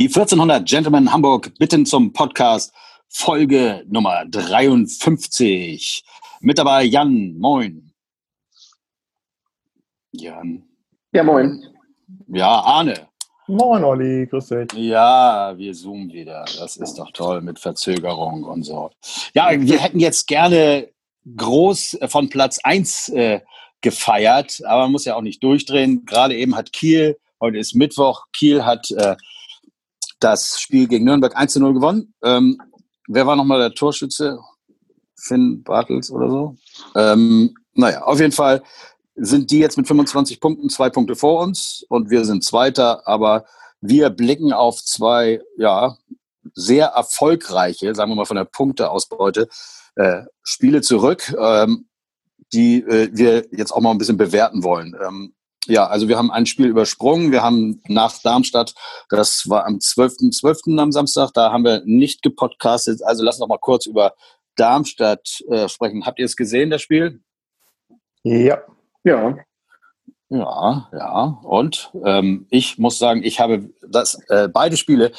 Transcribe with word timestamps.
Die 0.00 0.06
1400 0.06 0.64
Gentlemen 0.64 1.12
Hamburg 1.12 1.58
bitten 1.58 1.84
zum 1.84 2.12
Podcast 2.12 2.72
Folge 3.08 3.84
Nummer 3.88 4.24
53. 4.26 6.04
Mit 6.38 6.56
dabei 6.56 6.84
Jan, 6.84 7.36
moin. 7.36 7.92
Jan. 10.12 10.62
Ja, 11.10 11.24
moin. 11.24 11.64
Ja, 12.28 12.60
Arne. 12.60 13.08
Moin, 13.48 13.82
Olli, 13.82 14.28
grüß 14.28 14.46
dich. 14.50 14.72
Ja, 14.74 15.58
wir 15.58 15.72
zoomen 15.72 16.12
wieder. 16.12 16.44
Das 16.60 16.76
ist 16.76 16.94
doch 16.94 17.10
toll 17.10 17.40
mit 17.40 17.58
Verzögerung 17.58 18.44
und 18.44 18.62
so. 18.62 18.92
Ja, 19.34 19.50
wir 19.50 19.80
hätten 19.80 19.98
jetzt 19.98 20.28
gerne 20.28 20.90
groß 21.36 21.98
von 22.06 22.28
Platz 22.28 22.60
1 22.62 23.08
äh, 23.08 23.40
gefeiert, 23.80 24.60
aber 24.64 24.82
man 24.82 24.92
muss 24.92 25.06
ja 25.06 25.16
auch 25.16 25.22
nicht 25.22 25.42
durchdrehen. 25.42 26.04
Gerade 26.06 26.36
eben 26.36 26.54
hat 26.54 26.72
Kiel, 26.72 27.18
heute 27.40 27.58
ist 27.58 27.74
Mittwoch, 27.74 28.26
Kiel 28.32 28.64
hat 28.64 28.92
äh, 28.92 29.16
das 30.20 30.60
Spiel 30.60 30.88
gegen 30.88 31.04
Nürnberg 31.04 31.36
1 31.36 31.52
zu 31.52 31.60
0 31.60 31.74
gewonnen. 31.74 32.14
Ähm, 32.22 32.58
wer 33.06 33.26
war 33.26 33.36
nochmal 33.36 33.60
der 33.60 33.74
Torschütze? 33.74 34.38
Finn 35.20 35.62
Bartels 35.62 36.10
oder 36.10 36.30
so? 36.30 36.56
Ähm, 36.94 37.54
naja, 37.74 38.02
auf 38.02 38.20
jeden 38.20 38.32
Fall 38.32 38.62
sind 39.16 39.50
die 39.50 39.58
jetzt 39.58 39.76
mit 39.76 39.86
25 39.86 40.40
Punkten 40.40 40.70
zwei 40.70 40.90
Punkte 40.90 41.16
vor 41.16 41.42
uns 41.42 41.84
und 41.88 42.10
wir 42.10 42.24
sind 42.24 42.44
Zweiter, 42.44 43.06
aber 43.06 43.44
wir 43.80 44.10
blicken 44.10 44.52
auf 44.52 44.82
zwei, 44.82 45.40
ja, 45.56 45.96
sehr 46.54 46.86
erfolgreiche, 46.86 47.94
sagen 47.94 48.10
wir 48.10 48.16
mal 48.16 48.24
von 48.24 48.36
der 48.36 48.44
Punkteausbeute, 48.44 49.48
äh, 49.96 50.22
Spiele 50.42 50.80
zurück, 50.82 51.34
ähm, 51.38 51.88
die 52.52 52.80
äh, 52.82 53.10
wir 53.12 53.46
jetzt 53.50 53.72
auch 53.72 53.80
mal 53.80 53.90
ein 53.90 53.98
bisschen 53.98 54.16
bewerten 54.16 54.62
wollen. 54.62 54.96
Ähm, 55.00 55.34
ja, 55.66 55.86
also 55.86 56.08
wir 56.08 56.16
haben 56.16 56.30
ein 56.30 56.46
Spiel 56.46 56.66
übersprungen. 56.66 57.32
Wir 57.32 57.42
haben 57.42 57.82
nach 57.88 58.16
Darmstadt, 58.22 58.74
das 59.10 59.48
war 59.48 59.66
am 59.66 59.76
12.12. 59.76 60.40
.12. 60.40 60.80
am 60.80 60.92
Samstag, 60.92 61.32
da 61.34 61.52
haben 61.52 61.64
wir 61.64 61.82
nicht 61.84 62.22
gepodcastet. 62.22 63.02
Also 63.02 63.24
lass 63.24 63.38
noch 63.38 63.48
mal 63.48 63.58
kurz 63.58 63.86
über 63.86 64.14
Darmstadt 64.56 65.42
äh, 65.50 65.68
sprechen. 65.68 66.06
Habt 66.06 66.18
ihr 66.18 66.24
es 66.24 66.36
gesehen, 66.36 66.70
das 66.70 66.82
Spiel? 66.82 67.20
Ja. 68.22 68.58
Ja. 69.04 69.36
Ja, 70.30 70.88
ja. 70.92 71.38
Und 71.42 71.90
ähm, 72.04 72.46
ich 72.50 72.78
muss 72.78 72.98
sagen, 72.98 73.22
ich 73.22 73.40
habe 73.40 73.70
das 73.90 74.18
äh, 74.28 74.48
beide 74.48 74.76
Spiele 74.76 75.12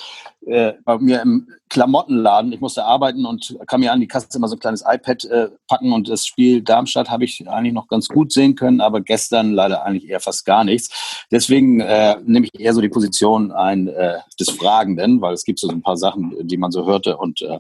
äh, 0.46 0.74
bei 0.86 0.98
mir 0.98 1.22
im 1.22 1.48
Klamottenladen. 1.70 2.52
Ich 2.54 2.62
musste 2.62 2.86
arbeiten 2.86 3.26
und 3.26 3.58
kam 3.68 3.82
mir 3.82 3.92
an 3.92 4.00
die 4.00 4.08
Kasse 4.08 4.28
immer 4.36 4.48
so 4.48 4.56
ein 4.56 4.60
kleines 4.60 4.84
iPad 4.88 5.26
äh, 5.26 5.50
packen 5.68 5.94
und 5.94 6.10
das 6.10 6.26
Spiel 6.26 6.62
Darmstadt 6.62 7.10
habe 7.10 7.26
ich 7.26 7.48
eigentlich 7.48 7.74
noch 7.74 7.88
ganz 7.88 8.08
gut 8.08 8.32
sehen 8.32 8.56
können, 8.56 8.82
aber 8.82 9.02
gestern 9.02 9.54
leider 9.54 9.84
eigentlich 9.84 10.10
eher 10.10 10.20
fast 10.20 10.46
gar 10.46 10.64
nichts. 10.64 11.26
Deswegen 11.32 11.80
äh, 11.82 12.18
nehme 12.26 12.48
ich 12.52 12.60
eher 12.60 12.74
so 12.74 12.82
die 12.82 12.90
Position 12.90 13.52
ein 13.52 13.88
äh, 13.88 14.20
des 14.40 14.50
Fragenden, 14.50 15.22
weil 15.22 15.34
es 15.34 15.44
gibt 15.44 15.60
so 15.60 15.70
ein 15.70 15.82
paar 15.82 15.98
Sachen, 15.98 16.36
die 16.48 16.58
man 16.58 16.72
so 16.72 16.86
hörte. 16.86 17.18
Und 17.18 17.42
äh, 17.42 17.60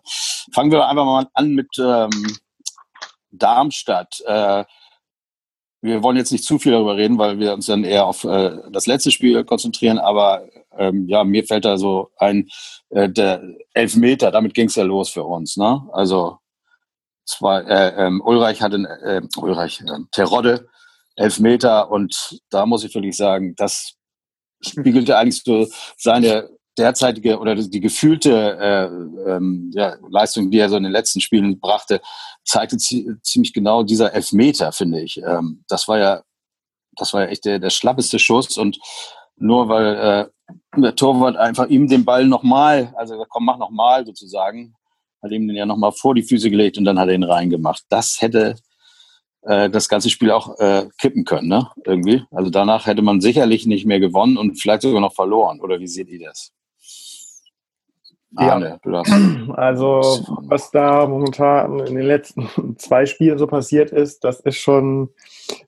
fangen 0.53 0.71
wir 0.71 0.87
einfach 0.87 1.05
mal 1.05 1.27
an 1.33 1.53
mit 1.53 1.69
ähm, 1.79 2.37
Darmstadt. 3.31 4.21
Äh, 4.25 4.65
wir 5.81 6.03
wollen 6.03 6.17
jetzt 6.17 6.31
nicht 6.31 6.43
zu 6.43 6.59
viel 6.59 6.73
darüber 6.73 6.97
reden, 6.97 7.17
weil 7.17 7.39
wir 7.39 7.53
uns 7.53 7.67
dann 7.67 7.83
eher 7.83 8.05
auf 8.05 8.23
äh, 8.23 8.57
das 8.71 8.85
letzte 8.85 9.11
Spiel 9.11 9.43
konzentrieren. 9.43 9.97
Aber 9.97 10.47
ähm, 10.77 11.07
ja, 11.07 11.23
mir 11.23 11.45
fällt 11.45 11.65
da 11.65 11.77
so 11.77 12.09
ein, 12.17 12.49
äh, 12.89 13.09
der 13.09 13.41
Elfmeter, 13.73 14.31
damit 14.31 14.53
ging 14.53 14.67
es 14.67 14.75
ja 14.75 14.83
los 14.83 15.09
für 15.09 15.23
uns. 15.23 15.57
Ne? 15.57 15.81
Also 15.91 16.39
zwei, 17.25 17.61
äh, 17.61 18.07
ähm, 18.07 18.21
Ulreich 18.23 18.61
hatte, 18.61 18.77
äh, 19.03 19.21
Ulreich, 19.37 19.81
äh, 19.81 19.99
Terodde, 20.11 20.67
Elfmeter 21.15 21.91
und 21.91 22.39
da 22.49 22.65
muss 22.65 22.83
ich 22.83 22.93
wirklich 22.93 23.17
sagen, 23.17 23.53
das 23.55 23.95
spiegelte 24.61 25.17
eigentlich 25.17 25.41
so 25.43 25.67
seine 25.97 26.49
derzeitige 26.77 27.39
oder 27.39 27.55
die 27.55 27.79
gefühlte 27.79 28.57
äh, 28.59 29.31
ähm, 29.31 29.71
ja, 29.73 29.95
Leistung, 30.09 30.49
die 30.51 30.59
er 30.59 30.69
so 30.69 30.77
in 30.77 30.83
den 30.83 30.91
letzten 30.91 31.21
Spielen 31.21 31.59
brachte, 31.59 32.01
zeigte 32.45 32.77
ziemlich 32.77 33.53
genau 33.53 33.83
dieser 33.83 34.13
Elfmeter, 34.13 34.71
finde 34.71 35.01
ich. 35.01 35.17
Ähm, 35.17 35.63
das 35.67 35.87
war 35.87 35.99
ja, 35.99 36.23
das 36.95 37.13
war 37.13 37.23
ja 37.23 37.27
echt 37.27 37.45
der, 37.45 37.59
der 37.59 37.69
schlappeste 37.69 38.19
Schuss 38.19 38.57
und 38.57 38.79
nur 39.35 39.69
weil 39.69 39.95
äh, 39.95 40.51
der 40.79 40.95
Torwart 40.95 41.37
einfach 41.37 41.67
ihm 41.67 41.87
den 41.87 42.05
Ball 42.05 42.25
nochmal, 42.25 42.93
also 42.95 43.23
komm, 43.29 43.45
mach 43.45 43.57
nochmal 43.57 44.05
sozusagen, 44.05 44.75
hat 45.21 45.31
ihm 45.31 45.47
den 45.47 45.57
ja 45.57 45.65
nochmal 45.65 45.91
vor 45.91 46.15
die 46.15 46.23
Füße 46.23 46.49
gelegt 46.49 46.77
und 46.77 46.85
dann 46.85 46.99
hat 46.99 47.09
er 47.09 47.15
ihn 47.15 47.23
reingemacht. 47.23 47.83
Das 47.89 48.21
hätte 48.21 48.55
äh, 49.43 49.69
das 49.69 49.89
ganze 49.89 50.09
Spiel 50.09 50.31
auch 50.31 50.57
äh, 50.59 50.87
kippen 50.97 51.25
können, 51.25 51.47
ne? 51.47 51.69
Irgendwie. 51.85 52.23
Also 52.31 52.49
danach 52.49 52.85
hätte 52.85 53.01
man 53.01 53.21
sicherlich 53.21 53.65
nicht 53.65 53.85
mehr 53.85 53.99
gewonnen 53.99 54.37
und 54.37 54.55
vielleicht 54.61 54.81
sogar 54.81 55.01
noch 55.01 55.13
verloren. 55.13 55.61
Oder 55.61 55.79
wie 55.79 55.87
seht 55.87 56.09
ihr 56.09 56.19
das? 56.19 56.51
Arne, 58.35 58.79
ja. 58.85 59.53
Also, 59.55 60.01
was 60.43 60.69
da 60.71 61.07
momentan 61.07 61.79
in 61.79 61.95
den 61.95 62.05
letzten 62.05 62.47
zwei 62.77 63.05
Spielen 63.05 63.37
so 63.37 63.47
passiert 63.47 63.91
ist, 63.91 64.23
das 64.23 64.39
ist 64.41 64.57
schon 64.57 65.09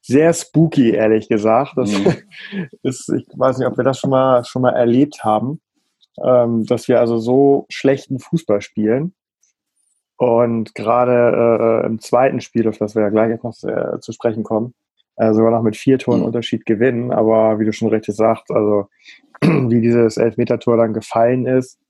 sehr 0.01 0.31
spooky, 0.33 0.91
ehrlich 0.91 1.27
gesagt. 1.27 1.73
Das 1.75 1.91
mhm. 1.91 2.15
ist, 2.83 3.09
ich 3.09 3.25
weiß 3.35 3.57
nicht, 3.57 3.67
ob 3.67 3.77
wir 3.77 3.83
das 3.83 3.99
schon 3.99 4.11
mal, 4.11 4.43
schon 4.45 4.61
mal 4.61 4.73
erlebt 4.73 5.23
haben, 5.23 5.59
ähm, 6.23 6.65
dass 6.65 6.87
wir 6.87 6.99
also 6.99 7.17
so 7.17 7.65
schlechten 7.69 8.19
Fußball 8.19 8.61
spielen. 8.61 9.15
Und 10.17 10.75
gerade 10.75 11.81
äh, 11.83 11.87
im 11.87 11.99
zweiten 11.99 12.41
Spiel, 12.41 12.67
auf 12.67 12.77
das 12.77 12.93
wir 12.93 13.01
ja 13.01 13.09
gleich 13.09 13.31
etwas 13.31 13.63
äh, 13.63 13.99
zu 14.01 14.11
sprechen 14.11 14.43
kommen, 14.43 14.75
äh, 15.15 15.33
sogar 15.33 15.49
noch 15.49 15.63
mit 15.63 15.75
vier 15.75 15.97
Toren 15.97 16.19
mhm. 16.19 16.27
Unterschied 16.27 16.67
gewinnen. 16.67 17.11
Aber 17.11 17.59
wie 17.59 17.65
du 17.65 17.73
schon 17.73 17.89
richtig 17.89 18.15
sagst, 18.15 18.51
also 18.51 18.87
wie 19.41 19.81
dieses 19.81 20.17
Elfmeter-Tor 20.17 20.77
dann 20.77 20.93
gefallen 20.93 21.47
ist, 21.47 21.80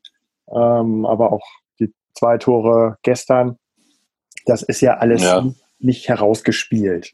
ähm, 0.54 1.06
aber 1.06 1.34
auch 1.34 1.48
die 1.80 1.94
zwei 2.14 2.38
Tore 2.38 2.98
gestern, 3.04 3.58
das 4.46 4.64
ist 4.64 4.82
ja 4.82 4.98
alles 4.98 5.24
ja. 5.24 5.46
nicht 5.80 6.08
herausgespielt. 6.08 7.14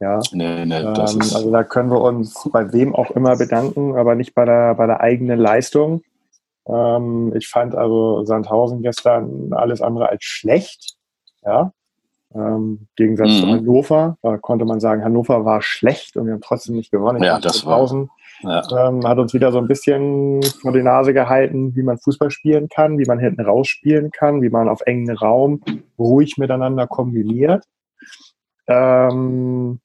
Ja, 0.00 0.20
nee, 0.32 0.66
nee, 0.66 0.80
ähm, 0.80 0.94
also 0.96 1.50
da 1.50 1.62
können 1.62 1.90
wir 1.90 2.00
uns 2.00 2.48
bei 2.52 2.72
wem 2.72 2.94
auch 2.94 3.12
immer 3.12 3.36
bedanken, 3.36 3.96
aber 3.96 4.16
nicht 4.16 4.34
bei 4.34 4.44
der, 4.44 4.74
bei 4.74 4.86
der 4.86 5.00
eigenen 5.00 5.38
Leistung. 5.38 6.02
Ähm, 6.66 7.32
ich 7.36 7.48
fand 7.48 7.74
also 7.74 8.24
Sandhausen 8.24 8.82
gestern 8.82 9.52
alles 9.52 9.80
andere 9.80 10.08
als 10.08 10.24
schlecht. 10.24 10.96
Ja, 11.44 11.72
ähm, 12.34 12.88
Gegensatz 12.96 13.28
mhm. 13.28 13.40
zu 13.40 13.46
Hannover, 13.46 14.16
da 14.22 14.36
konnte 14.38 14.64
man 14.64 14.80
sagen, 14.80 15.04
Hannover 15.04 15.44
war 15.44 15.62
schlecht 15.62 16.16
und 16.16 16.26
wir 16.26 16.34
haben 16.34 16.40
trotzdem 16.40 16.74
nicht 16.74 16.90
gewonnen. 16.90 17.22
Ja, 17.22 17.38
das 17.38 17.64
war. 17.64 18.08
Ja. 18.44 18.88
Ähm, 18.88 19.06
hat 19.06 19.18
uns 19.18 19.34
wieder 19.34 19.52
so 19.52 19.58
ein 19.58 19.68
bisschen 19.68 20.42
vor 20.42 20.72
die 20.72 20.82
Nase 20.82 21.12
gehalten, 21.12 21.74
wie 21.74 21.82
man 21.82 21.98
Fußball 21.98 22.30
spielen 22.30 22.68
kann, 22.68 22.98
wie 22.98 23.06
man 23.06 23.18
hinten 23.18 23.42
raus 23.42 23.68
spielen 23.68 24.10
kann, 24.10 24.42
wie 24.42 24.50
man 24.50 24.68
auf 24.68 24.80
engen 24.82 25.16
Raum 25.16 25.62
ruhig 25.98 26.36
miteinander 26.38 26.86
kombiniert. 26.86 27.64
Ähm, 28.66 29.80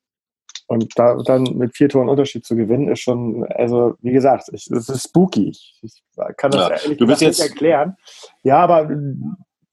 und 0.67 0.99
da 0.99 1.15
dann 1.25 1.43
mit 1.57 1.75
vier 1.75 1.89
Toren 1.89 2.09
Unterschied 2.09 2.45
zu 2.45 2.55
gewinnen, 2.55 2.89
ist 2.89 2.99
schon, 2.99 3.43
also 3.55 3.95
wie 4.01 4.11
gesagt, 4.11 4.49
es 4.53 4.67
ist 4.67 5.03
spooky. 5.03 5.49
Ich, 5.49 6.03
kann 6.37 6.51
das 6.51 6.69
ja. 6.69 6.75
ehrlich 6.75 6.97
du 6.99 7.07
bist 7.07 7.21
jetzt 7.21 7.39
nicht 7.39 7.49
erklären. 7.49 7.95
Ja, 8.43 8.57
aber 8.59 8.87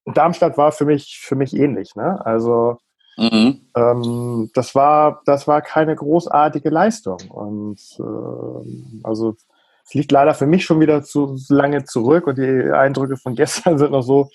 Darmstadt 0.07 0.57
war 0.57 0.73
für 0.73 0.87
mich, 0.87 1.19
für 1.21 1.37
mich 1.37 1.55
ähnlich. 1.55 1.95
Ne? 1.97 2.25
Also 2.25 2.79
Mhm. 3.17 3.61
Ähm, 3.75 4.51
das 4.55 4.75
war, 4.75 5.23
das 5.25 5.49
war 5.49 5.63
keine 5.63 5.95
großartige 5.97 6.71
Leistung. 6.71 7.19
Und 7.31 7.79
äh, 7.99 9.03
also 9.03 9.37
es 9.85 9.95
liegt 9.95 10.13
leider 10.13 10.35
für 10.35 10.47
mich 10.47 10.65
schon 10.65 10.81
wieder 10.81 11.03
zu 11.03 11.37
lange 11.49 11.85
zurück 11.85 12.27
und 12.27 12.39
die 12.39 12.71
Eindrücke 12.73 13.17
von 13.17 13.35
gestern 13.35 13.79
sind 13.79 13.93
noch 13.93 14.03
so 14.03 14.29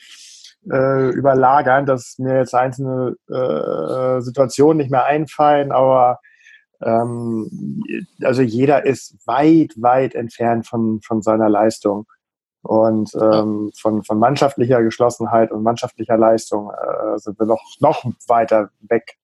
äh, 0.70 1.09
überlagern, 1.09 1.86
dass 1.86 2.18
mir 2.18 2.38
jetzt 2.38 2.56
einzelne 2.56 3.16
äh, 3.30 4.22
Situationen 4.22 4.78
nicht 4.78 4.91
mehr 4.91 5.06
einfallen, 5.06 5.72
aber 5.72 6.20
ähm, 6.84 7.84
also 8.24 8.41
jeder 8.41 8.86
ist 8.86 9.16
weit, 9.25 9.74
weit 9.78 10.16
entfernt 10.16 10.68
von, 10.68 11.02
von 11.02 11.22
seiner 11.22 11.50
Leistung. 11.50 12.08
Und 12.63 13.13
ähm, 13.16 13.72
von, 13.75 14.03
von 14.03 14.19
mannschaftlicher 14.19 14.84
Geschlossenheit 14.84 15.52
und 15.52 15.63
mannschaftlicher 15.63 16.17
Leistung 16.17 16.69
äh, 16.72 17.17
sind 17.17 17.40
wir 17.40 17.47
noch, 17.47 17.61
noch 17.79 18.03
weiter 18.28 18.69
weg. 18.81 19.17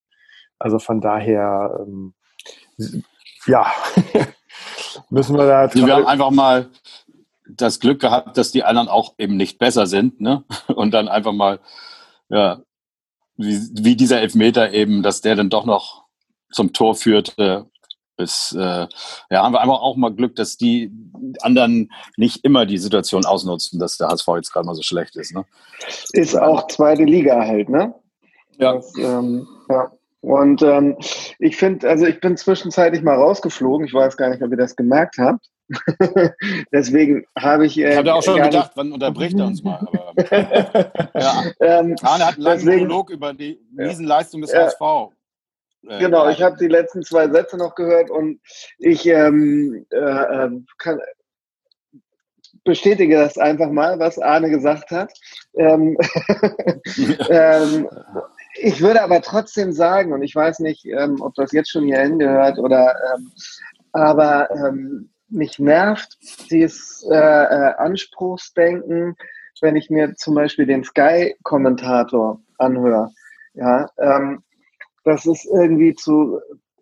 Also 0.58 0.80
von 0.80 1.02
daher, 1.02 1.80
ähm, 1.80 2.14
ja, 3.46 3.72
müssen 5.10 5.38
wir 5.38 5.46
da. 5.46 5.74
Wir 5.74 5.96
haben 5.96 6.08
einfach 6.08 6.32
mal 6.32 6.70
das 7.48 7.80
Glück 7.80 8.02
gehabt, 8.02 8.38
dass 8.38 8.52
die 8.52 8.64
anderen 8.64 8.88
auch 8.88 9.14
eben 9.20 9.38
nicht 9.38 9.60
besser 9.60 9.86
sind, 9.86 10.20
ne? 10.20 10.44
Und 10.68 10.92
dann 10.92 11.08
einfach 11.08 11.34
mal, 11.34 11.60
ja, 12.30 12.62
wie, 13.36 13.60
wie 13.84 13.96
dieser 13.96 14.20
Elfmeter 14.20 14.74
eben, 14.74 15.04
dass 15.04 15.22
der 15.22 15.36
dann 15.36 15.50
doch 15.50 15.66
noch 15.66 16.06
zum 16.52 16.74
Tor 16.74 16.96
führte 16.96 17.70
ist, 18.18 18.54
äh, 18.54 18.88
ja, 19.30 19.44
haben 19.44 19.54
wir 19.54 19.62
einfach 19.62 19.82
auch 19.82 19.96
mal 19.96 20.14
Glück, 20.14 20.36
dass 20.36 20.58
die 20.58 20.92
anderen 21.42 21.92
nicht 22.18 22.44
immer 22.44 22.66
die 22.66 22.78
Situation 22.78 23.26
ausnutzen, 23.26 23.80
dass 23.80 23.98
der 23.98 24.08
HSV 24.08 24.28
jetzt 24.36 24.52
gerade 24.52 24.66
mal 24.66 24.76
so 24.76 24.82
schlecht 24.82 25.16
ist. 25.16 25.34
Ne? 25.34 25.46
Ist 26.14 26.36
auch 26.36 26.68
zweite 26.68 27.04
Liga 27.04 27.40
halt, 27.40 27.70
ne? 27.70 27.94
Ja. 28.58 28.74
Das, 28.74 28.94
ähm, 28.98 29.48
ja. 29.70 29.92
Und 30.22 30.62
ähm, 30.64 30.98
ich 31.40 31.58
finde, 31.58 31.88
also 31.88 32.06
ich 32.06 32.20
bin 32.20 32.36
zwischenzeitlich 32.36 33.04
mal 33.04 33.16
rausgeflogen. 33.16 33.86
Ich 33.86 33.94
weiß 33.94 34.18
gar 34.18 34.30
nicht, 34.30 34.42
ob 34.42 34.52
ihr 34.52 34.58
das 34.58 34.76
gemerkt 34.76 35.18
habt. 35.20 35.48
Deswegen 36.72 37.26
habe 37.38 37.66
ich. 37.66 37.78
Äh, 37.78 37.92
ich 37.92 37.98
habe 37.98 38.14
auch 38.14 38.24
schon 38.24 38.42
gedacht, 38.42 38.72
wann 38.76 38.92
unterbricht 38.92 39.38
er 39.38 39.46
uns 39.46 39.64
mal. 39.64 39.80
Aber, 39.86 40.14
ja. 41.14 41.44
ähm, 41.60 41.96
Arne 42.02 42.26
hat 42.26 42.36
einen 42.36 42.44
langen 42.44 42.60
deswegen, 42.66 42.82
Monolog 42.88 43.10
über 43.10 43.34
die 43.34 43.60
Riesenleistung 43.78 44.42
des 44.42 44.52
ja. 44.52 44.66
HSV. 44.66 45.14
Äh, 45.88 46.00
genau, 46.00 46.30
ich 46.30 46.42
habe 46.42 46.58
die 46.58 46.68
letzten 46.68 47.04
zwei 47.04 47.30
Sätze 47.30 47.58
noch 47.58 47.76
gehört 47.76 48.10
und 48.10 48.40
ich 48.78 49.06
ähm, 49.06 49.86
äh, 49.92 49.98
ähm, 49.98 50.66
kann, 50.78 51.00
bestätige 52.64 53.16
das 53.16 53.38
einfach 53.38 53.72
mal, 53.72 53.98
was 54.00 54.20
Arne 54.20 54.50
gesagt 54.50 54.92
hat. 54.92 55.12
Ähm, 55.56 55.98
ähm, 57.30 57.90
ich 58.56 58.82
würde 58.82 59.02
aber 59.02 59.22
trotzdem 59.22 59.72
sagen, 59.72 60.14
und 60.14 60.22
ich 60.22 60.36
weiß 60.36 60.60
nicht, 60.60 60.86
ähm, 60.86 61.22
ob 61.22 61.34
das 61.36 61.52
jetzt 61.52 61.72
schon 61.72 61.86
hier 61.86 62.00
hingehört 62.00 62.60
oder, 62.60 62.96
ähm, 63.16 63.32
aber 63.94 64.50
ähm, 64.52 65.10
mich 65.30 65.60
nervt 65.60 66.18
dieses 66.52 67.06
äh, 67.10 67.16
äh, 67.16 67.74
Anspruchsdenken, 67.78 69.16
wenn 69.62 69.76
ich 69.76 69.90
mir 69.90 70.16
zum 70.16 70.36
Beispiel 70.36 70.66
den 70.66 70.84
Sky-Kommentator 70.84 72.42
anhöre. 72.58 73.12
Ja, 73.54 73.90
ähm, 73.98 74.44
das 75.08 75.26
ist 75.26 75.46
irgendwie 75.46 75.96
zu, 75.96 76.40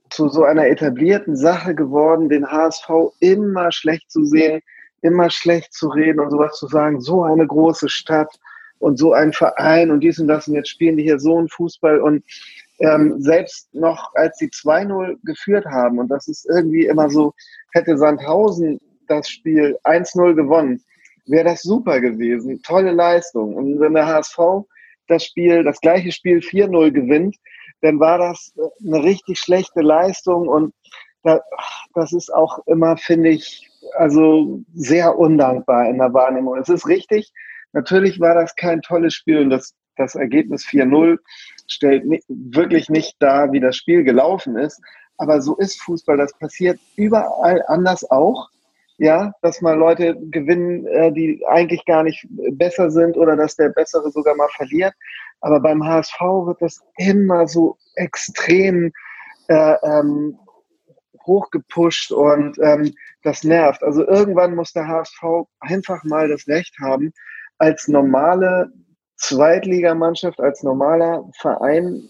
zu 0.10 0.30
so 0.30 0.44
einer 0.44 0.68
etablierten 0.68 1.36
Sache 1.36 1.76
geworden, 1.76 2.28
den 2.28 2.50
HSV 2.50 2.90
immer 3.20 3.72
schlecht 3.72 4.10
zu 4.10 4.26
sehen, 4.26 4.62
immer 5.02 5.30
schlecht 5.30 5.74
zu 5.74 5.90
reden 5.90 6.20
und 6.20 6.32
sowas 6.32 6.58
zu 6.58 6.68
sagen, 6.68 7.00
so 7.00 7.24
eine 7.24 7.46
große 7.46 7.88
Stadt 7.88 8.34
und 8.80 8.98
so 8.98 9.14
ein 9.14 9.32
Verein 9.32 9.92
und 9.92 10.00
dies 10.00 10.20
und 10.20 10.28
das. 10.28 10.48
Und 10.48 10.56
jetzt 10.56 10.70
spielen 10.70 10.98
die 10.98 11.04
hier 11.04 11.20
so 11.20 11.38
einen 11.38 11.50
Fußball. 11.50 12.02
Und 12.02 12.24
ähm, 12.80 13.22
selbst 13.22 13.74
noch 13.76 14.14
als 14.16 14.40
sie 14.40 14.48
2-0 14.48 15.18
geführt 15.24 15.66
haben 15.66 16.00
und 16.00 16.10
das 16.10 16.28
ist 16.28 16.46
irgendwie 16.50 16.88
immer 16.88 17.10
so, 17.10 17.34
hätte 17.74 17.98
Sandhausen 17.98 18.82
das 19.08 19.30
Spiel 19.30 19.78
1-0 19.84 20.34
gewonnen, 20.34 20.84
wäre 21.28 21.46
das 21.46 21.62
super 21.62 22.02
gewesen, 22.02 22.62
tolle 22.64 22.92
Leistung. 22.92 23.56
Und 23.56 23.80
wenn 23.80 23.94
der 23.94 24.08
HSV 24.08 24.66
das 25.08 25.24
Spiel, 25.24 25.64
das 25.64 25.80
gleiche 25.80 26.12
Spiel 26.12 26.40
4-0 26.40 26.92
gewinnt, 26.92 27.38
dann 27.82 28.00
war 28.00 28.18
das 28.18 28.54
äh, 28.58 28.88
eine 28.88 29.04
richtig 29.04 29.40
schlechte 29.40 29.82
Leistung 29.82 30.48
und 30.48 30.74
das 31.96 32.14
ist 32.14 32.32
auch 32.32 32.60
immer, 32.68 32.98
finde 32.98 33.30
ich, 33.30 33.68
also 33.98 34.62
sehr 34.74 35.18
undankbar 35.18 35.90
in 35.90 35.98
der 35.98 36.14
Wahrnehmung. 36.14 36.58
Es 36.58 36.70
ist 36.70 36.88
richtig, 36.88 37.34
natürlich 37.74 38.20
war 38.20 38.36
das 38.36 38.56
kein 38.56 38.82
tolles 38.82 39.14
Spiel 39.14 39.40
und 39.40 39.50
das, 39.50 39.74
das 39.98 40.16
Ergebnis 40.16 40.66
4-0 40.66 41.18
stellt 41.68 42.04
wirklich 42.28 42.90
nicht 42.90 43.16
dar, 43.20 43.52
wie 43.52 43.60
das 43.60 43.76
Spiel 43.76 44.04
gelaufen 44.04 44.58
ist. 44.58 44.82
Aber 45.18 45.42
so 45.42 45.56
ist 45.56 45.82
Fußball. 45.82 46.18
Das 46.18 46.38
passiert 46.38 46.80
überall 46.96 47.64
anders 47.68 48.10
auch. 48.12 48.50
Ja, 48.98 49.34
dass 49.42 49.62
mal 49.62 49.78
Leute 49.78 50.16
gewinnen, 50.32 50.88
äh, 50.88 51.12
die 51.12 51.44
eigentlich 51.48 51.84
gar 51.86 52.04
nicht 52.04 52.26
besser 52.54 52.90
sind 52.90 53.18
oder 53.18 53.36
dass 53.36 53.56
der 53.56 53.70
Bessere 53.70 54.10
sogar 54.12 54.36
mal 54.36 54.48
verliert. 54.56 54.94
Aber 55.42 55.60
beim 55.60 55.84
HSV 55.84 56.20
wird 56.20 56.62
das 56.62 56.82
immer 56.98 57.48
so 57.48 57.78
extrem 57.96 58.92
äh, 59.48 59.76
ähm, 59.84 60.38
hochgepusht 61.26 62.12
und 62.12 62.58
ähm, 62.60 62.94
das 63.24 63.44
nervt. 63.44 63.84
Also 63.84 64.08
irgendwann 64.08 64.56
muss 64.56 64.72
der 64.72 64.88
HSV 64.88 65.24
einfach 65.60 66.04
mal 66.04 66.30
das 66.30 66.48
Recht 66.48 66.76
haben, 66.80 67.12
als 67.58 67.88
normale 67.88 68.72
Zweitligamannschaft, 69.18 70.40
als 70.40 70.64
normaler 70.64 71.24
Verein 71.40 72.08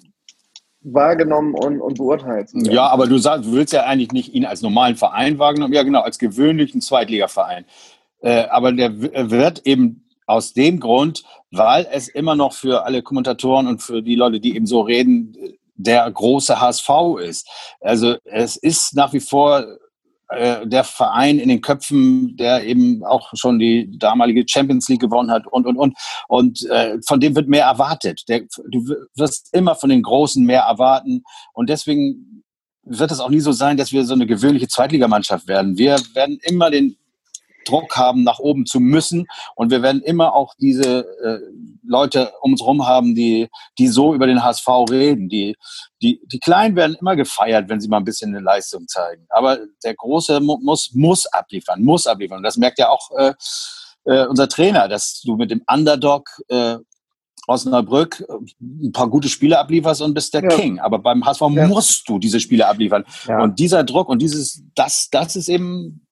wahrgenommen 0.86 1.54
und, 1.56 1.82
und 1.82 1.98
beurteilt. 1.98 2.50
Ja, 2.54 2.88
aber 2.88 3.08
du, 3.08 3.18
sagst, 3.18 3.52
willst 3.52 3.74
ja 3.74 3.84
eigentlich 3.84 4.12
nicht 4.12 4.34
ihn 4.34 4.46
als 4.46 4.62
normalen 4.62 4.96
Verein 4.96 5.40
wahrgenommen, 5.40 5.74
ja 5.74 5.84
genau, 5.84 6.02
als 6.02 6.20
gewöhnlichen 6.20 6.82
Zweitligaverein. 6.82 7.66
Äh, 8.22 8.46
aber 8.46 8.72
der 8.72 9.00
wird 9.32 9.66
eben 9.66 10.06
aus 10.28 10.54
dem 10.54 10.80
Grund, 10.80 11.24
weil 11.52 11.88
es 11.92 12.08
immer 12.08 12.36
noch 12.36 12.54
für 12.54 12.86
alle 12.86 13.02
Kommentatoren 13.02 13.68
und 13.68 13.82
für 13.82 14.02
die 14.02 14.16
Leute, 14.16 14.40
die 14.40 14.56
eben 14.56 14.66
so 14.66 14.82
reden, 14.82 15.36
der 15.76 16.10
große 16.10 16.60
HSV 16.60 16.90
ist. 17.22 17.50
Also 17.81 18.16
es 18.24 18.56
ist 18.56 18.96
nach 18.96 19.14
wie 19.14 19.20
vor 19.20 19.66
äh, 20.30 20.66
der 20.66 20.83
Verein 20.83 21.39
in 21.39 21.50
den 21.50 21.62
Köpfen, 21.62 22.36
der 22.38 22.66
eben 22.66 23.04
auch 23.04 23.31
schon 23.36 23.60
die 23.60 23.98
damalige 23.98 24.44
Champions 24.48 24.89
League 24.89 25.01
gewonnen 25.01 25.31
hat 25.31 25.48
und 25.48 25.68
und 25.68 25.77
und 25.77 25.98
und 26.27 26.66
äh, 26.69 26.98
von 27.06 27.19
dem 27.19 27.36
wird 27.36 27.48
mehr 27.48 27.66
erwartet. 27.66 28.24
Der, 28.27 28.42
du 28.69 28.86
wirst 29.16 29.54
immer 29.54 29.75
von 29.75 29.89
den 29.89 30.01
Großen 30.01 30.44
mehr 30.44 30.62
erwarten 30.62 31.24
und 31.54 31.69
deswegen 31.69 32.44
wird 32.86 33.12
es 33.12 33.19
auch 33.19 33.30
nie 33.30 33.39
so 33.39 33.51
sein, 33.51 33.77
dass 33.77 33.92
wir 33.92 34.06
so 34.06 34.13
eine 34.13 34.27
gewöhnliche 34.27 34.68
Zweitligamannschaft 34.68 35.48
werden. 35.48 35.77
Wir 35.77 35.98
werden 36.13 36.39
immer 36.44 36.69
den 36.69 36.98
Druck 37.66 37.98
haben, 37.98 38.24
nach 38.24 38.40
oben 38.40 38.66
zu 38.66 38.80
müssen. 38.80 39.26
Und 39.56 39.72
wir 39.72 39.82
werden 39.82 40.02
immer 40.02 40.34
auch 40.34 40.54
diese 40.60 41.06
äh, 41.24 41.40
Leute 41.84 42.32
um 42.42 42.54
uns 42.54 42.62
herum 42.62 42.88
haben, 42.88 43.16
die, 43.16 43.50
die 43.78 43.88
so 43.88 44.14
über 44.14 44.28
den 44.28 44.44
HSV 44.44 44.68
reden. 44.90 45.30
Die, 45.30 45.56
die, 46.02 46.22
die 46.32 46.40
Kleinen 46.40 46.76
werden 46.76 46.96
immer 47.00 47.16
gefeiert, 47.16 47.70
wenn 47.70 47.82
sie 47.82 47.88
mal 47.88 47.98
ein 47.98 48.06
bisschen 48.06 48.34
eine 48.34 48.44
Leistung 48.44 48.88
zeigen. 48.88 49.26
Aber 49.30 49.60
der 49.84 49.96
Große 49.96 50.40
muss, 50.40 50.92
muss 50.94 51.26
abliefern, 51.26 51.84
muss 51.84 52.08
abliefern. 52.08 52.38
Und 52.38 52.44
das 52.44 52.58
merkt 52.58 52.80
ja 52.80 52.90
auch 52.90 53.12
äh, 53.18 53.34
äh, 54.06 54.26
unser 54.28 54.48
Trainer, 54.48 54.88
dass 54.88 55.22
du 55.22 55.36
mit 55.36 55.52
dem 55.52 55.64
Underdog 55.68 56.30
äh, 56.48 56.78
Osnabrück 57.48 58.24
ein 58.60 58.92
paar 58.92 59.10
gute 59.10 59.30
Spiele 59.30 59.60
ablieferst 59.60 60.02
und 60.02 60.14
bist 60.14 60.34
der 60.34 60.44
ja. 60.44 60.50
King. 60.50 60.80
Aber 60.80 61.00
beim 61.00 61.26
HSV 61.26 61.42
ja. 61.52 61.68
musst 61.68 62.08
du 62.10 62.20
diese 62.20 62.40
Spiele 62.40 62.68
abliefern. 62.68 63.04
Ja. 63.28 63.42
Und 63.42 63.60
dieser 63.60 63.84
Druck 63.84 64.10
und 64.10 64.22
dieses, 64.22 64.64
das, 64.74 65.10
das 65.12 65.36
ist 65.36 65.50
eben 65.50 66.05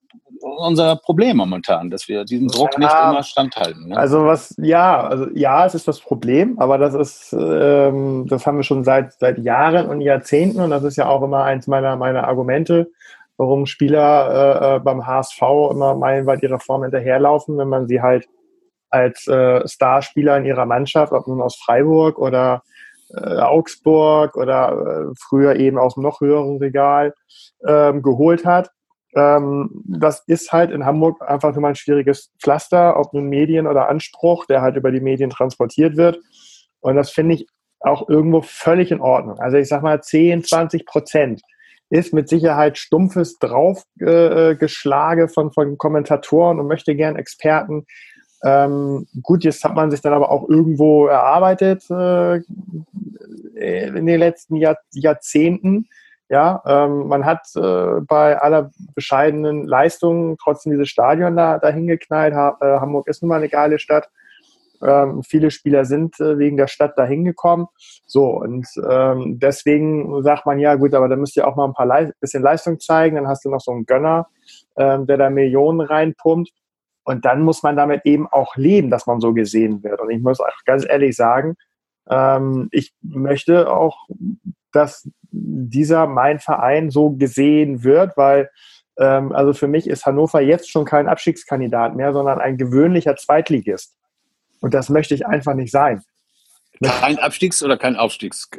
unser 0.43 0.97
Problem 0.97 1.37
momentan, 1.37 1.89
dass 1.89 2.07
wir 2.07 2.25
diesem 2.25 2.47
Druck 2.47 2.77
nicht 2.77 2.91
immer 2.91 3.23
standhalten. 3.23 3.89
Ne? 3.89 3.97
Also 3.97 4.25
was, 4.25 4.53
ja, 4.57 5.01
also 5.01 5.27
ja, 5.33 5.65
es 5.65 5.73
ist 5.73 5.87
das 5.87 5.99
Problem, 5.99 6.59
aber 6.59 6.77
das 6.77 6.93
ist, 6.93 7.33
ähm, 7.33 8.25
das 8.27 8.45
haben 8.45 8.57
wir 8.57 8.63
schon 8.63 8.83
seit 8.83 9.13
seit 9.13 9.37
Jahren 9.39 9.87
und 9.87 10.01
Jahrzehnten 10.01 10.59
und 10.59 10.69
das 10.69 10.83
ist 10.83 10.97
ja 10.97 11.07
auch 11.07 11.23
immer 11.23 11.43
eins 11.43 11.67
meiner 11.67 11.95
meiner 11.95 12.27
Argumente, 12.27 12.91
warum 13.37 13.65
Spieler 13.65 14.59
äh, 14.61 14.75
äh 14.75 14.79
beim 14.79 15.07
HSV 15.07 15.41
immer 15.71 15.95
meilenweit 15.95 16.43
ihrer 16.43 16.59
Form 16.59 16.83
hinterherlaufen, 16.83 17.57
wenn 17.57 17.69
man 17.69 17.87
sie 17.87 18.01
halt 18.01 18.27
als 18.89 19.27
äh, 19.27 19.67
Starspieler 19.67 20.37
in 20.37 20.45
ihrer 20.45 20.65
Mannschaft, 20.65 21.13
ob 21.13 21.27
nun 21.27 21.41
aus 21.41 21.55
Freiburg 21.55 22.19
oder 22.19 22.61
äh, 23.09 23.39
Augsburg 23.39 24.35
oder 24.35 25.07
äh, 25.09 25.13
früher 25.17 25.55
eben 25.55 25.77
aus 25.77 25.95
dem 25.95 26.03
noch 26.03 26.21
höheren 26.21 26.57
Regal 26.57 27.13
ähm, 27.65 28.03
geholt 28.03 28.45
hat 28.45 28.69
ähm, 29.15 29.69
das 29.85 30.23
ist 30.27 30.51
halt 30.51 30.71
in 30.71 30.85
Hamburg 30.85 31.21
einfach 31.21 31.53
nur 31.53 31.61
mal 31.61 31.69
ein 31.69 31.75
schwieriges 31.75 32.31
Pflaster, 32.39 32.99
ob 32.99 33.13
nun 33.13 33.29
Medien 33.29 33.67
oder 33.67 33.89
Anspruch, 33.89 34.45
der 34.45 34.61
halt 34.61 34.75
über 34.75 34.91
die 34.91 35.01
Medien 35.01 35.29
transportiert 35.29 35.97
wird. 35.97 36.19
Und 36.79 36.95
das 36.95 37.11
finde 37.11 37.35
ich 37.35 37.47
auch 37.79 38.07
irgendwo 38.09 38.41
völlig 38.41 38.91
in 38.91 39.01
Ordnung. 39.01 39.39
Also 39.39 39.57
ich 39.57 39.67
sag 39.67 39.83
mal 39.83 40.01
10, 40.01 40.43
20 40.43 40.85
Prozent 40.85 41.41
ist 41.89 42.13
mit 42.13 42.27
Sicherheit 42.27 42.77
stumpfes 42.77 43.37
Draufgeschlage 43.37 45.23
äh, 45.23 45.27
von, 45.27 45.51
von 45.51 45.77
Kommentatoren 45.77 46.59
und 46.59 46.67
möchte 46.67 46.95
gern 46.95 47.15
Experten. 47.15 47.85
Ähm, 48.43 49.05
gut, 49.21 49.43
jetzt 49.43 49.63
hat 49.63 49.75
man 49.75 49.91
sich 49.91 50.01
dann 50.01 50.13
aber 50.13 50.31
auch 50.31 50.49
irgendwo 50.49 51.05
erarbeitet 51.05 51.89
äh, 51.91 52.37
in 53.55 54.05
den 54.05 54.19
letzten 54.19 54.55
Jahr, 54.55 54.77
Jahrzehnten. 54.91 55.87
Ja, 56.29 56.63
ähm, 56.65 57.07
man 57.07 57.25
hat 57.25 57.45
äh, 57.55 58.01
bei 58.01 58.39
aller 58.41 58.71
bescheidenen 58.95 59.65
Leistung 59.65 60.37
trotzdem 60.41 60.71
dieses 60.71 60.89
Stadion 60.89 61.35
da, 61.35 61.59
da 61.59 61.69
hingeknallt. 61.69 62.33
Ha 62.33 62.57
äh, 62.61 62.79
Hamburg 62.79 63.07
ist 63.07 63.21
nun 63.21 63.29
mal 63.29 63.37
eine 63.37 63.49
geile 63.49 63.77
Stadt. 63.77 64.09
Ähm, 64.81 65.23
viele 65.23 65.51
Spieler 65.51 65.85
sind 65.85 66.19
äh, 66.19 66.37
wegen 66.37 66.57
der 66.57 66.67
Stadt 66.67 66.97
da 66.97 67.05
hingekommen. 67.05 67.67
So, 68.05 68.27
und 68.29 68.67
ähm, 68.89 69.39
deswegen 69.39 70.21
sagt 70.23 70.45
man, 70.45 70.59
ja 70.59 70.75
gut, 70.75 70.93
aber 70.93 71.07
da 71.07 71.15
müsst 71.15 71.37
ihr 71.37 71.47
auch 71.47 71.55
mal 71.55 71.65
ein 71.65 71.73
paar 71.73 71.85
Le 71.85 72.13
bisschen 72.19 72.43
Leistung 72.43 72.79
zeigen. 72.79 73.15
Dann 73.15 73.27
hast 73.27 73.45
du 73.45 73.49
noch 73.49 73.61
so 73.61 73.71
einen 73.71 73.85
Gönner, 73.85 74.27
ähm, 74.77 75.05
der 75.05 75.17
da 75.17 75.29
Millionen 75.29 75.81
reinpumpt. 75.81 76.51
Und 77.05 77.25
dann 77.25 77.41
muss 77.41 77.63
man 77.63 77.75
damit 77.75 78.01
eben 78.05 78.27
auch 78.27 78.55
leben, 78.55 78.89
dass 78.89 79.07
man 79.07 79.19
so 79.19 79.33
gesehen 79.33 79.83
wird. 79.83 80.01
Und 80.01 80.09
ich 80.09 80.21
muss 80.21 80.39
auch 80.39 80.47
ganz 80.65 80.85
ehrlich 80.87 81.15
sagen, 81.15 81.55
ähm, 82.09 82.69
ich 82.71 82.93
möchte 83.01 83.71
auch, 83.71 84.07
dass 84.73 85.09
dieser 85.31 86.07
mein 86.07 86.39
Verein 86.39 86.89
so 86.89 87.11
gesehen 87.11 87.83
wird, 87.83 88.17
weil 88.17 88.49
ähm, 88.97 89.31
also 89.31 89.53
für 89.53 89.67
mich 89.67 89.87
ist 89.87 90.05
Hannover 90.05 90.41
jetzt 90.41 90.69
schon 90.69 90.85
kein 90.85 91.07
Abstiegskandidat 91.07 91.95
mehr, 91.95 92.13
sondern 92.13 92.39
ein 92.39 92.57
gewöhnlicher 92.57 93.15
Zweitligist. 93.15 93.95
Und 94.61 94.73
das 94.73 94.89
möchte 94.89 95.15
ich 95.15 95.25
einfach 95.25 95.55
nicht 95.55 95.71
sein. 95.71 96.03
Kein 96.81 97.19
Abstiegs- 97.19 97.63
oder 97.63 97.77
kein 97.77 97.95
Aufstiegs? 97.95 98.49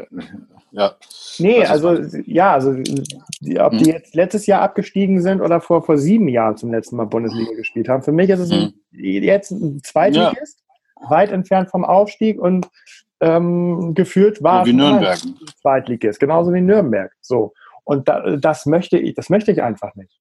Ja. 0.70 0.96
Nee, 1.38 1.64
also 1.64 1.94
ja, 2.26 2.52
also 2.52 2.70
ob 2.70 3.72
hm. 3.72 3.78
die 3.78 3.90
jetzt 3.90 4.14
letztes 4.14 4.46
Jahr 4.46 4.62
abgestiegen 4.62 5.20
sind 5.20 5.40
oder 5.40 5.60
vor, 5.60 5.82
vor 5.84 5.98
sieben 5.98 6.28
Jahren 6.28 6.56
zum 6.56 6.72
letzten 6.72 6.96
Mal 6.96 7.06
Bundesliga 7.06 7.52
gespielt 7.54 7.88
haben. 7.88 8.02
Für 8.02 8.12
mich 8.12 8.30
ist 8.30 8.40
es 8.40 8.50
hm. 8.50 8.72
ein, 8.92 9.22
jetzt 9.22 9.50
ein 9.50 9.82
Zweitligist, 9.82 10.62
ja. 11.00 11.10
weit 11.10 11.32
entfernt 11.32 11.70
vom 11.70 11.84
Aufstieg 11.84 12.40
und 12.40 12.68
ähm, 13.24 13.94
geführt 13.94 14.42
war. 14.42 14.66
Wie 14.66 14.72
Nürnberg. 14.72 15.18
Zweitligist, 15.60 16.20
genauso 16.20 16.52
wie 16.52 16.60
Nürnberg. 16.60 17.12
So. 17.20 17.52
Und 17.84 18.08
da, 18.08 18.36
das 18.36 18.66
möchte 18.66 18.98
ich, 18.98 19.14
das 19.14 19.30
möchte 19.30 19.50
ich 19.52 19.62
einfach 19.62 19.94
nicht. 19.94 20.20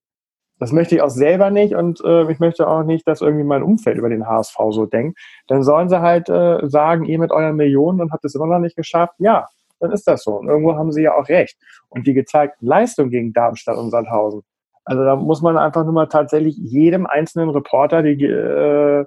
Das 0.60 0.72
möchte 0.72 0.96
ich 0.96 1.02
auch 1.02 1.10
selber 1.10 1.50
nicht 1.50 1.76
und 1.76 2.00
äh, 2.06 2.32
ich 2.32 2.40
möchte 2.40 2.68
auch 2.68 2.84
nicht, 2.84 3.08
dass 3.08 3.22
irgendwie 3.22 3.44
mein 3.44 3.64
Umfeld 3.64 3.98
über 3.98 4.10
den 4.10 4.28
HSV 4.28 4.56
so 4.70 4.86
denkt. 4.86 5.20
Dann 5.48 5.64
sollen 5.64 5.90
sie 5.90 6.00
halt 6.00 6.30
äh, 6.30 6.60
sagen, 6.70 7.06
ihr 7.06 7.20
mit 7.20 7.32
euren 7.32 7.56
Millionen 7.56 8.00
und 8.00 8.12
habt 8.12 8.24
es 8.24 8.36
immer 8.36 8.48
noch 8.48 8.60
nicht 8.60 8.78
geschafft. 8.78 9.16
Ja, 9.18 9.48
dann 9.80 9.92
ist 9.92 10.08
das 10.08 10.24
so. 10.24 10.36
Und 10.36 10.48
irgendwo 10.48 10.76
haben 10.76 10.92
sie 10.92 11.02
ja 11.02 11.16
auch 11.16 11.28
recht. 11.28 11.58
Und 11.90 12.08
die 12.08 12.14
gezeigten 12.14 12.66
Leistungen 12.66 13.10
gegen 13.10 13.34
Darmstadt 13.34 13.78
und 13.78 13.90
Sandhausen, 13.90 14.44
also 14.86 15.04
da 15.04 15.16
muss 15.16 15.42
man 15.42 15.58
einfach 15.58 15.84
nur 15.84 15.94
mal 15.94 16.08
tatsächlich 16.08 16.56
jedem 16.58 17.06
einzelnen 17.08 17.50
Reporter 17.50 18.04
die 18.04 18.24
äh, 18.24 19.06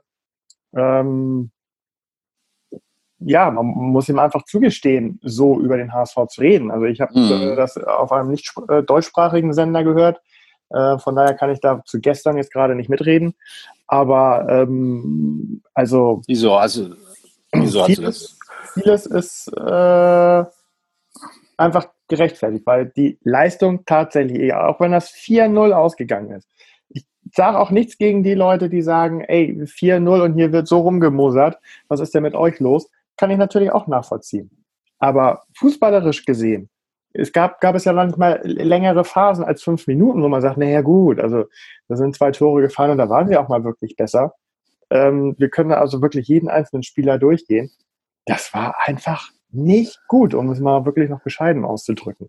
ähm, 0.74 1.50
ja, 3.18 3.50
man 3.50 3.66
muss 3.66 4.08
ihm 4.08 4.18
einfach 4.18 4.44
zugestehen, 4.44 5.18
so 5.22 5.58
über 5.58 5.76
den 5.76 5.92
HSV 5.92 6.16
zu 6.28 6.40
reden. 6.40 6.70
Also 6.70 6.84
ich 6.86 7.00
habe 7.00 7.18
mhm. 7.18 7.52
äh, 7.52 7.56
das 7.56 7.76
auf 7.78 8.12
einem 8.12 8.30
nicht 8.30 8.52
äh, 8.68 8.82
deutschsprachigen 8.82 9.52
Sender 9.52 9.84
gehört. 9.84 10.20
Äh, 10.70 10.98
von 10.98 11.14
daher 11.16 11.34
kann 11.34 11.50
ich 11.50 11.60
da 11.60 11.82
zu 11.84 12.00
gestern 12.00 12.36
jetzt 12.36 12.52
gerade 12.52 12.74
nicht 12.74 12.90
mitreden. 12.90 13.34
Aber 13.86 14.46
ähm, 14.48 15.62
also. 15.72 16.22
Wieso? 16.26 16.54
Also, 16.54 16.90
wieso 17.52 17.82
hast 17.82 17.98
du 17.98 18.02
das? 18.02 18.38
Vieles 18.74 19.06
ist 19.06 19.50
einfach 21.58 21.88
gerechtfertigt, 22.08 22.66
weil 22.66 22.92
die 22.94 23.18
Leistung 23.22 23.86
tatsächlich, 23.86 24.52
auch 24.52 24.78
wenn 24.80 24.92
das 24.92 25.10
4-0 25.10 25.72
ausgegangen 25.72 26.32
ist, 26.32 26.46
ich 26.90 27.06
sage 27.32 27.58
auch 27.58 27.70
nichts 27.70 27.96
gegen 27.96 28.22
die 28.22 28.34
Leute, 28.34 28.68
die 28.68 28.82
sagen, 28.82 29.22
ey, 29.22 29.58
4-0 29.62 30.22
und 30.22 30.34
hier 30.34 30.52
wird 30.52 30.68
so 30.68 30.80
rumgemosert, 30.80 31.58
was 31.88 32.00
ist 32.00 32.14
denn 32.14 32.22
mit 32.22 32.34
euch 32.34 32.60
los? 32.60 32.90
Kann 33.16 33.30
ich 33.30 33.38
natürlich 33.38 33.70
auch 33.72 33.86
nachvollziehen. 33.86 34.64
Aber 34.98 35.42
fußballerisch 35.56 36.24
gesehen, 36.24 36.70
es 37.18 37.32
gab, 37.32 37.60
gab 37.60 37.74
es 37.74 37.84
ja 37.84 37.92
manchmal 37.92 38.40
längere 38.44 39.04
Phasen 39.04 39.44
als 39.44 39.62
fünf 39.62 39.86
Minuten, 39.86 40.22
wo 40.22 40.28
man 40.28 40.42
sagt, 40.42 40.58
naja 40.58 40.82
gut, 40.82 41.18
also 41.18 41.44
da 41.88 41.96
sind 41.96 42.14
zwei 42.14 42.30
Tore 42.30 42.62
gefallen 42.62 42.92
und 42.92 42.98
da 42.98 43.08
waren 43.08 43.30
wir 43.30 43.40
auch 43.40 43.48
mal 43.48 43.64
wirklich 43.64 43.96
besser. 43.96 44.34
Ähm, 44.90 45.34
wir 45.38 45.48
können 45.48 45.72
also 45.72 46.02
wirklich 46.02 46.28
jeden 46.28 46.48
einzelnen 46.48 46.82
Spieler 46.82 47.18
durchgehen. 47.18 47.70
Das 48.26 48.52
war 48.54 48.76
einfach 48.84 49.30
nicht 49.50 49.98
gut, 50.08 50.34
um 50.34 50.50
es 50.50 50.60
mal 50.60 50.84
wirklich 50.84 51.08
noch 51.08 51.22
bescheiden 51.22 51.64
auszudrücken. 51.64 52.28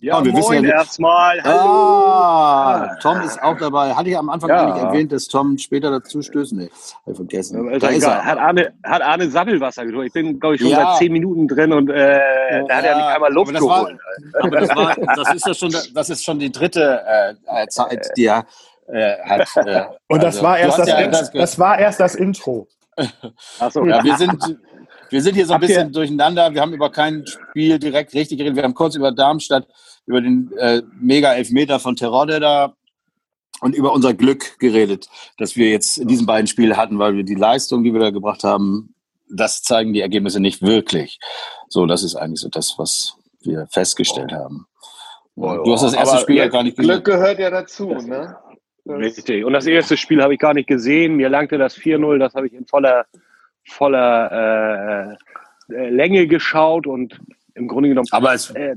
Ja, 0.00 0.22
wir 0.22 0.30
moin 0.30 0.42
wissen 0.42 0.64
ja, 0.64 0.74
erstmal. 0.76 1.42
Hallo. 1.42 1.58
Ah, 1.58 2.96
Tom 3.00 3.20
ist 3.22 3.42
auch 3.42 3.56
dabei. 3.56 3.94
Hatte 3.94 4.10
ich 4.10 4.18
am 4.18 4.28
Anfang 4.28 4.50
ja. 4.50 4.56
gar 4.56 4.74
nicht 4.74 4.84
erwähnt, 4.84 5.10
dass 5.10 5.26
Tom 5.26 5.56
später 5.56 5.90
dazu 5.90 6.20
stößt? 6.20 6.52
Nee, 6.52 6.68
habe 7.02 7.12
ich 7.12 7.16
vergessen. 7.16 7.70
Ja, 7.70 7.78
da 7.78 7.88
ist 7.88 8.04
er. 8.04 8.24
Hat 8.24 8.38
Arne, 8.38 8.74
hat 8.82 9.00
Arne 9.00 9.30
Sattelwasser 9.30 9.86
getrunken. 9.86 10.06
Ich 10.06 10.12
bin, 10.12 10.38
glaube 10.38 10.56
ich, 10.56 10.60
schon 10.60 10.70
ja. 10.70 10.90
seit 10.90 10.98
zehn 10.98 11.12
Minuten 11.12 11.48
drin 11.48 11.72
und 11.72 11.88
äh, 11.88 12.20
da 12.68 12.76
hat 12.76 12.84
er 12.84 12.96
nicht 12.96 13.06
einmal 13.06 13.32
Luft 13.32 13.56
aber 13.56 13.58
geholt. 13.58 13.98
War, 14.32 14.44
aber 14.44 14.60
das, 14.60 14.76
war, 14.76 14.96
das, 15.16 15.34
ist 15.34 15.46
ja 15.46 15.54
schon, 15.54 15.76
das 15.94 16.10
ist 16.10 16.24
schon 16.24 16.38
die 16.38 16.52
dritte 16.52 17.00
äh, 17.46 17.66
Zeit, 17.68 18.10
die 18.18 18.26
er 18.26 18.44
äh, 18.88 19.16
hat. 19.24 19.48
Äh, 19.66 19.84
und 20.08 20.22
das, 20.22 20.36
also, 20.36 20.42
war 20.42 20.58
erst 20.58 20.78
das, 20.78 20.86
das, 20.88 21.32
das, 21.32 21.58
war 21.58 21.78
erst 21.78 22.00
das 22.00 22.14
Intro. 22.16 22.68
Achso, 23.58 23.84
ja, 23.86 24.04
wir 24.04 24.16
sind 24.16 24.58
wir 25.10 25.22
sind 25.22 25.34
hier 25.34 25.46
so 25.46 25.52
ein 25.52 25.60
Habt 25.60 25.66
bisschen 25.66 25.92
durcheinander. 25.92 26.52
Wir 26.52 26.60
haben 26.60 26.72
über 26.72 26.90
kein 26.90 27.24
Spiel 27.26 27.78
direkt 27.78 28.14
richtig 28.14 28.38
geredet. 28.38 28.56
Wir 28.56 28.64
haben 28.64 28.74
kurz 28.74 28.94
über 28.94 29.12
Darmstadt, 29.12 29.66
über 30.06 30.20
den 30.20 30.52
äh, 30.58 30.82
Mega-Elfmeter 31.00 31.78
von 31.80 31.96
Terodde 31.96 32.40
da 32.40 32.74
und 33.60 33.74
über 33.74 33.92
unser 33.92 34.14
Glück 34.14 34.58
geredet, 34.58 35.08
dass 35.38 35.56
wir 35.56 35.70
jetzt 35.70 35.98
in 35.98 36.08
diesen 36.08 36.26
beiden 36.26 36.46
Spielen 36.46 36.76
hatten, 36.76 36.98
weil 36.98 37.16
wir 37.16 37.24
die 37.24 37.34
Leistung, 37.34 37.84
die 37.84 37.92
wir 37.92 38.00
da 38.00 38.10
gebracht 38.10 38.44
haben, 38.44 38.94
das 39.28 39.62
zeigen 39.62 39.92
die 39.92 40.00
Ergebnisse 40.00 40.40
nicht 40.40 40.62
wirklich. 40.62 41.18
So, 41.68 41.86
das 41.86 42.02
ist 42.02 42.16
eigentlich 42.16 42.40
so 42.40 42.48
das, 42.48 42.74
was 42.78 43.16
wir 43.40 43.66
festgestellt 43.70 44.32
oh. 44.32 44.36
haben. 44.36 44.66
Oh, 45.36 45.64
du 45.64 45.72
hast 45.72 45.82
das 45.82 45.94
erste 45.94 46.18
Spiel 46.18 46.36
ja 46.36 46.48
gar 46.48 46.62
nicht 46.62 46.76
gesehen. 46.76 46.92
Glück 46.92 47.04
gehört 47.04 47.38
ja 47.38 47.50
dazu, 47.50 47.88
ne? 47.88 48.36
Richtig. 48.86 49.44
Und 49.44 49.52
das 49.52 49.66
erste 49.66 49.96
Spiel 49.96 50.22
habe 50.22 50.34
ich 50.34 50.40
gar 50.40 50.54
nicht 50.54 50.68
gesehen. 50.68 51.16
Mir 51.16 51.28
langte 51.28 51.58
das 51.58 51.76
4-0, 51.76 52.18
das 52.18 52.34
habe 52.34 52.46
ich 52.46 52.54
in 52.54 52.66
voller 52.66 53.04
voller 53.66 55.16
äh, 55.70 55.74
äh, 55.74 55.90
Länge 55.90 56.26
geschaut 56.26 56.86
und 56.86 57.20
im 57.54 57.68
Grunde 57.68 57.88
genommen 57.88 58.06
Aber 58.10 58.34
es, 58.34 58.50
äh, 58.50 58.76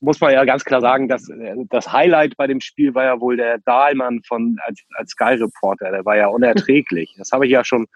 muss 0.00 0.20
man 0.20 0.32
ja 0.32 0.44
ganz 0.44 0.64
klar 0.64 0.80
sagen, 0.80 1.08
dass 1.08 1.28
äh, 1.28 1.54
das 1.68 1.92
Highlight 1.92 2.36
bei 2.36 2.46
dem 2.46 2.60
Spiel 2.60 2.94
war 2.94 3.04
ja 3.04 3.20
wohl 3.20 3.36
der 3.36 3.58
Dahlmann 3.58 4.22
von 4.26 4.56
als, 4.64 4.80
als 4.94 5.10
Sky 5.10 5.34
Reporter. 5.34 5.90
Der 5.90 6.04
war 6.04 6.16
ja 6.16 6.28
unerträglich. 6.28 7.14
Das 7.18 7.30
habe 7.32 7.46
ich 7.46 7.52
ja 7.52 7.64
schon 7.64 7.86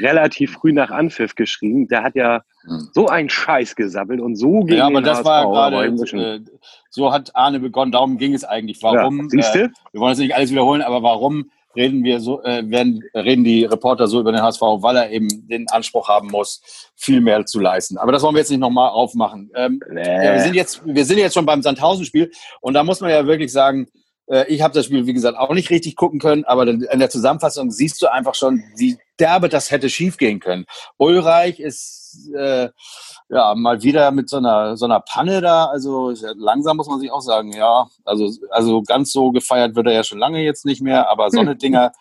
relativ 0.00 0.52
früh 0.52 0.72
nach 0.72 0.90
Anpfiff 0.90 1.34
geschrieben. 1.34 1.86
Der 1.88 2.02
hat 2.02 2.14
ja 2.14 2.42
hm. 2.64 2.88
so 2.92 3.08
einen 3.08 3.28
Scheiß 3.28 3.76
gesammelt 3.76 4.20
und 4.20 4.36
so 4.36 4.60
ging 4.60 4.78
Ja, 4.78 4.86
aber 4.86 5.02
das 5.02 5.18
HSV, 5.18 5.26
war 5.26 5.70
gerade, 5.70 5.86
äh, 5.86 6.40
so 6.88 7.12
hat 7.12 7.36
Arne 7.36 7.60
begonnen, 7.60 7.92
darum 7.92 8.16
ging 8.16 8.32
es 8.32 8.44
eigentlich. 8.44 8.82
Warum? 8.82 9.20
Ja, 9.20 9.26
siehst 9.28 9.54
du? 9.54 9.64
Äh, 9.64 9.70
wir 9.92 10.00
wollen 10.00 10.10
jetzt 10.12 10.18
nicht 10.18 10.34
alles 10.34 10.50
wiederholen, 10.50 10.80
aber 10.80 11.02
warum 11.02 11.50
reden 11.74 12.04
wir 12.04 12.20
so, 12.20 12.42
äh, 12.42 12.62
werden, 12.68 13.02
reden 13.14 13.44
die 13.44 13.64
Reporter 13.64 14.06
so 14.06 14.20
über 14.20 14.32
den 14.32 14.42
HSV, 14.42 14.60
weil 14.60 14.96
er 14.96 15.10
eben 15.10 15.48
den 15.48 15.68
Anspruch 15.70 16.08
haben 16.08 16.28
muss, 16.28 16.90
viel 16.96 17.20
mehr 17.20 17.44
zu 17.46 17.60
leisten. 17.60 17.98
Aber 17.98 18.12
das 18.12 18.22
wollen 18.22 18.34
wir 18.34 18.40
jetzt 18.40 18.50
nicht 18.50 18.60
nochmal 18.60 18.90
aufmachen. 18.90 19.50
Ähm, 19.54 19.80
nee. 19.90 20.02
ja, 20.02 20.34
wir 20.34 20.42
sind 20.42 20.54
jetzt, 20.54 20.82
wir 20.84 21.04
sind 21.04 21.18
jetzt 21.18 21.34
schon 21.34 21.46
beim 21.46 21.62
Sandhausen-Spiel 21.62 22.30
und 22.60 22.74
da 22.74 22.84
muss 22.84 23.00
man 23.00 23.10
ja 23.10 23.26
wirklich 23.26 23.52
sagen, 23.52 23.88
äh, 24.28 24.46
ich 24.48 24.62
habe 24.62 24.74
das 24.74 24.86
Spiel, 24.86 25.06
wie 25.06 25.12
gesagt, 25.12 25.38
auch 25.38 25.52
nicht 25.52 25.70
richtig 25.70 25.96
gucken 25.96 26.18
können, 26.18 26.44
aber 26.44 26.66
in 26.66 26.98
der 26.98 27.10
Zusammenfassung 27.10 27.70
siehst 27.70 28.00
du 28.02 28.10
einfach 28.10 28.34
schon, 28.34 28.62
wie 28.76 28.98
derbe 29.18 29.48
das 29.48 29.70
hätte 29.70 29.88
schiefgehen 29.88 30.40
können. 30.40 30.64
Ulreich 30.96 31.60
ist 31.60 32.30
äh, 32.36 32.68
ja, 33.32 33.54
mal 33.54 33.82
wieder 33.82 34.10
mit 34.10 34.28
so 34.28 34.36
einer, 34.36 34.76
so 34.76 34.84
einer 34.84 35.00
Panne 35.00 35.40
da. 35.40 35.64
Also 35.64 36.12
langsam 36.36 36.76
muss 36.76 36.86
man 36.86 37.00
sich 37.00 37.10
auch 37.10 37.22
sagen, 37.22 37.52
ja, 37.52 37.86
also, 38.04 38.30
also 38.50 38.82
ganz 38.82 39.10
so 39.10 39.30
gefeiert 39.30 39.74
wird 39.74 39.86
er 39.86 39.94
ja 39.94 40.04
schon 40.04 40.18
lange 40.18 40.42
jetzt 40.42 40.66
nicht 40.66 40.82
mehr, 40.82 41.08
aber 41.08 41.30
so 41.30 41.40
eine 41.40 41.56
Dinger, 41.62 41.92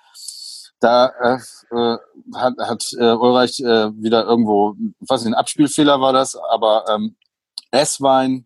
da 0.81 1.07
äh, 1.21 1.37
äh, 1.73 1.97
hat, 2.35 2.53
hat 2.59 2.85
äh, 2.99 3.13
Ulreich 3.13 3.61
äh, 3.61 3.91
wieder 3.95 4.25
irgendwo, 4.25 4.75
nicht, 5.07 5.29
ein 5.29 5.33
Abspielfehler 5.33 6.01
war 6.01 6.11
das, 6.11 6.35
aber 6.35 6.83
ähm, 6.89 7.15
Esswein 7.71 8.45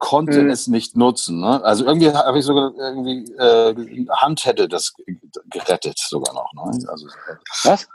konnte 0.00 0.42
mhm. 0.42 0.50
es 0.50 0.66
nicht 0.66 0.96
nutzen. 0.96 1.40
Ne? 1.40 1.62
Also 1.62 1.84
irgendwie 1.84 2.10
habe 2.10 2.38
ich 2.38 2.44
sogar 2.44 2.72
irgendwie 2.74 3.30
äh, 3.34 4.06
Hand 4.08 4.44
hätte 4.46 4.66
das 4.66 4.94
gerettet 5.50 5.98
sogar 5.98 6.34
noch. 6.34 6.52
Ne? 6.54 6.88
Also, 6.88 7.06
Was? 7.64 7.86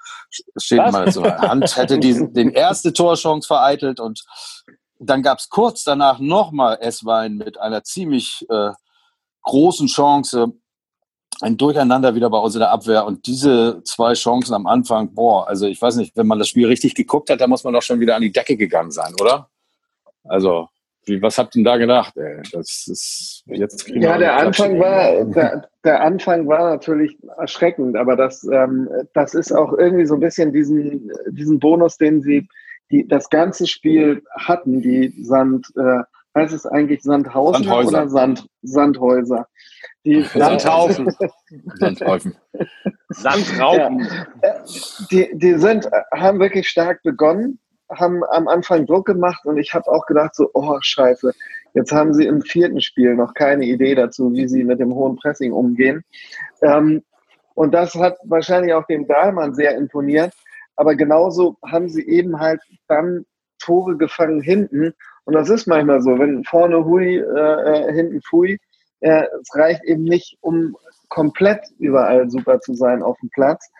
Steht 0.57 0.79
Was? 0.79 0.91
mal 0.93 1.11
so. 1.11 1.25
Hand 1.25 1.75
hätte 1.75 1.97
die, 1.97 2.31
den 2.31 2.51
erste 2.51 2.93
Torchance 2.93 3.47
vereitelt 3.47 3.99
und 3.99 4.23
dann 4.99 5.23
gab 5.23 5.39
es 5.39 5.49
kurz 5.49 5.83
danach 5.83 6.19
nochmal 6.19 6.77
Esswein 6.79 7.35
mit 7.35 7.59
einer 7.59 7.83
ziemlich 7.83 8.45
äh, 8.49 8.69
großen 9.41 9.87
Chance. 9.87 10.53
Ein 11.41 11.57
Durcheinander 11.57 12.15
wieder 12.15 12.29
bei 12.29 12.37
uns 12.37 12.53
in 12.53 12.59
der 12.59 12.71
Abwehr 12.71 13.05
und 13.05 13.25
diese 13.25 13.81
zwei 13.83 14.13
Chancen 14.13 14.53
am 14.53 14.67
Anfang, 14.67 15.13
boah, 15.13 15.47
also 15.47 15.65
ich 15.65 15.81
weiß 15.81 15.95
nicht, 15.95 16.15
wenn 16.15 16.27
man 16.27 16.39
das 16.39 16.47
Spiel 16.47 16.67
richtig 16.67 16.93
geguckt 16.93 17.29
hat, 17.31 17.41
dann 17.41 17.49
muss 17.49 17.63
man 17.63 17.73
doch 17.73 17.81
schon 17.81 17.99
wieder 17.99 18.15
an 18.15 18.21
die 18.21 18.31
Decke 18.31 18.55
gegangen 18.55 18.91
sein, 18.91 19.13
oder? 19.19 19.49
Also 20.23 20.69
wie, 21.05 21.21
was 21.21 21.37
habt 21.37 21.55
ihr 21.55 21.59
denn 21.59 21.65
da 21.65 21.77
gedacht? 21.77 22.17
Ey? 22.17 22.41
Das 22.51 22.87
ist 22.87 23.43
jetzt 23.47 23.87
ja, 23.89 24.17
der 24.17 24.37
Anfang 24.37 24.79
war 24.79 25.25
der, 25.25 25.69
der, 25.83 26.01
Anfang 26.01 26.47
war 26.47 26.71
natürlich 26.71 27.17
erschreckend, 27.37 27.95
aber 27.95 28.15
das 28.15 28.43
ähm, 28.51 28.89
das 29.13 29.33
ist 29.33 29.51
auch 29.51 29.73
irgendwie 29.73 30.05
so 30.05 30.15
ein 30.15 30.19
bisschen 30.19 30.51
diesen 30.51 31.11
diesen 31.29 31.59
Bonus, 31.59 31.97
den 31.97 32.21
sie 32.21 32.47
die 32.91 33.07
das 33.07 33.29
ganze 33.29 33.67
Spiel 33.67 34.23
hatten, 34.37 34.81
die 34.81 35.13
Sand 35.23 35.67
äh, 35.77 36.03
heißt 36.35 36.53
es 36.53 36.65
eigentlich 36.65 37.03
Sandhausen 37.03 37.63
Sandhäuser. 37.63 37.87
oder 37.89 38.09
Sand 38.09 38.47
Sandhäuser? 38.61 39.47
Die 40.05 40.21
Sandhaufen. 40.33 41.13
Sandhaufen. 41.75 42.35
Sandraupen. 43.09 44.07
Ja, 44.43 44.63
die, 45.11 45.29
die 45.33 45.53
sind, 45.55 45.89
haben 46.13 46.39
wirklich 46.39 46.67
stark 46.67 47.01
begonnen 47.03 47.59
haben 47.89 48.23
am 48.25 48.47
Anfang 48.47 48.85
Druck 48.85 49.05
gemacht 49.05 49.45
und 49.45 49.57
ich 49.57 49.73
habe 49.73 49.89
auch 49.89 50.05
gedacht, 50.05 50.35
so, 50.35 50.49
oh 50.53 50.77
scheiße, 50.81 51.33
jetzt 51.73 51.91
haben 51.91 52.13
sie 52.13 52.25
im 52.25 52.41
vierten 52.41 52.81
Spiel 52.81 53.15
noch 53.15 53.33
keine 53.33 53.65
Idee 53.65 53.95
dazu, 53.95 54.33
wie 54.33 54.47
sie 54.47 54.63
mit 54.63 54.79
dem 54.79 54.93
hohen 54.93 55.15
Pressing 55.15 55.51
umgehen. 55.51 56.03
Ähm, 56.61 57.03
und 57.53 57.73
das 57.73 57.95
hat 57.95 58.17
wahrscheinlich 58.23 58.73
auch 58.73 58.85
dem 58.85 59.07
Dahlmann 59.07 59.53
sehr 59.55 59.75
imponiert. 59.75 60.33
Aber 60.75 60.95
genauso 60.95 61.57
haben 61.65 61.87
sie 61.89 62.05
eben 62.05 62.39
halt 62.39 62.61
dann 62.87 63.25
Tore 63.59 63.95
gefangen 63.97 64.41
hinten. 64.41 64.93
Und 65.23 65.33
das 65.33 65.49
ist 65.49 65.67
manchmal 65.67 66.01
so, 66.01 66.19
wenn 66.19 66.43
vorne 66.43 66.83
Hui, 66.83 67.17
äh, 67.17 67.21
äh 67.21 67.93
hinten 67.93 68.21
Fui, 68.21 68.57
äh, 68.99 69.23
es 69.41 69.55
reicht 69.55 69.83
eben 69.85 70.03
nicht, 70.03 70.37
um 70.41 70.75
komplett 71.09 71.61
überall 71.79 72.29
super 72.29 72.59
zu 72.59 72.73
sein 72.73 73.01
auf 73.01 73.17
dem 73.19 73.29
Platz. 73.29 73.71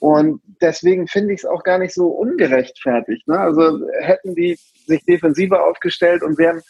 Und 0.00 0.40
deswegen 0.60 1.06
finde 1.06 1.34
ich 1.34 1.40
es 1.40 1.46
auch 1.46 1.62
gar 1.62 1.78
nicht 1.78 1.94
so 1.94 2.08
ungerechtfertigt. 2.08 3.28
Ne? 3.28 3.38
Also 3.38 3.86
hätten 4.00 4.34
die 4.34 4.58
sich 4.86 5.04
defensiver 5.04 5.64
aufgestellt 5.64 6.22
und 6.22 6.38
wären 6.38 6.62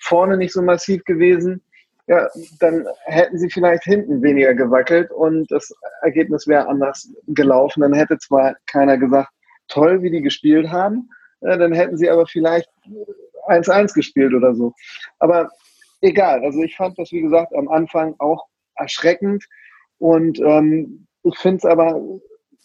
vorne 0.00 0.36
nicht 0.36 0.52
so 0.52 0.62
massiv 0.62 1.04
gewesen, 1.04 1.62
ja, 2.06 2.26
dann 2.58 2.86
hätten 3.04 3.38
sie 3.38 3.48
vielleicht 3.50 3.84
hinten 3.84 4.20
weniger 4.20 4.52
gewackelt 4.52 5.12
und 5.12 5.48
das 5.52 5.72
Ergebnis 6.02 6.48
wäre 6.48 6.66
anders 6.66 7.08
gelaufen. 7.28 7.82
Dann 7.82 7.94
hätte 7.94 8.18
zwar 8.18 8.56
keiner 8.66 8.98
gesagt, 8.98 9.28
toll, 9.68 10.02
wie 10.02 10.10
die 10.10 10.22
gespielt 10.22 10.70
haben, 10.70 11.08
ja, 11.42 11.56
dann 11.56 11.72
hätten 11.72 11.96
sie 11.96 12.10
aber 12.10 12.26
vielleicht 12.26 12.68
1-1 13.46 13.94
gespielt 13.94 14.34
oder 14.34 14.54
so. 14.54 14.72
Aber 15.20 15.50
egal, 16.00 16.42
also 16.44 16.60
ich 16.62 16.76
fand 16.76 16.98
das, 16.98 17.12
wie 17.12 17.20
gesagt, 17.22 17.54
am 17.54 17.68
Anfang 17.68 18.16
auch 18.18 18.46
erschreckend, 18.74 19.44
Und 19.98 20.40
ähm, 20.40 21.06
ich 21.22 21.38
finde 21.38 21.58
es 21.58 21.64
aber, 21.64 22.00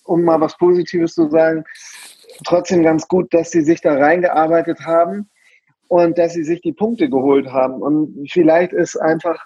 um 0.06 0.24
mal 0.24 0.40
was 0.40 0.58
Positives 0.58 1.14
zu 1.14 1.30
sagen, 1.30 1.64
trotzdem 2.46 2.84
ganz 2.84 3.08
gut, 3.08 3.34
dass 3.34 3.52
sie 3.52 3.62
sich 3.62 3.82
da 3.82 3.96
reingearbeitet 3.96 4.80
haben 4.86 5.30
und 5.88 6.18
dass 6.18 6.34
sie 6.34 6.44
sich 6.44 6.62
die 6.62 6.74
Punkte 6.74 7.10
geholt 7.10 7.52
haben. 7.52 7.82
Und 7.82 8.30
vielleicht 8.32 8.74
ist 8.74 8.96
einfach 8.98 9.40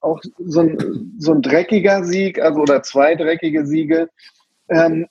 auch 0.00 0.20
so 0.38 0.60
ein, 0.60 1.14
so 1.18 1.32
ein 1.32 1.42
dreckiger 1.42 2.04
Sieg, 2.04 2.40
also 2.40 2.60
oder 2.60 2.82
zwei 2.82 3.14
dreckige 3.14 3.66
Siege, 3.66 4.08
ähm, 4.68 5.06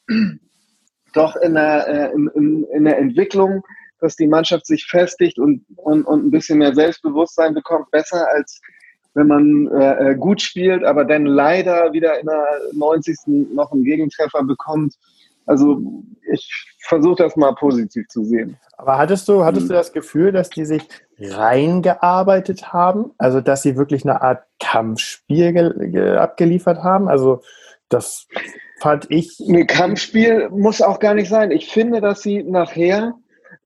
doch 1.13 1.35
in 1.37 1.53
der, 1.53 1.87
äh, 1.87 2.13
in, 2.13 2.65
in 2.73 2.85
der 2.85 2.97
Entwicklung, 2.97 3.63
dass 3.99 4.15
die 4.15 4.27
Mannschaft 4.27 4.65
sich 4.65 4.85
festigt 4.85 5.39
und, 5.39 5.65
und, 5.77 6.03
und 6.03 6.25
ein 6.25 6.31
bisschen 6.31 6.59
mehr 6.59 6.75
Selbstbewusstsein 6.75 7.53
bekommt, 7.53 7.89
besser 7.91 8.27
als 8.29 8.61
wenn 9.15 9.27
man 9.27 9.67
äh, 9.67 10.11
äh 10.11 10.15
gut 10.15 10.41
spielt, 10.41 10.83
aber 10.83 11.05
dann 11.05 11.25
leider 11.25 11.91
wieder 11.93 12.19
in 12.19 12.27
der 12.27 12.45
90. 12.73 13.17
noch 13.53 13.71
einen 13.71 13.83
Gegentreffer 13.83 14.43
bekommt. 14.43 14.93
Also 15.47 15.81
ich 16.31 16.75
versuche 16.87 17.23
das 17.23 17.35
mal 17.35 17.53
positiv 17.55 18.07
zu 18.07 18.23
sehen. 18.23 18.57
Aber 18.77 18.97
hattest 18.97 19.27
du, 19.27 19.43
hattest 19.43 19.69
du 19.69 19.73
hm. 19.73 19.77
das 19.77 19.93
Gefühl, 19.93 20.31
dass 20.31 20.49
die 20.49 20.65
sich 20.65 20.87
reingearbeitet 21.19 22.73
haben? 22.73 23.11
Also 23.17 23.41
dass 23.41 23.61
sie 23.61 23.77
wirklich 23.77 24.03
eine 24.03 24.21
Art 24.21 24.43
Kampfspiel 24.59 26.17
abgeliefert 26.19 26.83
haben? 26.83 27.07
Also 27.07 27.41
das 27.89 28.27
fand 28.79 29.09
ich. 29.09 29.39
Ein 29.39 29.67
Kampfspiel 29.67 30.49
muss 30.49 30.81
auch 30.81 30.99
gar 30.99 31.13
nicht 31.13 31.29
sein. 31.29 31.51
Ich 31.51 31.71
finde, 31.71 32.01
dass 32.01 32.21
sie 32.21 32.43
nachher 32.43 33.13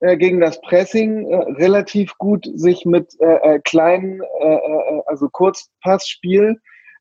äh, 0.02 0.18
gegen 0.18 0.40
das 0.40 0.60
Pressing 0.62 1.30
äh, 1.30 1.36
relativ 1.54 2.18
gut 2.18 2.50
sich 2.54 2.86
mit 2.86 3.16
äh, 3.20 3.56
äh 3.56 3.60
kleinen, 3.60 4.22
äh, 4.42 4.56
äh, 4.56 5.02
also 5.06 5.30
Kurzpassspiel 5.30 6.60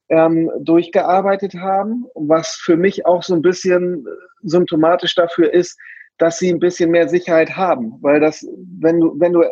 ähm, 0.09 0.51
durchgearbeitet 0.61 1.55
haben, 1.55 2.07
was 2.15 2.51
für 2.51 2.77
mich 2.77 3.07
auch 3.07 3.23
so 3.23 3.35
ein 3.35 3.43
bisschen 3.43 4.07
symptomatisch 4.43 5.15
dafür 5.15 5.53
ist, 5.53 5.79
dass 6.19 6.39
sie 6.39 6.53
ein 6.53 6.59
bisschen 6.59 6.91
mehr 6.91 7.09
Sicherheit 7.09 7.57
haben, 7.57 7.99
weil 8.01 8.21
das, 8.21 8.45
wenn 8.81 9.01
du, 9.01 9.15
wenn 9.21 9.33
du 9.33 9.45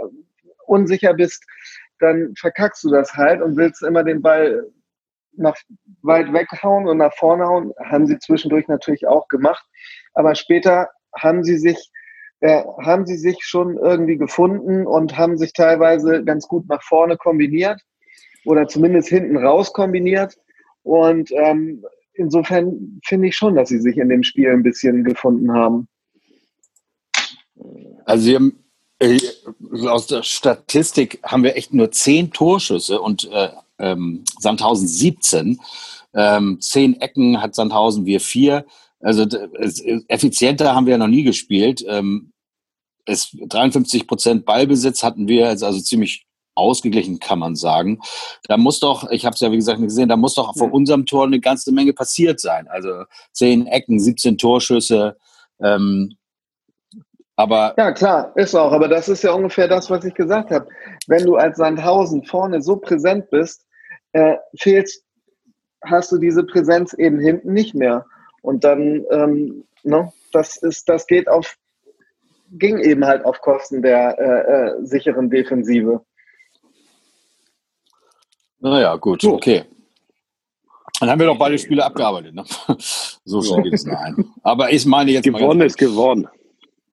unsicher 0.67 1.15
bist, 1.15 1.45
dann 2.01 2.35
verkackst 2.37 2.85
du 2.85 2.91
das 2.91 3.15
halt 3.15 3.41
und 3.41 3.57
willst 3.57 3.83
immer 3.83 4.03
den 4.03 4.21
Ball 4.21 4.67
nach 5.37 5.57
weit 6.03 6.33
weghauen 6.33 6.89
und 6.89 6.99
nach 6.99 7.15
vorne 7.15 7.45
hauen. 7.45 7.73
Haben 7.85 8.07
sie 8.07 8.19
zwischendurch 8.19 8.67
natürlich 8.69 9.07
auch 9.07 9.29
gemacht, 9.29 9.65
aber 10.15 10.35
später 10.35 10.89
haben 11.15 11.45
sie 11.45 11.59
sich 11.59 11.91
haben 12.49 13.07
sie 13.07 13.17
sich 13.17 13.39
schon 13.41 13.77
irgendwie 13.77 14.17
gefunden 14.17 14.87
und 14.87 15.17
haben 15.17 15.37
sich 15.39 15.53
teilweise 15.53 16.25
ganz 16.25 16.47
gut 16.49 16.69
nach 16.69 16.83
vorne 16.83 17.17
kombiniert 17.17 17.81
oder 18.45 18.69
zumindest 18.69 19.09
hinten 19.09 19.37
raus 19.37 19.73
kombiniert. 19.73 20.37
Und 20.83 21.31
ähm, 21.33 21.85
insofern 22.15 23.01
finde 23.05 23.29
ich 23.29 23.37
schon, 23.37 23.55
dass 23.55 23.69
sie 23.69 23.81
sich 23.81 23.97
in 23.99 24.09
dem 24.09 24.23
Spiel 24.23 24.51
ein 24.51 24.63
bisschen 24.63 25.05
gefunden 25.05 25.53
haben. 25.53 25.89
Also 28.05 28.25
sie 28.25 28.35
haben, 28.35 28.65
äh, 28.99 29.19
aus 29.89 30.07
der 30.07 30.23
Statistik 30.23 31.19
haben 31.23 31.43
wir 31.43 31.57
echt 31.57 31.75
nur 31.75 31.91
zehn 31.91 32.31
Torschüsse 32.31 33.01
und 33.01 33.29
äh, 33.31 33.49
ähm, 33.79 34.25
Sandhausen 34.39 34.87
17. 34.87 35.61
Ähm, 36.15 36.59
zehn 36.61 37.01
Ecken 37.01 37.43
hat 37.43 37.55
Sandhausen, 37.55 38.07
wir 38.07 38.21
vier. 38.21 38.65
Also 39.01 39.27
effizienter 40.09 40.75
haben 40.75 40.87
wir 40.87 40.93
ja 40.93 40.99
noch 40.99 41.09
nie 41.09 41.25
gespielt. 41.25 41.85
Ähm, 41.87 42.33
es, 43.07 43.31
53 43.49 44.07
Prozent 44.07 44.45
Ballbesitz 44.45 45.03
hatten 45.03 45.29
wir, 45.29 45.49
also 45.49 45.81
ziemlich 45.81 46.27
ausgeglichen, 46.55 47.19
kann 47.19 47.39
man 47.39 47.55
sagen. 47.55 48.01
Da 48.49 48.57
muss 48.57 48.81
doch, 48.81 49.11
ich 49.11 49.25
habe 49.27 49.35
es 49.35 49.41
ja 49.41 49.53
wie 49.53 49.57
gesagt 49.57 49.79
nicht 49.79 49.89
gesehen, 49.89 50.09
da 50.09 50.17
muss 50.17 50.35
doch 50.35 50.57
vor 50.57 50.73
unserem 50.73 51.07
Tor 51.07 51.27
eine 51.27 51.41
ganze 51.41 51.73
Menge 51.73 51.93
passiert 51.93 52.41
sein. 52.41 52.67
Also 52.69 53.05
zehn 53.33 53.67
Ecken, 53.67 54.01
17 54.01 54.39
Torschüsse. 54.39 55.17
Ähm, 55.63 56.17
aber 57.37 57.75
ja, 57.77 57.93
klar, 57.93 58.33
ist 58.37 58.55
auch. 58.55 58.73
Aber 58.73 58.89
das 58.89 59.11
ist 59.11 59.23
ja 59.23 59.33
ungefähr 59.33 59.69
das, 59.69 59.91
was 59.91 60.05
ich 60.05 60.15
gesagt 60.15 60.51
habe. 60.51 60.67
Wenn 61.07 61.25
du 61.25 61.37
als 61.37 61.59
Sandhausen 61.59 62.25
vorne 62.25 62.63
so 62.63 62.77
präsent 62.77 63.29
bist, 63.31 63.67
äh, 64.13 64.37
fehlst, 64.59 65.05
hast 65.85 66.11
du 66.11 66.19
diese 66.19 66.45
Präsenz 66.45 66.95
eben 66.95 67.21
hinten 67.21 67.53
nicht 67.53 67.75
mehr. 67.75 68.07
Und 68.41 68.65
dann, 68.65 69.05
ähm, 69.11 69.65
ne, 69.83 70.11
das 70.33 70.57
ist, 70.57 70.89
das 70.89 71.07
geht 71.07 71.29
auf, 71.29 71.57
ging 72.53 72.79
eben 72.79 73.05
halt 73.05 73.25
auf 73.25 73.41
Kosten 73.41 73.83
der 73.83 74.19
äh, 74.19 74.81
äh, 74.81 74.87
sicheren 74.87 75.31
Defensive. 75.31 76.01
Naja, 78.61 78.97
gut, 78.97 79.23
so. 79.23 79.35
okay. 79.35 79.65
Dann 81.01 81.11
haben 81.11 81.21
wir 81.21 81.27
doch 81.27 81.39
beide 81.39 81.59
Spiele 81.59 81.85
abgearbeitet. 81.85 82.35
Ne? 82.35 82.45
So 83.29 83.43
schnell 83.43 83.65
geht 83.65 83.75
es 83.75 83.85
nein. 83.85 84.33
Aber 84.45 84.73
ich 84.73 84.87
meine 84.87 85.11
jetzt. 85.11 85.25
Gewonnen 85.25 85.61
ist 85.63 85.77
gewonnen. 85.79 86.29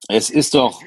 Es 0.08 0.30
ist 0.30 0.54
doch 0.54 0.82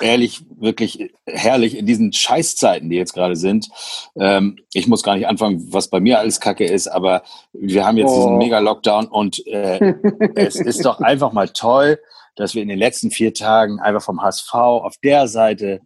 ehrlich 0.00 0.42
wirklich 0.58 1.12
herrlich 1.26 1.76
in 1.76 1.86
diesen 1.86 2.12
Scheißzeiten, 2.12 2.88
die 2.88 2.96
jetzt 2.96 3.14
gerade 3.14 3.36
sind. 3.36 3.68
Ähm, 4.16 4.58
ich 4.72 4.86
muss 4.86 5.02
gar 5.02 5.16
nicht 5.16 5.26
anfangen, 5.26 5.66
was 5.72 5.88
bei 5.88 6.00
mir 6.00 6.20
alles 6.20 6.40
Kacke 6.40 6.64
ist, 6.64 6.86
aber 6.86 7.22
wir 7.52 7.84
haben 7.84 7.96
jetzt 7.96 8.10
oh. 8.10 8.16
diesen 8.16 8.38
Mega-Lockdown 8.38 9.06
und 9.06 9.44
äh, 9.46 9.94
es 10.36 10.56
ist 10.56 10.84
doch 10.84 11.00
einfach 11.00 11.32
mal 11.32 11.48
toll, 11.48 11.98
dass 12.36 12.54
wir 12.54 12.62
in 12.62 12.68
den 12.68 12.78
letzten 12.78 13.10
vier 13.10 13.34
Tagen 13.34 13.80
einfach 13.80 14.02
vom 14.02 14.22
HSV 14.22 14.54
auf 14.54 14.94
der 15.02 15.28
Seite 15.28 15.80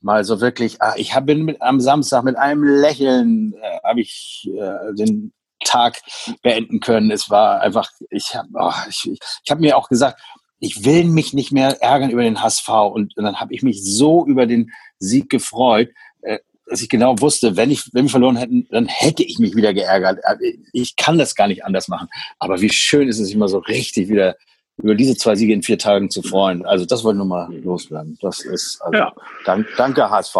mal 0.00 0.24
so 0.24 0.40
wirklich, 0.40 0.76
ach, 0.80 0.96
ich 0.96 1.14
habe 1.14 1.56
am 1.60 1.80
Samstag 1.80 2.24
mit 2.24 2.36
einem 2.36 2.62
Lächeln 2.62 3.54
äh, 3.60 3.78
habe 3.82 4.00
ich 4.00 4.48
äh, 4.56 4.94
den 4.94 5.32
Tag 5.64 6.00
beenden 6.42 6.80
können. 6.80 7.10
Es 7.10 7.30
war 7.30 7.60
einfach, 7.60 7.90
ich 8.10 8.34
habe 8.34 8.48
oh, 8.54 8.72
ich, 8.88 9.10
ich 9.10 9.50
hab 9.50 9.58
mir 9.58 9.76
auch 9.76 9.88
gesagt, 9.88 10.20
ich 10.58 10.84
will 10.84 11.04
mich 11.04 11.32
nicht 11.32 11.52
mehr 11.52 11.82
ärgern 11.82 12.10
über 12.10 12.22
den 12.22 12.42
HSV. 12.42 12.68
Und, 12.68 13.16
und 13.16 13.24
dann 13.24 13.40
habe 13.40 13.54
ich 13.54 13.62
mich 13.62 13.82
so 13.82 14.26
über 14.26 14.46
den 14.46 14.70
Sieg 14.98 15.28
gefreut, 15.28 15.90
äh, 16.22 16.38
dass 16.66 16.82
ich 16.82 16.88
genau 16.88 17.20
wusste, 17.20 17.56
wenn, 17.56 17.70
ich, 17.70 17.90
wenn 17.92 18.06
wir 18.06 18.10
verloren 18.10 18.36
hätten, 18.36 18.66
dann 18.70 18.86
hätte 18.86 19.22
ich 19.22 19.38
mich 19.38 19.54
wieder 19.54 19.74
geärgert. 19.74 20.20
Äh, 20.22 20.56
ich 20.72 20.96
kann 20.96 21.18
das 21.18 21.34
gar 21.34 21.48
nicht 21.48 21.64
anders 21.64 21.88
machen. 21.88 22.08
Aber 22.38 22.60
wie 22.60 22.70
schön 22.70 23.08
ist 23.08 23.18
es, 23.18 23.34
mal 23.34 23.48
so 23.48 23.58
richtig 23.58 24.08
wieder 24.08 24.36
über 24.78 24.94
diese 24.94 25.16
zwei 25.16 25.34
Siege 25.34 25.52
in 25.52 25.62
vier 25.62 25.78
Tagen 25.78 26.10
zu 26.10 26.22
freuen. 26.22 26.64
Also 26.66 26.84
das 26.84 27.02
wollte 27.02 27.16
ich 27.16 27.20
nochmal 27.20 27.52
loswerden. 27.62 28.18
Das 28.20 28.40
ist 28.40 28.80
also, 28.82 28.98
ja. 28.98 29.12
dank, 29.44 29.66
danke 29.76 30.08
HSV. 30.10 30.36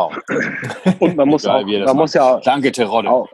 Und 0.98 1.16
man 1.16 1.28
muss, 1.28 1.46
auch, 1.46 1.64
man 1.64 1.96
muss 1.96 2.14
ja 2.14 2.40
danke 2.44 2.70
Terodde. 2.72 3.10
Auch, 3.10 3.28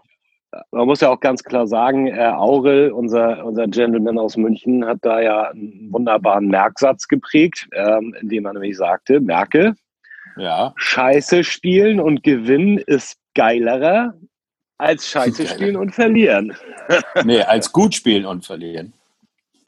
man 0.70 0.86
muss 0.86 1.00
ja 1.00 1.08
auch 1.08 1.20
ganz 1.20 1.42
klar 1.42 1.66
sagen, 1.66 2.06
äh, 2.06 2.32
Aurel, 2.36 2.92
unser, 2.92 3.44
unser 3.44 3.66
Gentleman 3.66 4.18
aus 4.18 4.36
München, 4.36 4.84
hat 4.84 4.98
da 5.02 5.20
ja 5.20 5.50
einen 5.50 5.88
wunderbaren 5.90 6.46
Merksatz 6.46 7.08
geprägt, 7.08 7.68
ähm, 7.72 8.14
indem 8.20 8.46
er 8.46 8.52
nämlich 8.52 8.76
sagte, 8.76 9.20
merke, 9.20 9.74
ja. 10.36 10.72
Scheiße 10.76 11.44
spielen 11.44 12.00
und 12.00 12.22
gewinnen 12.22 12.78
ist 12.78 13.16
geilerer 13.34 14.14
als 14.78 15.08
Scheiße 15.08 15.46
spielen 15.46 15.76
und 15.76 15.94
verlieren. 15.94 16.54
nee, 17.24 17.42
als 17.42 17.72
gut 17.72 17.94
spielen 17.94 18.26
und 18.26 18.44
verlieren. 18.44 18.92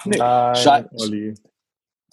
Nee. 0.05 0.19
Nein, 0.19 0.55
Sche 0.57 0.89
Olli. 0.99 1.35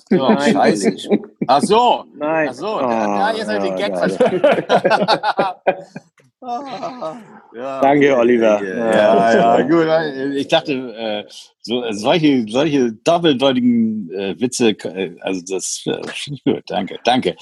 Nein, 0.10 0.54
scheiße. 0.54 1.20
Ach 1.48 1.62
so. 1.62 2.06
Nein. 2.16 2.48
Ach 2.50 2.54
so. 2.54 2.78
Oh, 2.78 2.82
da, 2.82 3.32
jetzt 3.34 3.48
habe 3.50 3.66
ich 3.66 3.72
den 3.72 3.76
Gag 3.78 3.98
verstanden. 3.98 4.42
Ja, 6.44 7.82
Danke, 7.82 8.18
Oliver. 8.18 8.64
Ja, 8.64 9.60
ja, 9.60 9.62
gut. 9.62 10.36
Ich 10.36 10.48
dachte, 10.48 10.74
äh, 10.74 11.24
so, 11.60 11.84
solche, 11.92 12.46
solche 12.50 12.94
doppeldeutigen 12.94 14.10
äh, 14.12 14.40
Witze, 14.40 14.70
äh, 14.70 15.16
also 15.22 15.42
das 15.48 15.84
äh, 15.86 16.02
gut. 16.44 16.64
Danke, 16.66 16.98
danke. 17.04 17.36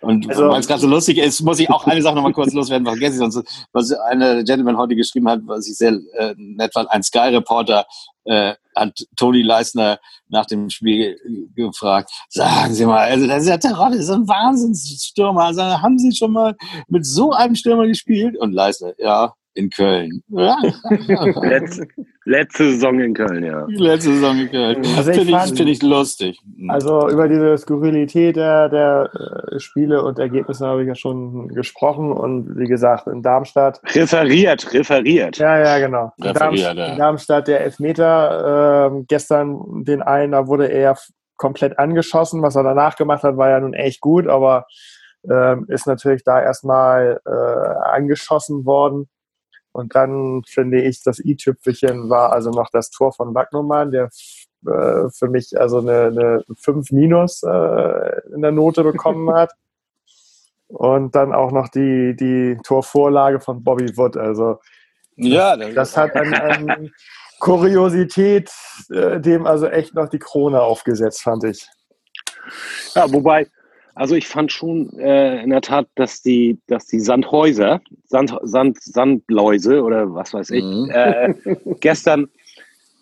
Und 0.00 0.26
also, 0.30 0.48
weil 0.48 0.60
es 0.60 0.68
gerade 0.68 0.80
so 0.80 0.86
lustig 0.86 1.18
ist, 1.18 1.42
muss 1.42 1.58
ich 1.58 1.68
auch 1.68 1.86
eine 1.86 2.00
Sache 2.00 2.14
nochmal 2.14 2.32
kurz 2.32 2.54
loswerden, 2.54 2.86
vergesse 2.86 3.14
ich 3.14 3.18
sonst, 3.18 3.66
was 3.72 3.92
eine 3.92 4.42
Gentleman 4.44 4.78
heute 4.78 4.96
geschrieben 4.96 5.28
hat, 5.28 5.40
was 5.44 5.68
ich 5.68 5.76
sehr 5.76 5.98
äh, 6.14 6.34
nett 6.38 6.72
fand. 6.72 6.90
Ein 6.90 7.02
Sky-Reporter 7.02 7.84
äh, 8.26 8.54
hat 8.74 9.06
Toni 9.16 9.42
Leisner 9.42 9.98
nach 10.28 10.46
dem 10.46 10.68
Spiel 10.70 11.18
gefragt, 11.54 12.10
sagen 12.28 12.74
Sie 12.74 12.84
mal, 12.84 13.08
also 13.08 13.26
das 13.26 13.44
ist 13.44 13.48
ja 13.48 13.56
Terodde, 13.56 14.02
so 14.02 14.14
ein 14.14 14.28
Wahnsinnsstürmer. 14.28 15.44
Also, 15.44 15.62
haben 15.62 15.98
Sie 15.98 16.14
schon 16.14 16.32
mal 16.32 16.54
mit 16.88 17.06
so 17.06 17.32
einem 17.32 17.54
Stürmer 17.54 17.86
gespielt? 17.86 18.36
Und 18.36 18.52
Leisner, 18.52 18.92
ja, 18.98 19.34
in 19.56 19.70
Köln. 19.70 20.22
Letzte, 20.28 21.88
letzte, 22.24 22.70
Saison 22.70 23.00
in 23.00 23.14
Köln, 23.14 23.44
ja. 23.44 23.66
Letzte 23.68 24.12
Saison 24.12 24.38
in 24.38 24.50
Köln. 24.50 24.82
Also 24.96 25.12
Finde 25.12 25.32
ich, 25.32 25.56
find 25.56 25.68
ich 25.68 25.82
lustig. 25.82 26.40
Also 26.68 27.08
über 27.08 27.28
diese 27.28 27.56
Skurrilität 27.56 28.36
der, 28.36 28.68
der 28.68 29.10
äh, 29.14 29.58
Spiele 29.58 30.02
und 30.02 30.18
Ergebnisse 30.18 30.66
habe 30.66 30.82
ich 30.82 30.88
ja 30.88 30.94
schon 30.94 31.48
gesprochen 31.48 32.12
und 32.12 32.58
wie 32.58 32.66
gesagt, 32.66 33.06
in 33.06 33.22
Darmstadt. 33.22 33.80
Referiert, 33.94 34.72
referiert. 34.72 35.38
Ja, 35.38 35.58
ja, 35.58 35.78
genau. 35.78 36.12
In, 36.18 36.34
Darmstadt, 36.34 36.76
ja. 36.76 36.86
in 36.86 36.98
Darmstadt 36.98 37.48
der 37.48 37.60
Elfmeter, 37.62 38.90
äh, 38.92 39.04
gestern 39.08 39.84
den 39.84 40.02
einen, 40.02 40.32
da 40.32 40.46
wurde 40.46 40.66
er 40.66 40.96
komplett 41.36 41.78
angeschossen. 41.78 42.42
Was 42.42 42.56
er 42.56 42.62
danach 42.62 42.96
gemacht 42.96 43.22
hat, 43.22 43.36
war 43.36 43.50
ja 43.50 43.60
nun 43.60 43.74
echt 43.74 44.00
gut, 44.00 44.26
aber 44.26 44.66
ähm, 45.30 45.66
ist 45.68 45.86
natürlich 45.86 46.22
da 46.24 46.40
erstmal 46.40 47.20
äh, 47.26 47.96
angeschossen 47.96 48.64
worden. 48.64 49.08
Und 49.76 49.94
dann 49.94 50.42
finde 50.46 50.80
ich, 50.80 51.02
das 51.02 51.18
i-Tüpfelchen 51.18 52.08
war 52.08 52.32
also 52.32 52.50
noch 52.50 52.70
das 52.70 52.88
Tor 52.88 53.12
von 53.12 53.34
Wagnumann, 53.34 53.90
der 53.90 54.08
äh, 54.66 55.10
für 55.10 55.28
mich 55.28 55.60
also 55.60 55.80
eine, 55.80 56.06
eine 56.06 56.44
5 56.58 56.92
minus 56.92 57.42
äh, 57.42 58.20
in 58.34 58.40
der 58.40 58.52
Note 58.52 58.82
bekommen 58.82 59.34
hat. 59.34 59.52
Und 60.68 61.14
dann 61.14 61.34
auch 61.34 61.52
noch 61.52 61.68
die, 61.68 62.16
die 62.16 62.58
Torvorlage 62.64 63.38
von 63.38 63.62
Bobby 63.62 63.96
Wood. 63.98 64.16
Also 64.16 64.60
ja, 65.16 65.56
das, 65.56 65.74
das 65.74 65.96
hat 65.96 66.16
an, 66.16 66.32
an 66.34 66.90
Kuriosität 67.38 68.50
äh, 68.90 69.20
dem 69.20 69.46
also 69.46 69.66
echt 69.66 69.94
noch 69.94 70.08
die 70.08 70.18
Krone 70.18 70.62
aufgesetzt, 70.62 71.22
fand 71.22 71.44
ich. 71.44 71.68
Ja, 72.94 73.12
wobei, 73.12 73.46
also 73.96 74.14
ich 74.14 74.28
fand 74.28 74.52
schon 74.52 74.90
äh, 74.98 75.42
in 75.42 75.48
der 75.48 75.62
Tat, 75.62 75.88
dass 75.94 76.20
die, 76.20 76.58
dass 76.66 76.86
die 76.86 77.00
Sandhäuser, 77.00 77.80
Sand, 78.04 78.36
Sand, 78.42 78.78
Sandläuse 78.82 79.82
oder 79.82 80.14
was 80.14 80.34
weiß 80.34 80.50
ich, 80.50 80.62
mhm. 80.62 80.90
äh, 80.92 81.34
gestern 81.80 82.28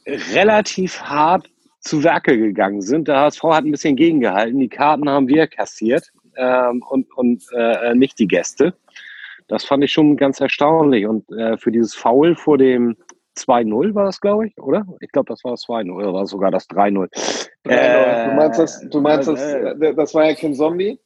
relativ 0.06 1.00
hart 1.00 1.50
zu 1.80 2.04
Werke 2.04 2.38
gegangen 2.38 2.80
sind. 2.80 3.08
Der 3.08 3.18
HSV 3.18 3.42
hat 3.42 3.64
ein 3.64 3.72
bisschen 3.72 3.96
gegengehalten. 3.96 4.60
Die 4.60 4.68
Karten 4.68 5.08
haben 5.08 5.26
wir 5.26 5.48
kassiert 5.48 6.12
ähm, 6.36 6.82
und, 6.88 7.12
und 7.16 7.44
äh, 7.56 7.94
nicht 7.96 8.20
die 8.20 8.28
Gäste. 8.28 8.74
Das 9.48 9.64
fand 9.64 9.82
ich 9.82 9.92
schon 9.92 10.16
ganz 10.16 10.40
erstaunlich. 10.40 11.06
Und 11.06 11.28
äh, 11.32 11.58
für 11.58 11.72
dieses 11.72 11.96
Foul 11.96 12.36
vor 12.36 12.56
dem 12.56 12.96
2-0 13.36 13.94
war 13.94 14.04
das, 14.04 14.20
glaube 14.20 14.46
ich, 14.46 14.58
oder? 14.58 14.84
Ich 15.00 15.10
glaube, 15.10 15.28
das 15.28 15.42
war 15.44 15.52
das 15.52 15.64
2-0 15.66 15.92
oder 15.92 16.12
war 16.12 16.22
es 16.22 16.30
sogar 16.30 16.50
das 16.50 16.68
3-0. 16.68 17.08
Äh, 17.64 18.28
du 18.28 18.34
meinst, 18.34 18.58
das, 18.58 18.80
du 18.88 19.00
meinst 19.00 19.28
das, 19.28 19.42
äh, 19.42 19.94
das 19.94 20.14
war 20.14 20.26
ja 20.26 20.34
kein 20.34 20.54
Zombie? 20.54 20.98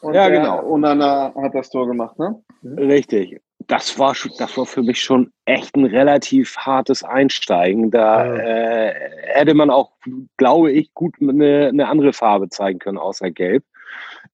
Und 0.00 0.14
ja, 0.14 0.28
genau. 0.28 0.62
Unana 0.62 1.34
hat 1.34 1.54
das 1.54 1.70
Tor 1.70 1.86
gemacht, 1.86 2.18
ne? 2.18 2.42
Mhm. 2.62 2.78
Richtig. 2.78 3.40
Das 3.68 3.98
war, 3.98 4.14
das 4.38 4.56
war 4.56 4.66
für 4.66 4.82
mich 4.82 5.02
schon 5.02 5.32
echt 5.44 5.74
ein 5.74 5.86
relativ 5.86 6.56
hartes 6.56 7.02
Einsteigen. 7.02 7.90
Da 7.90 8.24
ja. 8.24 8.36
äh, 8.36 8.94
hätte 9.22 9.54
man 9.54 9.70
auch, 9.70 9.92
glaube 10.36 10.70
ich, 10.70 10.94
gut 10.94 11.16
eine, 11.20 11.68
eine 11.68 11.88
andere 11.88 12.12
Farbe 12.12 12.48
zeigen 12.48 12.78
können, 12.78 12.98
außer 12.98 13.30
Gelb. 13.30 13.64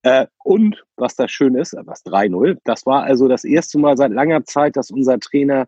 Äh, 0.03 0.27
und 0.45 0.85
was 0.97 1.17
da 1.17 1.29
schön 1.29 1.55
ist, 1.55 1.75
was 1.85 2.05
3-0, 2.05 2.59
das 2.65 2.85
war 2.85 3.05
also 3.05 3.29
das 3.29 3.45
erste 3.45 3.79
Mal 3.79 3.97
seit 3.97 4.11
langer 4.11 4.45
Zeit, 4.45 4.77
dass 4.77 4.91
unser 4.91 5.19
Trainer 5.19 5.67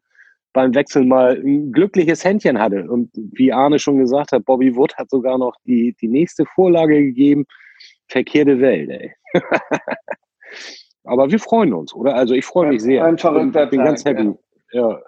beim 0.54 0.74
Wechsel 0.74 1.04
mal 1.04 1.36
ein 1.36 1.72
glückliches 1.72 2.24
Händchen 2.24 2.58
hatte. 2.58 2.88
Und 2.88 3.10
wie 3.14 3.52
Arne 3.52 3.78
schon 3.78 3.98
gesagt 3.98 4.32
hat, 4.32 4.46
Bobby 4.46 4.74
Wood 4.74 4.96
hat 4.96 5.10
sogar 5.10 5.36
noch 5.36 5.54
die, 5.66 5.94
die 6.00 6.08
nächste 6.08 6.46
Vorlage 6.46 7.02
gegeben. 7.02 7.44
Verkehrte 8.08 8.60
Welt, 8.60 8.88
ey. 8.88 9.12
Aber 11.04 11.30
wir 11.30 11.38
freuen 11.38 11.74
uns, 11.74 11.92
oder? 11.92 12.14
Also 12.14 12.34
ich 12.34 12.46
freue 12.46 12.68
mich 12.68 12.82
sehr. 12.82 13.04
Ein 13.04 13.18
verrückter 13.18 13.64
Ich 13.64 13.70
bin 13.70 13.84
ganz 13.84 14.04
happy. 14.04 14.32
Ja. 14.72 14.90
ja. 14.90 15.02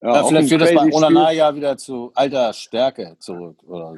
Ja, 0.00 0.14
ja 0.14 0.24
vielleicht 0.24 0.48
führt 0.48 0.62
das 0.62 0.74
bei 0.74 0.92
Onana 0.92 1.32
ja 1.32 1.54
wieder 1.54 1.76
zu 1.76 2.12
alter 2.14 2.52
Stärke 2.52 3.16
zurück 3.18 3.56
oder 3.66 3.94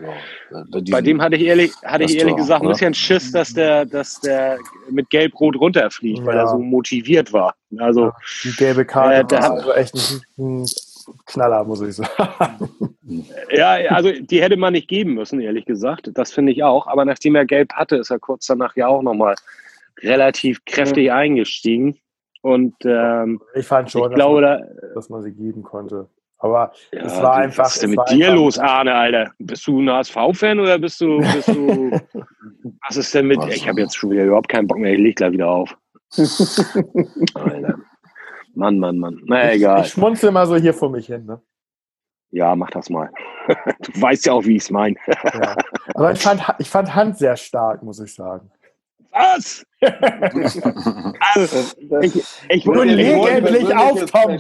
so. 0.51 0.83
Bei 0.91 1.03
dem 1.03 1.21
hatte 1.21 1.37
ich 1.37 1.43
ehrlich, 1.43 1.73
hatte 1.85 2.05
ich 2.05 2.17
ehrlich 2.17 2.37
gesagt 2.37 2.63
oder? 2.63 2.71
ein 2.71 2.73
bisschen 2.73 2.95
Schiss, 2.95 3.33
dass 3.33 3.53
der, 3.53 3.85
dass 3.85 4.19
der 4.21 4.59
mit 4.91 5.11
Gelb-Rot 5.11 5.57
runterfliegt, 5.57 6.21
ja. 6.21 6.27
weil 6.27 6.39
er 6.39 6.49
so 6.49 6.59
motiviert 6.59 7.33
war. 7.33 7.55
Also 7.79 8.13
die 8.45 8.53
gelbe 8.53 8.85
Karte 8.85 9.21
äh, 9.21 9.25
der 9.25 9.43
hat 9.43 9.51
also 9.53 9.73
echt 9.73 9.95
ein, 10.39 10.67
Knaller, 11.27 11.65
muss 11.65 11.81
ich 11.81 11.95
sagen. 11.97 12.71
Ja, 13.51 13.73
also 13.91 14.13
die 14.13 14.41
hätte 14.41 14.57
man 14.57 14.73
nicht 14.73 14.87
geben 14.87 15.15
müssen, 15.15 15.41
ehrlich 15.41 15.65
gesagt. 15.65 16.11
Das 16.15 16.31
finde 16.31 16.53
ich 16.53 16.63
auch. 16.63 16.87
Aber 16.87 17.05
nachdem 17.05 17.35
er 17.35 17.45
Gelb 17.45 17.73
hatte, 17.73 17.97
ist 17.97 18.11
er 18.11 18.21
kurz 18.21 18.47
danach 18.47 18.77
ja 18.77 18.87
auch 18.87 19.03
nochmal 19.03 19.35
relativ 20.01 20.65
kräftig 20.65 21.07
ja. 21.07 21.17
eingestiegen. 21.17 21.99
Und 22.43 22.75
ähm, 22.85 23.41
ich 23.55 23.67
fand 23.67 23.91
schon, 23.91 24.11
ich 24.11 24.15
glaube, 24.15 24.41
dass, 24.41 24.61
man, 24.61 24.69
da, 24.81 24.95
dass 24.95 25.09
man 25.11 25.23
sie 25.23 25.33
geben 25.33 25.63
konnte. 25.63 26.09
Aber 26.39 26.73
ja, 26.91 27.03
es 27.03 27.23
war 27.23 27.35
einfach. 27.35 27.65
Was 27.65 27.75
ist 27.75 27.83
denn 27.83 27.91
mit 27.91 28.11
dir 28.11 28.33
los, 28.33 28.59
Arne, 28.59 28.95
Alter? 28.95 29.33
Bist 29.39 29.67
du 29.67 29.81
ein 29.81 29.91
HSV-Fan 29.91 30.59
oder 30.59 30.79
bist 30.79 31.01
du, 31.01 31.19
bist 31.19 31.49
du. 31.49 31.91
was 32.89 32.97
ist 32.97 33.15
denn 33.15 33.27
mit. 33.27 33.39
Was? 33.39 33.55
Ich 33.55 33.69
habe 33.69 33.83
jetzt 33.83 33.95
schon 33.97 34.11
wieder 34.11 34.25
überhaupt 34.25 34.49
keinen 34.49 34.67
Bock 34.67 34.79
mehr, 34.79 34.95
ich 34.95 35.01
leg 35.01 35.17
gleich 35.17 35.33
wieder 35.33 35.51
auf. 35.51 35.77
Alter. 37.35 37.75
Mann, 38.55 38.79
Mann, 38.79 38.99
Mann. 38.99 39.21
Na 39.27 39.53
egal. 39.53 39.81
Ich, 39.81 39.87
ich 39.87 39.93
schmunzel 39.93 40.31
mal 40.31 40.47
so 40.47 40.57
hier 40.57 40.75
vor 40.75 40.91
mich 40.91 41.07
hin, 41.07 41.27
ne? 41.27 41.41
Ja, 42.31 42.55
mach 42.57 42.71
das 42.71 42.89
mal. 42.89 43.11
du 43.81 44.01
weißt 44.01 44.27
ja 44.27 44.33
auch, 44.33 44.45
wie 44.45 44.57
ich 44.57 44.63
es 44.63 44.71
meine. 44.71 44.97
ja. 45.07 45.57
Aber 45.95 46.13
ich 46.13 46.21
fand, 46.21 46.43
ich 46.59 46.71
fand 46.71 46.95
Hand 46.95 47.19
sehr 47.19 47.37
stark, 47.37 47.83
muss 47.83 48.01
ich 48.01 48.15
sagen. 48.15 48.51
Was? 49.13 49.67
also, 51.35 51.77
ich, 52.03 52.23
ich 52.49 52.67
wollte 52.67 52.93
endlich 52.93 53.75
auf, 53.75 54.05
Tom. 54.05 54.39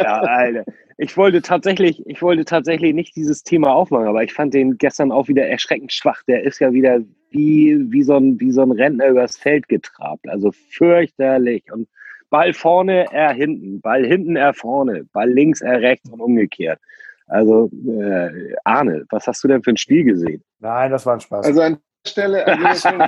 ja, 0.00 0.20
Alter. 0.20 0.64
Ich 0.98 1.16
wollte 1.16 1.42
tatsächlich, 1.42 2.06
ich 2.06 2.22
wollte 2.22 2.44
tatsächlich 2.44 2.94
nicht 2.94 3.16
dieses 3.16 3.42
Thema 3.42 3.72
aufmachen, 3.72 4.06
aber 4.06 4.22
ich 4.22 4.32
fand 4.32 4.54
den 4.54 4.78
gestern 4.78 5.10
auch 5.12 5.28
wieder 5.28 5.46
erschreckend 5.46 5.92
schwach. 5.92 6.22
Der 6.28 6.44
ist 6.44 6.60
ja 6.60 6.72
wieder 6.72 7.00
wie, 7.30 7.86
wie, 7.90 8.02
so, 8.02 8.16
ein, 8.16 8.38
wie 8.38 8.52
so 8.52 8.62
ein 8.62 8.72
Rentner 8.72 9.08
übers 9.08 9.36
Feld 9.36 9.68
getrabt. 9.68 10.28
Also 10.28 10.52
fürchterlich. 10.52 11.64
Und 11.72 11.88
Ball 12.28 12.52
vorne, 12.52 13.06
er 13.12 13.32
hinten. 13.32 13.80
Ball 13.80 14.04
hinten, 14.04 14.36
er 14.36 14.54
vorne. 14.54 15.04
Ball 15.12 15.30
links, 15.30 15.62
er 15.62 15.80
rechts 15.80 16.08
und 16.10 16.20
umgekehrt. 16.20 16.78
Also, 17.26 17.70
äh, 17.86 18.54
Arne, 18.64 19.04
was 19.10 19.26
hast 19.26 19.42
du 19.42 19.48
denn 19.48 19.62
für 19.62 19.70
ein 19.70 19.76
Spiel 19.76 20.04
gesehen? 20.04 20.42
Nein, 20.58 20.90
das 20.90 21.06
war 21.06 21.14
ein 21.14 21.20
Spaß. 21.20 21.46
Also 21.46 21.60
an 21.60 21.78
Stelle 22.06 22.46
also 22.46 22.62
müssen, 22.62 22.98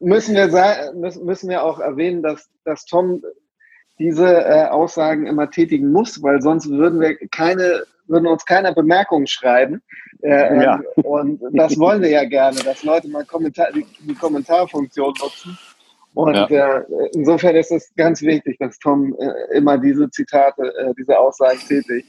müssen, 0.00 0.34
wir 0.34 0.92
müssen 1.24 1.48
wir 1.48 1.62
auch 1.64 1.78
erwähnen, 1.78 2.22
dass, 2.22 2.48
dass 2.64 2.84
Tom 2.84 3.22
diese 3.98 4.26
äh, 4.26 4.66
Aussagen 4.66 5.26
immer 5.26 5.50
tätigen 5.50 5.90
muss, 5.90 6.22
weil 6.22 6.42
sonst 6.42 6.68
würden 6.68 7.00
wir 7.00 7.16
keine, 7.28 7.84
würden 8.06 8.26
uns 8.26 8.44
keiner 8.44 8.74
Bemerkungen 8.74 9.26
schreiben. 9.26 9.82
Äh, 10.22 10.62
ja. 10.62 10.80
Und 10.96 11.40
das 11.52 11.78
wollen 11.78 12.02
wir 12.02 12.10
ja 12.10 12.24
gerne, 12.24 12.58
dass 12.60 12.82
Leute 12.82 13.08
mal 13.08 13.24
Kommentar, 13.24 13.72
die, 13.72 13.86
die 14.00 14.14
Kommentarfunktion 14.14 15.14
nutzen. 15.20 15.58
Und 16.14 16.34
ja. 16.34 16.78
äh, 16.78 16.84
insofern 17.14 17.56
ist 17.56 17.72
es 17.72 17.92
ganz 17.94 18.22
wichtig, 18.22 18.56
dass 18.58 18.78
Tom 18.78 19.14
äh, 19.18 19.56
immer 19.56 19.78
diese 19.78 20.10
Zitate, 20.10 20.74
äh, 20.76 20.94
diese 20.98 21.18
Aussagen 21.18 21.58
tätigt. 21.58 22.08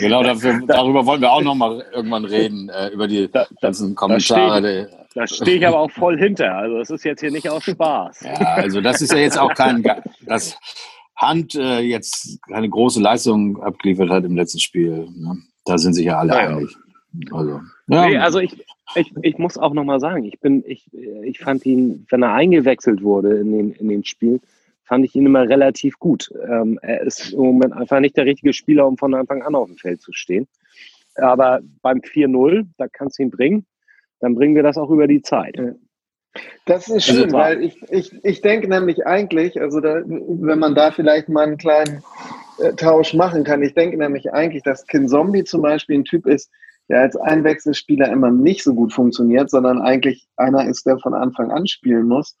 Genau, 0.00 0.22
dafür, 0.22 0.60
darüber 0.66 1.04
wollen 1.06 1.20
wir 1.20 1.30
auch 1.30 1.42
noch 1.42 1.54
mal 1.54 1.84
irgendwann 1.92 2.24
reden, 2.24 2.68
äh, 2.70 2.88
über 2.88 3.06
die 3.06 3.30
da, 3.30 3.46
ganzen 3.60 3.94
Kommentare. 3.94 4.88
Da 5.14 5.26
stehe 5.26 5.58
ich 5.58 5.66
aber 5.66 5.78
auch 5.78 5.90
voll 5.90 6.18
hinter. 6.18 6.56
Also 6.56 6.78
das 6.78 6.90
ist 6.90 7.04
jetzt 7.04 7.20
hier 7.20 7.30
nicht 7.30 7.48
aus 7.48 7.64
Spaß. 7.64 8.22
Ja, 8.22 8.54
also 8.54 8.80
das 8.80 9.00
ist 9.00 9.12
ja 9.12 9.18
jetzt 9.18 9.38
auch 9.38 9.52
kein, 9.54 9.84
dass 10.26 10.58
Hand 11.16 11.54
äh, 11.54 11.80
jetzt 11.80 12.40
keine 12.48 12.68
große 12.68 13.00
Leistung 13.00 13.62
abgeliefert 13.62 14.10
hat 14.10 14.24
im 14.24 14.34
letzten 14.34 14.58
Spiel. 14.58 15.08
Ne? 15.14 15.38
Da 15.64 15.78
sind 15.78 15.94
sich 15.94 16.06
ja 16.06 16.18
alle 16.18 16.32
ja, 16.32 16.48
einig. 16.48 16.76
Also, 17.30 17.60
ja. 17.86 18.08
nee, 18.08 18.16
also 18.16 18.40
ich, 18.40 18.56
ich, 18.96 19.12
ich 19.22 19.38
muss 19.38 19.56
auch 19.56 19.72
noch 19.72 19.84
mal 19.84 20.00
sagen, 20.00 20.24
ich 20.24 20.40
bin, 20.40 20.64
ich, 20.66 20.90
ich 21.22 21.38
fand 21.38 21.64
ihn, 21.64 22.06
wenn 22.10 22.22
er 22.22 22.32
eingewechselt 22.32 23.02
wurde 23.02 23.38
in 23.38 23.52
den, 23.52 23.72
in 23.72 23.88
den 23.88 24.04
Spielen, 24.04 24.40
fand 24.84 25.04
ich 25.04 25.14
ihn 25.14 25.26
immer 25.26 25.48
relativ 25.48 25.98
gut. 25.98 26.30
Ähm, 26.46 26.78
er 26.82 27.02
ist 27.02 27.32
im 27.32 27.40
Moment 27.40 27.72
einfach 27.72 28.00
nicht 28.00 28.16
der 28.16 28.26
richtige 28.26 28.52
Spieler, 28.52 28.86
um 28.86 28.96
von 28.96 29.14
Anfang 29.14 29.42
an 29.42 29.54
auf 29.54 29.68
dem 29.68 29.76
Feld 29.76 30.00
zu 30.00 30.12
stehen. 30.12 30.46
Aber 31.16 31.60
beim 31.82 31.98
4-0, 31.98 32.66
da 32.76 32.86
kannst 32.88 33.18
du 33.18 33.22
ihn 33.22 33.30
bringen, 33.30 33.66
dann 34.20 34.34
bringen 34.34 34.54
wir 34.54 34.62
das 34.62 34.76
auch 34.76 34.90
über 34.90 35.06
die 35.06 35.22
Zeit. 35.22 35.56
Das 36.66 36.88
ist 36.88 37.04
schön, 37.04 37.32
weil 37.32 37.62
ich, 37.62 37.80
ich, 37.90 38.24
ich 38.24 38.40
denke 38.40 38.68
nämlich 38.68 39.06
eigentlich, 39.06 39.60
also 39.60 39.80
da, 39.80 40.02
wenn 40.04 40.58
man 40.58 40.74
da 40.74 40.90
vielleicht 40.90 41.28
mal 41.28 41.46
einen 41.46 41.58
kleinen 41.58 42.02
äh, 42.58 42.72
Tausch 42.72 43.14
machen 43.14 43.44
kann, 43.44 43.62
ich 43.62 43.74
denke 43.74 43.96
nämlich 43.96 44.32
eigentlich, 44.32 44.64
dass 44.64 44.86
Kin 44.86 45.08
Zombie 45.08 45.44
zum 45.44 45.62
Beispiel 45.62 45.98
ein 45.98 46.04
Typ 46.04 46.26
ist, 46.26 46.50
der 46.88 47.00
als 47.00 47.16
Einwechselspieler 47.16 48.10
immer 48.10 48.30
nicht 48.30 48.62
so 48.62 48.74
gut 48.74 48.92
funktioniert, 48.92 49.50
sondern 49.50 49.80
eigentlich 49.80 50.26
einer 50.36 50.66
ist, 50.66 50.86
der 50.86 50.98
von 50.98 51.14
Anfang 51.14 51.50
an 51.50 51.66
spielen 51.66 52.08
muss. 52.08 52.36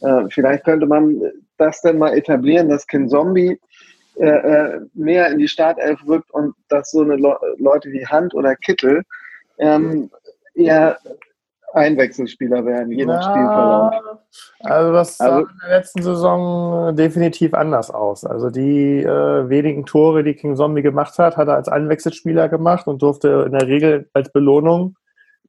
Äh, 0.00 0.24
vielleicht 0.30 0.64
könnte 0.64 0.86
man 0.86 1.20
das 1.58 1.80
denn 1.82 1.98
mal 1.98 2.16
etablieren, 2.16 2.68
dass 2.68 2.86
Ken 2.86 3.08
Zombie 3.08 3.58
äh, 4.16 4.26
äh, 4.26 4.80
mehr 4.94 5.30
in 5.30 5.38
die 5.38 5.48
Startelf 5.48 6.00
rückt 6.06 6.30
und 6.30 6.54
dass 6.68 6.90
so 6.90 7.00
eine 7.00 7.16
Le 7.16 7.36
Leute 7.58 7.90
wie 7.90 8.06
Hand 8.06 8.34
oder 8.34 8.54
Kittel 8.56 9.02
ähm, 9.58 10.10
eher 10.54 10.98
Einwechselspieler 11.72 12.64
werden, 12.64 12.92
je 12.92 13.06
nach 13.06 13.22
ja, 13.22 13.30
Spielverlauf. 13.30 14.18
Also 14.60 14.92
das 14.92 15.16
sah 15.16 15.24
also, 15.24 15.38
in 15.46 15.58
der 15.62 15.78
letzten 15.78 16.02
Saison 16.02 16.96
definitiv 16.96 17.54
anders 17.54 17.90
aus. 17.90 18.24
Also 18.24 18.50
die 18.50 19.02
äh, 19.02 19.48
wenigen 19.48 19.86
Tore, 19.86 20.24
die 20.24 20.34
King 20.34 20.56
Zombie 20.56 20.82
gemacht 20.82 21.18
hat, 21.18 21.36
hat 21.36 21.48
er 21.48 21.54
als 21.54 21.68
Einwechselspieler 21.68 22.48
gemacht 22.48 22.86
und 22.86 23.02
durfte 23.02 23.44
in 23.46 23.52
der 23.52 23.66
Regel 23.66 24.08
als 24.12 24.32
Belohnung 24.32 24.96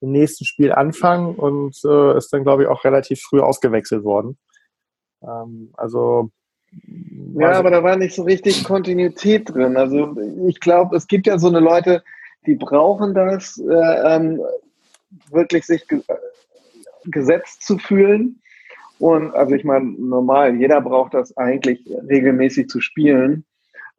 im 0.02 0.12
nächsten 0.12 0.46
Spiel 0.46 0.72
anfangen 0.72 1.36
und 1.36 1.80
äh, 1.86 2.18
ist 2.18 2.34
dann, 2.34 2.44
glaube 2.44 2.64
ich, 2.64 2.70
auch 2.70 2.84
relativ 2.84 3.22
früh 3.22 3.40
ausgewechselt 3.40 4.04
worden. 4.04 4.38
Ähm, 5.24 5.72
also 5.78 6.32
ja, 7.36 7.52
aber 7.52 7.70
da 7.70 7.84
war 7.84 7.98
nicht 7.98 8.16
so 8.16 8.24
richtig 8.24 8.64
Kontinuität 8.64 9.54
drin. 9.54 9.76
Also 9.76 10.16
ich 10.48 10.60
glaube, 10.60 10.96
es 10.96 11.08
gibt 11.08 11.28
ja 11.28 11.38
so 11.38 11.50
eine 11.50 11.60
Leute, 11.60 12.02
die 12.46 12.56
brauchen 12.56 13.14
das, 13.14 13.58
äh, 13.58 14.16
ähm, 14.16 14.42
wirklich 15.30 15.66
sich 15.66 15.88
ge 15.88 16.02
gesetzt 17.06 17.64
zu 17.64 17.80
fühlen. 17.80 18.42
Und 19.00 19.34
also 19.34 19.56
ich 19.56 19.64
meine, 19.64 19.86
normal, 19.98 20.56
jeder 20.56 20.82
braucht 20.82 21.16
das 21.16 21.36
eigentlich 21.36 21.84
regelmäßig 22.08 22.68
zu 22.68 22.80
spielen. 22.80 23.44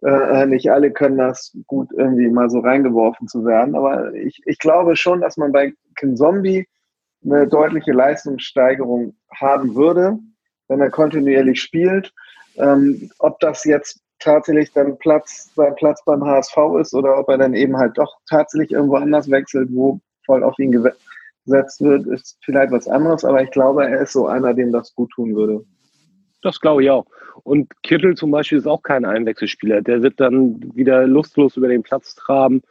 Äh, 0.04 0.46
nicht 0.46 0.70
alle 0.70 0.92
können 0.92 1.18
das 1.18 1.56
gut 1.66 1.88
irgendwie 1.96 2.28
mal 2.28 2.48
so 2.48 2.60
reingeworfen 2.60 3.26
zu 3.26 3.44
werden. 3.44 3.74
Aber 3.74 4.14
ich, 4.14 4.40
ich 4.46 4.58
glaube 4.58 4.94
schon, 4.94 5.20
dass 5.20 5.36
man 5.36 5.50
bei 5.50 5.72
Kin 5.96 6.16
Zombie 6.16 6.68
eine 7.24 7.46
deutliche 7.46 7.92
Leistungssteigerung 7.92 9.14
haben 9.32 9.74
würde, 9.74 10.18
wenn 10.68 10.80
er 10.80 10.90
kontinuierlich 10.90 11.60
spielt. 11.60 12.12
Ähm, 12.56 13.10
ob 13.18 13.40
das 13.40 13.64
jetzt 13.64 14.00
tatsächlich 14.18 14.72
dann 14.72 14.98
Platz, 14.98 15.52
sein 15.54 15.74
Platz 15.76 16.04
beim 16.04 16.24
HSV 16.24 16.56
ist 16.80 16.94
oder 16.94 17.18
ob 17.18 17.28
er 17.28 17.38
dann 17.38 17.54
eben 17.54 17.76
halt 17.76 17.98
doch 17.98 18.18
tatsächlich 18.28 18.72
irgendwo 18.72 18.96
anders 18.96 19.30
wechselt, 19.30 19.68
wo 19.72 20.00
voll 20.24 20.42
auf 20.42 20.58
ihn 20.58 20.72
gesetzt 20.72 21.80
wird, 21.80 22.06
ist 22.06 22.38
vielleicht 22.42 22.72
was 22.72 22.88
anderes. 22.88 23.24
Aber 23.24 23.42
ich 23.42 23.50
glaube, 23.50 23.84
er 23.84 24.02
ist 24.02 24.12
so 24.12 24.26
einer, 24.26 24.54
dem 24.54 24.72
das 24.72 24.94
gut 24.94 25.10
tun 25.10 25.34
würde. 25.34 25.64
Das 26.42 26.60
glaube 26.60 26.82
ich 26.82 26.90
auch. 26.90 27.06
Und 27.44 27.70
Kittel 27.82 28.16
zum 28.16 28.30
Beispiel 28.30 28.58
ist 28.58 28.66
auch 28.66 28.82
kein 28.82 29.04
Einwechselspieler. 29.04 29.80
Der 29.80 30.02
wird 30.02 30.20
dann 30.20 30.74
wieder 30.74 31.06
lustlos 31.06 31.56
über 31.56 31.68
den 31.68 31.82
Platz 31.82 32.14
traben, 32.14 32.62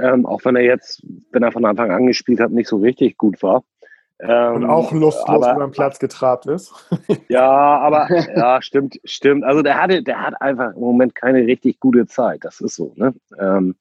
ähm, 0.00 0.26
auch 0.26 0.44
wenn 0.44 0.56
er 0.56 0.62
jetzt, 0.62 1.02
wenn 1.32 1.42
er 1.42 1.52
von 1.52 1.64
Anfang 1.64 1.90
an 1.90 2.06
gespielt 2.06 2.40
hat, 2.40 2.50
nicht 2.50 2.68
so 2.68 2.76
richtig 2.76 3.16
gut 3.16 3.42
war. 3.42 3.64
Ähm, 4.26 4.54
und 4.54 4.64
auch 4.64 4.90
lustlos 4.92 5.46
über 5.46 5.66
den 5.66 5.70
Platz 5.70 5.98
getrabt 5.98 6.46
ist. 6.46 6.72
ja, 7.28 7.46
aber 7.46 8.08
ja, 8.34 8.62
stimmt, 8.62 8.98
stimmt. 9.04 9.44
Also 9.44 9.60
der 9.62 9.80
hatte, 9.80 10.02
der 10.02 10.22
hat 10.22 10.40
einfach 10.40 10.74
im 10.74 10.80
Moment 10.80 11.14
keine 11.14 11.46
richtig 11.46 11.78
gute 11.78 12.06
Zeit. 12.06 12.42
Das 12.42 12.60
ist 12.60 12.76
so. 12.76 12.94
Ne? 12.96 13.14
Ähm, 13.38 13.74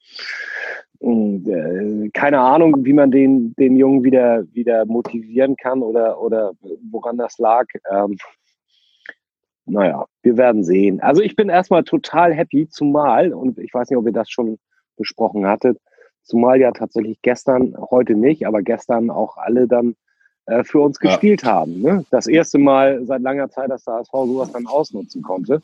äh, 1.02 2.10
keine 2.10 2.40
Ahnung, 2.40 2.84
wie 2.84 2.94
man 2.94 3.12
den, 3.12 3.54
den 3.56 3.78
Jungen 3.78 4.04
wieder, 4.04 4.44
wieder 4.52 4.86
motivieren 4.86 5.56
kann 5.56 5.82
oder, 5.82 6.20
oder 6.22 6.52
woran 6.92 7.18
das 7.18 7.38
lag. 7.38 7.66
Ähm, 7.90 8.18
naja, 9.66 10.06
wir 10.24 10.36
werden 10.36 10.66
sehen. 10.66 11.00
Also 11.00 11.22
ich 11.22 11.38
bin 11.38 11.48
erstmal 11.48 11.86
total 11.86 12.34
happy, 12.34 12.68
zumal, 12.68 13.34
und 13.34 13.60
ich 13.60 13.74
weiß 13.74 13.90
nicht, 13.90 13.98
ob 13.98 14.06
ihr 14.06 14.12
das 14.12 14.30
schon 14.30 14.60
besprochen 14.98 15.48
hattet, 15.48 15.80
zumal 16.22 16.60
ja 16.60 16.72
tatsächlich 16.72 17.22
gestern, 17.22 17.76
heute 17.92 18.16
nicht, 18.16 18.46
aber 18.46 18.62
gestern 18.62 19.10
auch 19.10 19.38
alle 19.38 19.68
dann 19.68 19.96
äh, 20.46 20.64
für 20.64 20.80
uns 20.80 20.98
ja. 21.02 21.10
gespielt 21.10 21.44
haben. 21.44 21.82
Ne? 21.82 22.06
Das 22.12 22.28
erste 22.28 22.58
Mal 22.58 23.06
seit 23.06 23.22
langer 23.22 23.50
Zeit, 23.50 23.70
dass 23.70 23.86
der 23.86 23.96
HSV 23.96 24.12
sowas 24.12 24.52
dann 24.52 24.68
ausnutzen 24.68 25.22
konnte. 25.22 25.62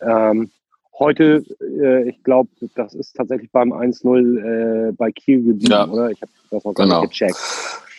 Ähm, 0.00 0.50
heute, 0.98 1.44
äh, 1.60 2.08
ich 2.08 2.22
glaube, 2.22 2.50
das 2.74 2.94
ist 2.94 3.14
tatsächlich 3.14 3.50
beim 3.50 3.72
1-0 3.72 4.88
äh, 4.88 4.92
bei 4.92 5.12
Kiel 5.12 5.44
geblieben, 5.44 5.70
ja. 5.70 5.88
oder? 5.88 6.10
Ich 6.10 6.20
habe 6.20 6.32
das 6.50 6.64
noch 6.64 6.74
gar 6.74 6.86
genau. 6.86 7.00
nicht 7.02 7.10
gecheckt. 7.10 7.36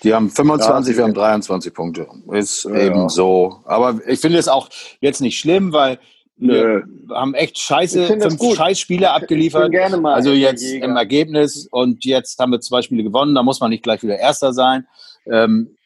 Die 0.03 0.13
haben 0.13 0.29
25, 0.29 0.91
ja, 0.91 0.97
wir 0.97 1.03
haben 1.05 1.13
23 1.13 1.73
Punkte. 1.73 2.07
Ist 2.33 2.65
ja. 2.65 2.75
eben 2.75 3.07
so. 3.07 3.61
Aber 3.63 4.01
ich 4.05 4.19
finde 4.19 4.37
es 4.37 4.49
auch 4.49 4.67
jetzt 4.99 5.21
nicht 5.21 5.39
schlimm, 5.39 5.71
weil 5.71 5.99
wir 6.35 6.83
haben 7.09 7.35
echt 7.35 7.57
scheiße, 7.59 8.07
fünf 8.07 8.55
Scheißspiele 8.55 9.09
abgeliefert. 9.09 9.73
also 10.03 10.31
jetzt 10.31 10.63
im 10.63 10.97
Ergebnis 10.97 11.67
und 11.71 12.03
jetzt 12.03 12.37
haben 12.39 12.51
wir 12.51 12.59
zwei 12.59 12.81
Spiele 12.81 13.03
gewonnen, 13.03 13.35
da 13.35 13.43
muss 13.43 13.61
man 13.61 13.69
nicht 13.69 13.83
gleich 13.83 14.03
wieder 14.03 14.17
Erster 14.17 14.51
sein. 14.51 14.85
Ähm, 15.25 15.77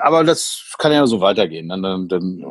aber 0.00 0.24
das 0.24 0.74
kann 0.78 0.92
ja 0.92 1.06
so 1.06 1.20
weitergehen. 1.20 1.68
Dann, 1.68 1.82
dann, 1.82 2.08
dann 2.08 2.44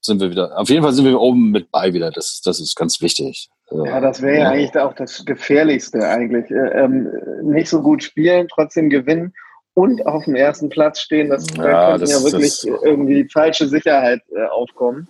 sind 0.00 0.20
wir 0.20 0.30
wieder, 0.30 0.58
auf 0.58 0.68
jeden 0.68 0.82
Fall 0.82 0.92
sind 0.92 1.04
wir 1.04 1.20
oben 1.20 1.50
mit 1.50 1.70
bei 1.70 1.92
wieder. 1.92 2.10
Das, 2.10 2.40
das 2.44 2.60
ist 2.60 2.76
ganz 2.76 3.00
wichtig. 3.00 3.50
Ja, 3.70 4.00
das 4.00 4.20
wäre 4.20 4.38
ja 4.38 4.50
eigentlich 4.50 4.76
auch 4.78 4.94
das 4.94 5.24
Gefährlichste 5.24 6.06
eigentlich. 6.06 6.50
Äh, 6.50 6.84
ähm, 6.84 7.08
nicht 7.42 7.68
so 7.68 7.80
gut 7.80 8.02
spielen, 8.02 8.48
trotzdem 8.48 8.90
gewinnen 8.90 9.32
und 9.74 10.06
auf 10.06 10.24
dem 10.24 10.34
ersten 10.34 10.68
Platz 10.68 11.00
stehen, 11.00 11.30
das 11.30 11.46
ja, 11.56 11.92
könnte 11.92 12.10
ja 12.10 12.22
wirklich 12.22 12.60
das, 12.60 12.64
irgendwie 12.64 13.28
falsche 13.28 13.66
Sicherheit 13.66 14.20
äh, 14.36 14.44
aufkommen. 14.46 15.08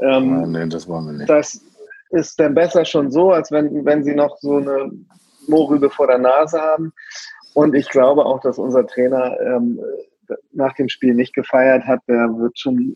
Ähm, 0.00 0.50
Nein, 0.50 0.70
das 0.70 0.86
wollen 0.86 1.06
wir 1.06 1.12
nicht. 1.12 1.30
Das 1.30 1.60
ist 2.10 2.38
dann 2.38 2.54
besser 2.54 2.84
schon 2.84 3.10
so, 3.10 3.32
als 3.32 3.50
wenn, 3.50 3.84
wenn 3.84 4.04
sie 4.04 4.14
noch 4.14 4.36
so 4.38 4.56
eine 4.56 4.90
Mohrrübe 5.48 5.90
vor 5.90 6.06
der 6.06 6.18
Nase 6.18 6.60
haben. 6.60 6.92
Und 7.54 7.74
ich 7.74 7.88
glaube 7.88 8.26
auch, 8.26 8.40
dass 8.40 8.58
unser 8.58 8.86
Trainer 8.86 9.36
ähm, 9.40 9.80
nach 10.52 10.74
dem 10.74 10.88
Spiel 10.88 11.14
nicht 11.14 11.34
gefeiert 11.34 11.84
hat, 11.84 12.00
der 12.08 12.28
wird 12.38 12.58
schon 12.58 12.94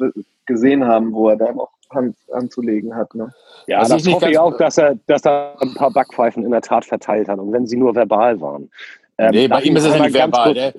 äh, 0.00 0.10
gesehen 0.46 0.84
haben, 0.84 1.12
wo 1.12 1.28
er 1.28 1.36
da 1.36 1.52
noch 1.52 1.70
Hand 1.90 2.16
anzulegen 2.32 2.94
hat. 2.94 3.14
Ne? 3.14 3.32
Ja, 3.66 3.80
also 3.80 3.94
das 3.94 4.06
ich 4.06 4.14
hoffe 4.14 4.30
ich 4.30 4.38
auch, 4.38 4.56
dass 4.56 4.78
er, 4.78 4.96
dass 5.06 5.24
er 5.24 5.56
ein 5.60 5.74
paar 5.74 5.92
Backpfeifen 5.92 6.44
in 6.44 6.50
der 6.50 6.62
Tat 6.62 6.84
verteilt 6.84 7.28
hat 7.28 7.38
und 7.38 7.52
wenn 7.52 7.66
sie 7.66 7.76
nur 7.76 7.94
verbal 7.94 8.40
waren. 8.40 8.70
Ähm, 9.18 9.30
nee, 9.30 9.48
bei 9.48 9.62
ihm 9.62 9.76
ist 9.76 9.84
es 9.84 9.94
ja 9.94 10.02
nicht 10.02 10.14
verbal. 10.14 10.54
Der 10.54 10.74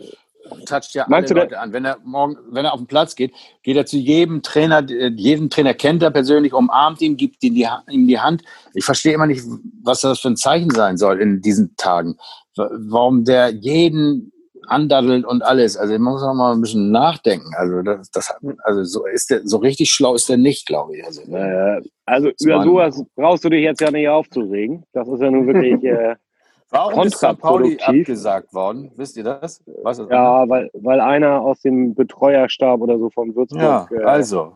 toucht 0.66 0.94
ja 0.94 1.06
alle 1.10 1.28
Leute 1.28 1.60
an. 1.60 1.74
Wenn 1.74 1.86
er 1.86 1.98
morgen, 2.04 2.38
wenn 2.50 2.66
er 2.66 2.74
auf 2.74 2.80
den 2.80 2.88
Platz 2.88 3.16
geht, 3.16 3.34
geht 3.64 3.78
er 3.78 3.86
zu 3.86 3.98
jedem 3.98 4.42
Trainer, 4.42 4.86
jeden 4.88 5.50
Trainer 5.50 5.74
kennt 5.74 6.04
er 6.04 6.12
persönlich, 6.12 6.54
umarmt 6.54 7.02
ihn, 7.02 7.18
gibt 7.18 7.44
ihm 7.44 7.56
die, 7.56 7.68
ihm 7.90 8.08
die 8.08 8.20
Hand. 8.20 8.44
Ich 8.74 8.86
verstehe 8.86 9.14
immer 9.14 9.28
nicht, 9.28 9.44
was 9.82 10.02
das 10.02 10.20
für 10.20 10.30
ein 10.30 10.38
Zeichen 10.38 10.70
sein 10.70 10.98
soll 10.98 11.20
in 11.20 11.42
diesen 11.42 11.76
Tagen. 11.78 12.18
Warum 12.56 13.26
der 13.26 13.50
jeden 13.50 14.32
andaddelt 14.68 15.26
und 15.26 15.44
alles. 15.44 15.78
Also 15.78 15.94
man 15.94 16.14
muss 16.14 16.24
auch 16.24 16.34
mal 16.34 16.54
ein 16.54 16.62
bisschen 16.62 16.92
nachdenken. 16.92 17.52
Also 17.58 17.82
das, 17.82 18.12
das 18.12 18.34
also 18.64 18.84
so 18.84 19.06
ist 19.06 19.30
der, 19.30 19.42
so 19.46 19.58
richtig 19.58 19.92
schlau 19.92 20.16
ist 20.16 20.30
der 20.30 20.38
nicht, 20.38 20.68
glaube 20.68 20.98
ich. 20.98 21.06
Also, 21.06 21.22
äh, 21.22 21.82
also 22.06 22.30
über 22.42 22.64
sowas 22.64 23.04
brauchst 23.16 23.44
du 23.44 23.50
dich 23.50 23.64
jetzt 23.64 23.82
ja 23.82 23.92
nicht 23.92 24.08
aufzuregen. 24.08 24.84
Das 24.94 25.08
ist 25.08 25.22
ja 25.22 25.32
nun 25.32 25.48
wirklich 25.48 25.84
äh, 25.84 26.16
Warum 26.72 27.08
ist 27.08 27.18
St. 27.18 27.40
Pauli 27.40 27.78
abgesagt 27.82 28.54
worden? 28.54 28.92
Wisst 28.96 29.16
ihr 29.18 29.24
das? 29.24 29.64
Was 29.84 30.00
ist 30.00 30.10
ja, 30.10 30.48
weil, 30.50 30.70
weil 30.74 31.00
einer 31.00 31.42
aus 31.42 31.62
dem 31.62 31.94
Betreuerstab 31.96 32.82
oder 32.82 32.98
so 32.98 33.10
von 33.10 33.36
Würzburg. 33.36 33.62
Ja, 33.62 33.88
äh, 33.92 34.04
also, 34.04 34.54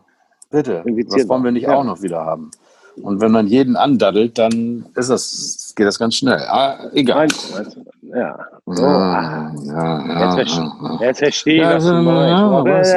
bitte. 0.50 0.82
Das 0.84 1.28
wollen 1.28 1.44
wir 1.44 1.52
nicht 1.52 1.64
ja. 1.64 1.76
auch 1.76 1.84
noch 1.84 2.02
wieder 2.02 2.24
haben. 2.24 2.50
Und 2.96 3.20
wenn 3.20 3.32
man 3.32 3.46
jeden 3.46 3.76
andaddelt, 3.76 4.38
dann 4.38 4.86
ist 4.94 5.10
das, 5.10 5.72
geht 5.76 5.86
das 5.86 5.98
ganz 5.98 6.16
schnell. 6.16 6.38
Ah, 6.48 6.90
egal. 6.92 7.28
Ja. 8.02 8.38
So. 8.66 8.82
Ja, 8.84 9.52
ja, 9.64 10.06
ja, 10.06 10.38
jetzt, 10.38 10.56
ja, 10.56 10.98
jetzt 11.00 11.18
verstehe 11.18 11.62
ich, 11.62 11.68
was 11.68 11.84
du 11.84 11.92
meinst. 12.02 12.94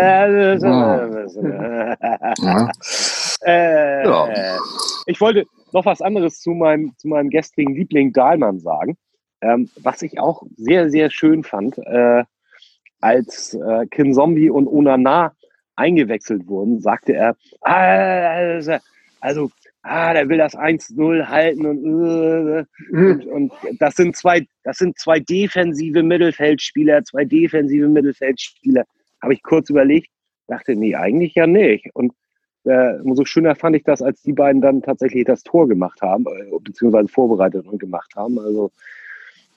Äh, 3.46 4.58
ich 5.06 5.20
wollte 5.20 5.46
noch 5.72 5.86
was 5.86 6.02
anderes 6.02 6.40
zu 6.40 6.52
meinem, 6.52 6.94
zu 6.98 7.08
meinem 7.08 7.30
gestrigen 7.30 7.76
Liebling 7.76 8.14
Dahlmann 8.14 8.60
sagen. 8.60 8.98
Ähm, 9.42 9.70
was 9.82 10.02
ich 10.02 10.20
auch 10.20 10.44
sehr, 10.56 10.90
sehr 10.90 11.10
schön 11.10 11.44
fand, 11.44 11.78
äh, 11.80 12.24
als 13.02 13.54
äh, 13.54 13.86
Kin 13.88 14.14
Zombie 14.14 14.50
und 14.50 14.68
Onana 14.68 15.34
eingewechselt 15.76 16.48
wurden, 16.48 16.80
sagte 16.80 17.14
er, 17.14 17.36
also, 17.62 18.78
also 19.20 19.52
ah, 19.84 20.14
der 20.14 20.28
will 20.30 20.38
das 20.38 20.56
1-0 20.56 21.28
halten 21.28 21.66
und, 21.66 21.84
äh, 21.86 22.66
und, 22.92 23.26
und, 23.26 23.54
das 23.80 23.96
sind 23.96 24.16
zwei, 24.16 24.46
das 24.64 24.78
sind 24.78 24.98
zwei 24.98 25.20
defensive 25.20 26.02
Mittelfeldspieler, 26.02 27.04
zwei 27.04 27.26
defensive 27.26 27.88
Mittelfeldspieler. 27.88 28.86
Habe 29.22 29.34
ich 29.34 29.44
kurz 29.44 29.70
überlegt, 29.70 30.10
dachte, 30.48 30.76
nee, 30.76 30.96
eigentlich 30.96 31.36
ja 31.36 31.48
nicht. 31.48 31.90
Und 31.94 32.14
äh, 32.66 33.00
umso 33.02 33.26
schöner 33.26 33.56
fand 33.56 33.76
ich 33.76 33.84
das, 33.84 34.02
als 34.02 34.22
die 34.22 34.34
beiden 34.34 34.62
dann 34.62 34.82
tatsächlich 34.82 35.26
das 35.26 35.44
Tor 35.44 35.68
gemacht 35.68 36.02
haben, 36.02 36.26
äh, 36.28 36.60
beziehungsweise 36.62 37.10
vorbereitet 37.10 37.68
und 37.68 37.80
gemacht 37.80 38.16
haben. 38.16 38.40
Also 38.40 38.72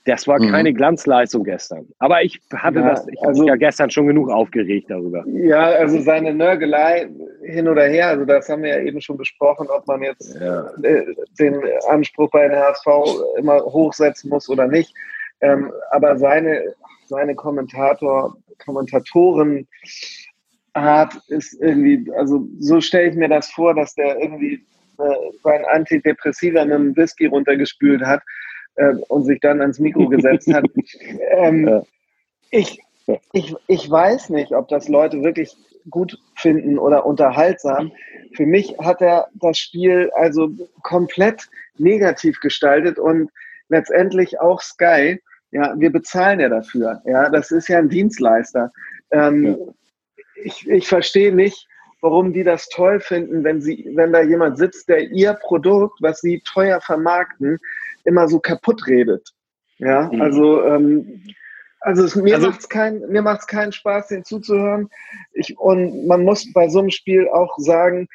das 0.06 0.28
war 0.28 0.38
keine 0.38 0.70
mhm. 0.70 0.76
Glanzleistung 0.76 1.42
gestern. 1.42 1.86
Aber 1.98 2.22
ich 2.22 2.40
hatte 2.54 2.78
ja, 2.78 2.90
das, 2.90 3.06
ich 3.08 3.20
also, 3.22 3.44
ja 3.44 3.56
gestern 3.56 3.90
schon 3.90 4.06
genug 4.06 4.30
aufgeregt 4.30 4.88
darüber. 4.88 5.24
Ja, 5.26 5.64
also 5.64 6.00
seine 6.00 6.32
Nörgelei 6.32 7.08
hin 7.42 7.66
oder 7.66 7.84
her, 7.84 8.08
also 8.08 8.24
das 8.24 8.48
haben 8.48 8.62
wir 8.62 8.70
ja 8.70 8.80
eben 8.80 9.00
schon 9.00 9.16
besprochen, 9.16 9.66
ob 9.68 9.86
man 9.88 10.02
jetzt 10.02 10.38
ja. 10.40 10.70
Äh, 10.82 11.12
den 11.40 11.60
Anspruch 11.88 12.30
bei 12.30 12.46
den 12.46 12.56
HSV 12.56 12.86
immer 13.36 13.60
hochsetzen 13.64 14.30
muss 14.30 14.48
oder 14.48 14.68
nicht. 14.68 14.94
Ähm, 15.40 15.72
aber 15.90 16.16
seine, 16.16 16.72
seine 17.06 17.34
Kommentator, 17.34 18.36
Kommentatoren 18.64 19.66
Art 20.72 21.14
ist 21.28 21.60
irgendwie, 21.60 22.10
also 22.16 22.46
so 22.60 22.80
stelle 22.80 23.10
ich 23.10 23.16
mir 23.16 23.28
das 23.28 23.50
vor, 23.50 23.74
dass 23.74 23.94
der 23.94 24.20
irgendwie 24.20 24.64
äh, 24.98 25.14
sein 25.42 25.64
Antidepressiva 25.64 26.64
mit 26.64 26.74
einem 26.74 26.96
Whisky 26.96 27.26
runtergespült 27.26 28.02
hat 28.02 28.22
äh, 28.76 28.94
und 29.08 29.24
sich 29.24 29.40
dann 29.40 29.60
ans 29.60 29.78
Mikro 29.78 30.08
gesetzt 30.08 30.52
hat. 30.52 30.64
ähm, 31.30 31.66
ja. 31.66 31.82
ich, 32.50 32.80
ich, 33.32 33.54
ich 33.66 33.90
weiß 33.90 34.30
nicht, 34.30 34.52
ob 34.52 34.68
das 34.68 34.88
Leute 34.88 35.22
wirklich 35.22 35.56
gut 35.90 36.18
finden 36.34 36.78
oder 36.78 37.06
unterhaltsam. 37.06 37.92
Für 38.34 38.46
mich 38.46 38.76
hat 38.78 39.00
er 39.00 39.28
das 39.34 39.58
Spiel 39.58 40.10
also 40.14 40.50
komplett 40.82 41.48
negativ 41.78 42.40
gestaltet 42.40 42.98
und 42.98 43.30
letztendlich 43.68 44.40
auch 44.40 44.60
Sky. 44.60 45.20
Ja, 45.52 45.74
wir 45.78 45.90
bezahlen 45.90 46.40
ja 46.40 46.48
dafür. 46.48 47.00
Ja, 47.04 47.30
das 47.30 47.50
ist 47.50 47.68
ja 47.68 47.78
ein 47.78 47.88
Dienstleister. 47.88 48.72
Ähm, 49.10 49.44
ja. 49.46 49.56
Ich, 50.44 50.68
ich 50.68 50.88
verstehe 50.88 51.34
nicht, 51.34 51.66
warum 52.00 52.32
die 52.32 52.44
das 52.44 52.68
toll 52.68 53.00
finden, 53.00 53.42
wenn 53.42 53.60
sie, 53.60 53.90
wenn 53.94 54.12
da 54.12 54.20
jemand 54.22 54.58
sitzt, 54.58 54.88
der 54.88 55.10
ihr 55.10 55.32
Produkt, 55.34 56.02
was 56.02 56.20
sie 56.20 56.40
teuer 56.40 56.80
vermarkten, 56.80 57.58
immer 58.06 58.28
so 58.28 58.40
kaputt 58.40 58.86
redet. 58.86 59.28
Ja, 59.78 60.10
mhm. 60.12 60.22
also 60.22 60.64
ähm, 60.64 61.22
Also 61.80 62.04
es, 62.04 62.16
mir 62.16 62.34
also, 62.34 62.48
macht 62.48 62.60
es 62.60 62.68
kein, 62.68 63.00
mir 63.08 63.22
macht's 63.22 63.46
keinen 63.46 63.72
Spaß, 63.72 64.08
den 64.08 64.24
zuzuhören. 64.24 64.88
Ich, 65.34 65.56
und 65.58 66.06
man 66.06 66.24
muss 66.24 66.52
bei 66.52 66.68
so 66.68 66.80
einem 66.80 66.90
Spiel 66.90 67.28
auch 67.28 67.54
sagen, 67.58 68.08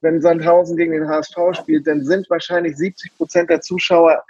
wenn 0.00 0.20
Sandhausen 0.20 0.76
gegen 0.76 0.92
den 0.92 1.08
HSV 1.08 1.36
spielt, 1.54 1.86
dann 1.86 2.04
sind 2.04 2.28
wahrscheinlich 2.30 2.76
70 2.76 3.16
Prozent 3.16 3.50
der 3.50 3.60
Zuschauer 3.60 4.22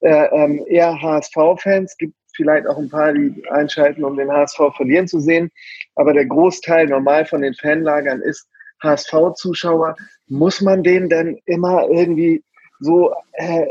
äh, 0.00 0.26
ähm, 0.32 0.64
eher 0.66 1.00
HSV-Fans. 1.00 1.96
Gibt 1.98 2.14
vielleicht 2.34 2.66
auch 2.66 2.78
ein 2.78 2.88
paar, 2.88 3.12
die 3.12 3.44
einschalten, 3.50 4.04
um 4.04 4.16
den 4.16 4.30
HSV 4.30 4.58
verlieren 4.76 5.06
zu 5.06 5.20
sehen. 5.20 5.50
Aber 5.94 6.12
der 6.12 6.26
Großteil 6.26 6.86
normal 6.86 7.26
von 7.26 7.42
den 7.42 7.54
Fanlagern 7.54 8.22
ist 8.22 8.48
HSV-Zuschauer. 8.82 9.94
Muss 10.28 10.60
man 10.60 10.82
denen 10.82 11.08
denn 11.08 11.38
immer 11.44 11.86
irgendwie 11.88 12.42
so, 12.80 13.14
äh, 13.34 13.66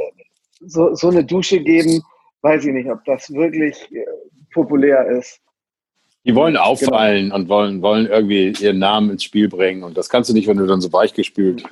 so, 0.59 0.93
so 0.95 1.09
eine 1.09 1.23
Dusche 1.23 1.59
geben? 1.59 2.01
Weiß 2.41 2.65
ich 2.65 2.73
nicht, 2.73 2.89
ob 2.89 3.03
das 3.05 3.31
wirklich 3.33 3.75
äh, 3.91 4.05
populär 4.53 5.05
ist. 5.07 5.41
Die 6.25 6.35
wollen 6.35 6.53
genau. 6.53 6.65
auffallen 6.65 7.25
genau. 7.25 7.35
und 7.35 7.49
wollen, 7.49 7.81
wollen 7.81 8.05
irgendwie 8.07 8.53
ihren 8.59 8.79
Namen 8.79 9.11
ins 9.11 9.23
Spiel 9.23 9.47
bringen. 9.47 9.83
Und 9.83 9.97
das 9.97 10.09
kannst 10.09 10.29
du 10.29 10.33
nicht, 10.33 10.47
wenn 10.47 10.57
du 10.57 10.65
dann 10.65 10.81
so 10.81 10.91
weichgespült. 10.91 11.63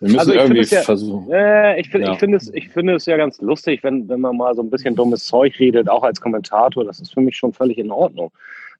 Wir 0.00 0.08
müssen 0.08 0.18
also 0.18 0.32
irgendwie 0.34 0.62
ja, 0.62 0.82
versuchen. 0.82 1.32
Äh, 1.32 1.80
ich, 1.80 1.88
find, 1.88 2.04
ja. 2.04 2.12
ich 2.12 2.18
finde 2.18 2.36
es, 2.36 2.52
ich 2.52 2.68
finde 2.68 2.94
es 2.94 3.06
ja 3.06 3.16
ganz 3.16 3.40
lustig, 3.40 3.82
wenn, 3.82 4.08
wenn 4.08 4.20
man 4.20 4.36
mal 4.36 4.54
so 4.54 4.62
ein 4.62 4.70
bisschen 4.70 4.94
dummes 4.94 5.24
Zeug 5.24 5.58
redet, 5.58 5.88
auch 5.88 6.02
als 6.02 6.20
Kommentator. 6.20 6.84
Das 6.84 7.00
ist 7.00 7.14
für 7.14 7.20
mich 7.20 7.36
schon 7.36 7.52
völlig 7.52 7.78
in 7.78 7.90
Ordnung. 7.90 8.30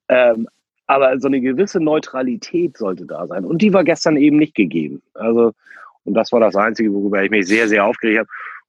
Ähm, 0.09 0.47
aber 0.87 1.19
so 1.19 1.27
eine 1.27 1.41
gewisse 1.41 1.81
Neutralität 1.81 2.77
sollte 2.77 3.07
da 3.07 3.27
sein. 3.27 3.45
Und 3.45 3.63
die 3.63 3.73
war 3.73 3.83
gestern 3.83 4.17
eben 4.17 4.37
nicht 4.37 4.55
gegeben. 4.55 5.03
Also, 5.15 5.53
und 6.05 6.15
das 6.15 6.31
war 6.33 6.41
das 6.41 6.55
Einzige, 6.55 6.93
worüber 6.93 7.23
ich 7.23 7.31
mich 7.31 7.47
sehr, 7.47 7.67
sehr 7.67 7.85
aufgeregt 7.85 8.21
habe. 8.21 8.29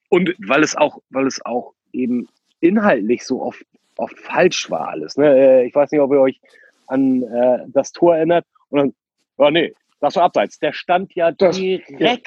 Und 0.09 0.35
weil 0.39 0.63
es 0.63 0.75
auch, 0.75 0.99
weil 1.09 1.27
es 1.27 1.43
auch 1.45 1.73
eben 1.91 2.27
inhaltlich 2.59 3.25
so 3.25 3.41
oft 3.41 3.63
oft 3.97 4.17
falsch 4.19 4.69
war 4.69 4.89
alles. 4.89 5.17
Ne? 5.17 5.25
Äh, 5.27 5.67
ich 5.67 5.75
weiß 5.75 5.91
nicht, 5.91 6.01
ob 6.01 6.11
ihr 6.11 6.21
euch 6.21 6.39
an 6.87 7.23
äh, 7.23 7.65
das 7.67 7.91
Tor 7.91 8.15
erinnert. 8.15 8.45
Und 8.69 8.79
dann, 8.79 8.93
oh 9.37 9.49
nee, 9.49 9.73
das 9.99 10.15
war 10.15 10.23
abseits. 10.23 10.59
Der 10.59 10.73
stand 10.73 11.13
ja 11.15 11.31
das, 11.31 11.55
direkt, 11.55 11.99
ja. 11.99 12.17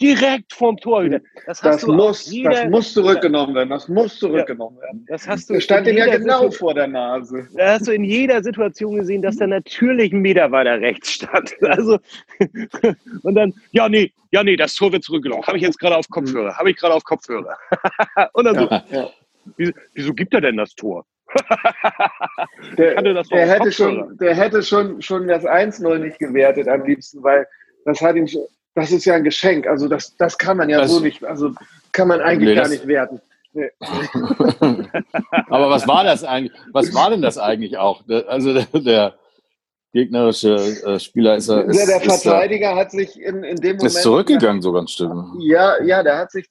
direkt 0.00 0.52
vom 0.52 0.76
Tor. 0.78 1.08
Das, 1.46 1.60
das 1.60 1.86
muss, 1.86 2.30
jeder, 2.30 2.50
das 2.50 2.70
muss 2.70 2.92
zurückgenommen 2.94 3.54
werden. 3.54 3.68
Das 3.68 3.88
muss 3.88 4.18
zurückgenommen 4.18 4.78
werden. 4.80 5.04
Das 5.08 5.28
hast 5.28 5.50
du. 5.50 5.54
Der 5.54 5.60
stand 5.60 5.86
ihm 5.86 5.98
ja 5.98 6.06
genau 6.06 6.40
Situation, 6.40 6.52
vor 6.52 6.74
der 6.74 6.86
Nase. 6.86 7.48
Da 7.54 7.72
hast 7.72 7.86
du 7.86 7.92
in 7.92 8.04
jeder 8.04 8.42
Situation 8.42 8.96
gesehen, 8.96 9.22
dass 9.22 9.36
der 9.36 9.48
natürlich 9.48 10.12
einen 10.12 10.22
Meter 10.22 10.50
weiter 10.50 10.80
rechts 10.80 11.12
stand. 11.12 11.54
Also, 11.68 11.98
und 13.22 13.34
dann, 13.34 13.52
ja, 13.72 13.88
nee, 13.88 14.12
ja, 14.30 14.42
nee, 14.42 14.56
das 14.56 14.74
Tor 14.74 14.90
wird 14.92 15.04
zurückgenommen. 15.04 15.44
Habe 15.46 15.58
ich 15.58 15.62
jetzt 15.62 15.78
gerade 15.78 15.96
auf 15.96 16.08
Kopfhörer. 16.08 16.56
Habe 16.56 16.70
ich 16.70 16.76
gerade 16.76 16.94
auf 16.94 17.04
Kopfhörer. 17.04 17.56
und 18.32 18.44
dann 18.44 18.54
so, 18.54 18.68
ja. 18.94 19.10
wieso, 19.56 19.72
wieso 19.94 20.14
gibt 20.14 20.34
er 20.34 20.40
denn 20.40 20.56
das 20.56 20.74
Tor? 20.74 21.04
Der, 22.78 23.02
der 23.02 23.46
hätte, 23.46 23.72
schon, 23.72 24.16
der 24.18 24.34
hätte 24.34 24.62
schon, 24.62 25.02
schon 25.02 25.28
das 25.28 25.44
1-0 25.44 25.98
nicht 25.98 26.18
gewertet 26.18 26.68
am 26.68 26.84
liebsten, 26.84 27.22
weil 27.22 27.46
das 27.84 28.00
hat 28.00 28.16
ihm 28.16 28.26
das 28.78 28.92
ist 28.92 29.04
ja 29.04 29.14
ein 29.14 29.24
Geschenk. 29.24 29.66
Also 29.66 29.88
das, 29.88 30.16
das 30.16 30.38
kann 30.38 30.56
man 30.56 30.68
ja 30.68 30.80
das, 30.80 30.92
so 30.92 31.00
nicht, 31.00 31.24
also 31.24 31.52
kann 31.92 32.08
man 32.08 32.20
eigentlich 32.20 32.50
nee, 32.50 32.54
gar 32.54 32.68
nicht 32.68 32.86
werten. 32.86 33.20
Nee. 33.52 33.70
Aber 35.48 35.70
was 35.70 35.88
war 35.88 36.04
das 36.04 36.22
eigentlich? 36.22 36.52
Was 36.72 36.94
war 36.94 37.10
denn 37.10 37.22
das 37.22 37.38
eigentlich 37.38 37.76
auch? 37.78 38.02
Also 38.28 38.54
der, 38.54 38.66
der 38.80 39.14
gegnerische 39.92 40.54
äh, 40.54 40.98
Spieler 41.00 41.36
ist 41.36 41.48
er. 41.48 41.64
Ist, 41.64 41.76
der, 41.76 41.98
der 41.98 42.08
Verteidiger 42.08 42.72
ist, 42.72 42.76
hat 42.76 42.90
sich 42.92 43.20
in, 43.20 43.42
in 43.42 43.56
dem 43.56 43.76
Moment. 43.76 43.84
Ist 43.84 44.02
zurückgegangen 44.02 44.62
sogar 44.62 44.82
ein 44.82 44.88
Stück. 44.88 45.10
Ja, 45.40 45.82
ja, 45.82 46.02
der 46.02 46.18
hat 46.18 46.30
sich 46.30 46.46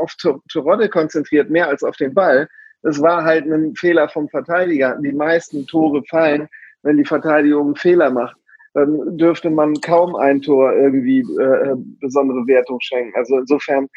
auf 0.00 0.14
Toronto 0.50 0.88
konzentriert, 0.88 1.50
mehr 1.50 1.68
als 1.68 1.84
auf 1.84 1.96
den 1.96 2.14
Ball 2.14 2.48
es 2.82 3.00
war 3.02 3.24
halt 3.24 3.46
ein 3.46 3.74
Fehler 3.74 4.08
vom 4.08 4.28
Verteidiger. 4.28 4.96
Die 5.02 5.12
meisten 5.12 5.66
Tore 5.66 6.02
fallen, 6.04 6.48
wenn 6.82 6.96
die 6.96 7.04
Verteidigung 7.04 7.66
einen 7.66 7.76
Fehler 7.76 8.10
macht. 8.10 8.36
Dann 8.74 9.16
dürfte 9.16 9.50
man 9.50 9.74
kaum 9.80 10.14
ein 10.14 10.40
Tor 10.40 10.72
irgendwie 10.72 11.20
äh, 11.20 11.74
besondere 12.00 12.46
Wertung 12.46 12.78
schenken. 12.80 13.12
Also 13.16 13.38
insofern 13.38 13.88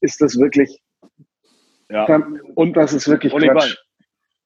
ist 0.00 0.20
das 0.20 0.38
wirklich. 0.38 0.80
Ja. 1.90 2.22
Und 2.54 2.76
das 2.76 2.92
ist 2.92 3.08
wirklich 3.08 3.34
Quatsch. 3.34 3.76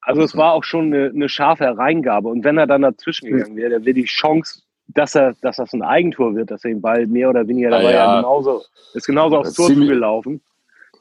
Also 0.01 0.23
es 0.23 0.37
war 0.37 0.53
auch 0.53 0.65
schon 0.65 0.93
eine, 0.93 1.11
eine 1.11 1.29
scharfe 1.29 1.65
Hereingabe. 1.65 2.29
Und 2.29 2.45
wenn 2.45 2.59
er 2.59 2.67
dann 2.67 2.83
dazwischen 2.83 3.31
gegangen 3.31 3.57
wäre, 3.57 3.71
dann 3.71 3.85
wäre 3.85 3.95
die 3.95 4.05
Chance, 4.05 4.63
dass 4.89 5.15
er, 5.15 5.35
dass 5.41 5.57
das 5.57 5.73
ein 5.73 5.83
Eigentor 5.83 6.35
wird, 6.35 6.51
dass 6.51 6.65
er 6.65 6.71
den 6.71 6.83
Ball 6.83 7.07
mehr 7.07 7.31
oder 7.31 7.47
weniger 7.47 7.71
dabei 7.71 7.85
ja, 7.85 7.91
ja. 7.91 8.17
genauso, 8.17 8.63
ist 8.93 9.07
genauso 9.07 9.39
aufs 9.39 9.55
Tor 9.55 9.71
gelaufen 9.71 10.43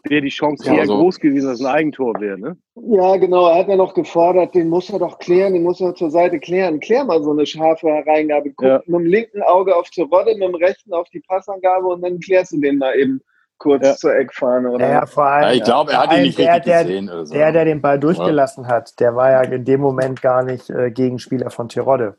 wäre 0.04 0.22
die 0.22 0.30
Chance 0.30 0.66
ja, 0.68 0.76
eher 0.76 0.86
so. 0.86 0.98
groß 0.98 1.20
gewesen, 1.20 1.48
dass 1.48 1.60
es 1.60 1.66
ein 1.66 1.74
Eigentor 1.74 2.14
wäre, 2.20 2.38
ne? 2.38 2.58
Ja, 2.76 3.16
genau. 3.18 3.50
Er 3.50 3.60
hat 3.60 3.68
ja 3.70 3.76
noch 3.76 3.94
gefordert, 3.94 4.54
den 4.54 4.70
muss 4.70 4.90
er 4.90 5.00
doch 5.00 5.20
klären, 5.20 5.54
den 5.54 5.64
muss 5.64 5.80
er 5.80 5.96
zur 5.96 6.12
Seite 6.12 6.40
klären. 6.40 6.80
Klär 6.80 7.06
mal 7.06 7.24
so 7.24 7.32
eine 7.32 7.46
scharfe 7.46 7.88
Hereingabe. 7.88 8.52
Guck 8.52 8.68
ja. 8.68 8.82
mit 8.86 9.00
dem 9.00 9.06
linken 9.06 9.42
Auge 9.44 9.76
auf 9.76 9.90
Terodde, 9.90 10.34
mit 10.34 10.44
dem 10.44 10.56
rechten 10.56 10.94
auf 10.94 11.08
die 11.10 11.22
Passangabe 11.22 11.88
und 11.88 12.02
dann 12.02 12.20
klärst 12.20 12.52
du 12.52 12.60
den 12.60 12.78
mal 12.78 12.96
eben 12.96 13.22
kurz 13.58 13.86
ja. 13.86 13.96
zur 13.96 14.16
Eckfahne. 14.16 14.72
Oder? 14.72 14.90
Ja, 14.90 15.06
vor 15.06 15.26
allem, 15.26 15.50
ja, 15.50 15.54
ich 15.54 15.64
glaube, 15.64 15.94
er 15.94 16.00
hat 16.00 16.14
ihn 16.14 16.24
nicht 16.24 16.38
der, 16.38 16.56
richtig 16.56 16.74
der, 16.74 16.84
gesehen. 16.84 17.26
So. 17.26 17.34
Der, 17.34 17.52
der 17.52 17.66
den 17.66 17.82
Ball 17.82 18.00
durchgelassen 18.00 18.68
hat, 18.68 19.00
der 19.00 19.16
war 19.16 19.32
ja 19.32 19.42
in 19.42 19.64
dem 19.64 19.80
Moment 19.80 20.22
gar 20.22 20.44
nicht 20.44 20.70
äh, 20.70 20.92
Gegenspieler 20.92 21.50
von 21.50 21.70
Tirode. 21.70 22.16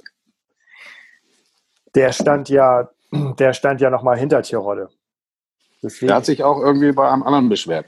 Der 1.94 2.12
stand 2.12 2.48
ja, 2.48 2.88
der 3.38 3.52
stand 3.52 3.80
ja 3.80 3.90
nochmal 3.90 4.16
hinter 4.16 4.42
Tirode. 4.42 4.88
Deswegen. 5.84 6.08
Der 6.08 6.16
hat 6.16 6.24
sich 6.24 6.42
auch 6.42 6.60
irgendwie 6.60 6.92
bei 6.92 7.10
einem 7.10 7.22
anderen 7.22 7.50
beschwert. 7.50 7.84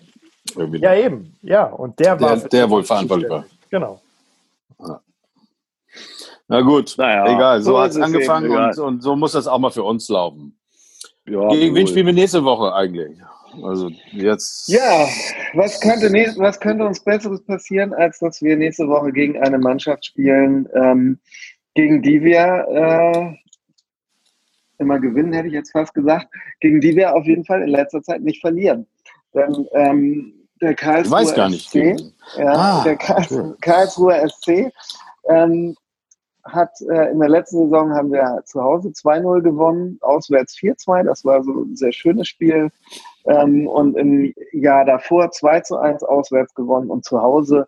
Irgendwie. 0.54 0.80
Ja, 0.80 0.94
eben. 0.94 1.34
Ja, 1.42 1.64
und 1.64 1.98
der 1.98 2.20
war. 2.20 2.36
Der, 2.36 2.48
der 2.48 2.70
wohl 2.70 2.84
verantwortlich 2.84 3.30
war. 3.30 3.46
Genau. 3.70 4.00
Ja. 4.78 5.00
Na 6.46 6.60
gut, 6.60 6.94
naja, 6.98 7.34
egal. 7.34 7.62
So, 7.62 7.72
so 7.72 7.80
hat 7.80 7.90
es 7.90 7.96
angefangen 7.96 8.50
und, 8.50 8.78
und, 8.78 9.02
so 9.02 9.16
muss 9.16 9.32
das 9.32 9.48
auch 9.48 9.58
mal 9.58 9.70
für 9.70 9.82
uns 9.82 10.08
laufen. 10.08 10.56
Ja, 11.26 11.48
Gegen 11.48 11.74
wen 11.74 11.86
spielen 11.86 12.06
wir 12.06 12.12
nächste 12.12 12.44
Woche 12.44 12.72
eigentlich? 12.72 13.18
Also 13.64 13.90
jetzt. 14.12 14.68
Ja, 14.68 15.08
was 15.54 15.80
könnte, 15.80 16.12
was 16.36 16.60
könnte 16.60 16.84
uns 16.84 17.00
Besseres 17.00 17.42
passieren, 17.44 17.94
als 17.94 18.18
dass 18.18 18.42
wir 18.42 18.56
nächste 18.56 18.86
Woche 18.86 19.10
gegen 19.10 19.42
eine 19.42 19.58
Mannschaft 19.58 20.04
spielen, 20.04 20.68
ähm, 20.74 21.18
gegen 21.74 22.02
die 22.02 22.22
wir 22.22 22.66
äh, 22.68 23.36
immer 24.78 24.98
gewinnen, 24.98 25.32
hätte 25.32 25.48
ich 25.48 25.54
jetzt 25.54 25.72
fast 25.72 25.94
gesagt, 25.94 26.26
gegen 26.60 26.80
die 26.80 26.96
wir 26.96 27.14
auf 27.14 27.24
jeden 27.24 27.44
Fall 27.44 27.62
in 27.62 27.68
letzter 27.68 28.02
Zeit 28.02 28.22
nicht 28.22 28.40
verlieren. 28.40 28.86
Denn 29.34 29.66
ähm, 29.72 30.32
der 30.60 30.74
Karlsruher 30.74 31.20
ich 31.20 31.26
weiß 31.28 31.34
gar 31.34 31.48
nicht. 31.50 31.68
SC, 31.68 31.96
ja, 32.38 32.52
ah, 32.52 32.84
der 32.84 32.96
Karls 32.96 33.34
Karlsruher 33.60 34.28
SC 34.28 34.72
ähm, 35.28 35.76
hat 36.44 36.70
äh, 36.88 37.10
in 37.10 37.18
der 37.18 37.28
letzten 37.28 37.64
Saison 37.64 37.92
haben 37.92 38.12
wir 38.12 38.42
zu 38.44 38.62
Hause 38.62 38.88
2-0 38.88 39.42
gewonnen, 39.42 39.98
auswärts 40.00 40.56
4-2, 40.56 41.04
das 41.04 41.24
war 41.24 41.42
so 41.42 41.64
ein 41.64 41.76
sehr 41.76 41.92
schönes 41.92 42.28
Spiel. 42.28 42.70
Ähm, 43.26 43.66
und 43.66 43.96
im 43.96 44.32
Jahr 44.52 44.84
davor 44.84 45.30
2 45.30 45.62
1 45.80 46.02
auswärts 46.04 46.54
gewonnen 46.54 46.90
und 46.90 47.04
zu 47.04 47.20
Hause 47.20 47.66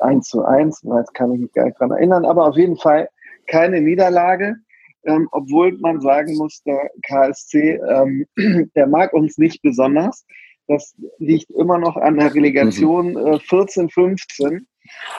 1 0.00 0.28
zu 0.28 0.44
1, 0.44 0.82
jetzt 0.96 1.14
kann 1.14 1.32
ich 1.32 1.40
mich 1.40 1.52
gar 1.52 1.66
nicht 1.66 1.78
dran 1.78 1.90
erinnern, 1.90 2.24
aber 2.24 2.46
auf 2.46 2.56
jeden 2.56 2.76
Fall 2.76 3.08
keine 3.46 3.80
Niederlage 3.80 4.56
ähm, 5.04 5.28
obwohl 5.32 5.72
man 5.78 6.00
sagen 6.00 6.36
muss, 6.36 6.62
der 6.64 6.90
KSC, 7.06 7.80
ähm, 7.88 8.26
der 8.74 8.86
mag 8.86 9.12
uns 9.12 9.38
nicht 9.38 9.62
besonders. 9.62 10.24
Das 10.68 10.94
liegt 11.18 11.50
immer 11.50 11.78
noch 11.78 11.96
an 11.96 12.18
der 12.18 12.34
Relegation 12.34 13.12
mhm. 13.12 13.26
äh, 13.26 13.38
14, 13.40 13.90
15. 13.90 14.66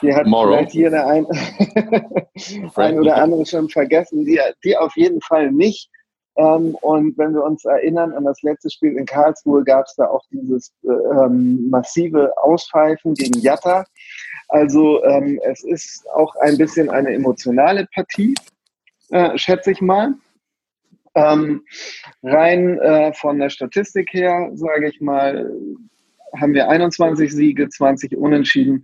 Die 0.02 0.14
hat 0.14 0.26
Morrow. 0.26 0.54
vielleicht 0.54 0.72
hier 0.72 0.90
der 0.90 1.06
ein, 1.06 1.26
ein 2.76 2.98
oder 2.98 3.16
andere 3.16 3.44
schon 3.46 3.68
vergessen. 3.68 4.24
Die, 4.24 4.40
die 4.64 4.76
auf 4.76 4.96
jeden 4.96 5.20
Fall 5.20 5.50
nicht. 5.52 5.90
Ähm, 6.36 6.74
und 6.80 7.16
wenn 7.16 7.34
wir 7.34 7.44
uns 7.44 7.64
erinnern 7.64 8.12
an 8.12 8.24
das 8.24 8.42
letzte 8.42 8.70
Spiel 8.70 8.96
in 8.96 9.06
Karlsruhe, 9.06 9.62
gab 9.62 9.86
es 9.86 9.94
da 9.94 10.06
auch 10.06 10.24
dieses 10.30 10.72
äh, 10.82 10.88
ähm, 10.88 11.68
massive 11.70 12.32
Auspfeifen 12.38 13.14
gegen 13.14 13.38
Jatta. 13.40 13.84
Also 14.48 15.02
ähm, 15.04 15.40
es 15.44 15.62
ist 15.62 16.04
auch 16.14 16.34
ein 16.36 16.58
bisschen 16.58 16.90
eine 16.90 17.12
emotionale 17.12 17.86
Partie 17.94 18.34
äh, 19.10 19.36
schätze 19.38 19.72
ich 19.72 19.80
mal. 19.80 20.14
Ähm, 21.14 21.64
rein 22.22 22.78
äh, 22.80 23.12
von 23.14 23.38
der 23.38 23.50
Statistik 23.50 24.12
her, 24.12 24.50
sage 24.54 24.88
ich 24.88 25.00
mal, 25.00 25.48
haben 26.40 26.54
wir 26.54 26.68
21 26.68 27.32
Siege, 27.32 27.68
20 27.68 28.16
Unentschieden, 28.16 28.82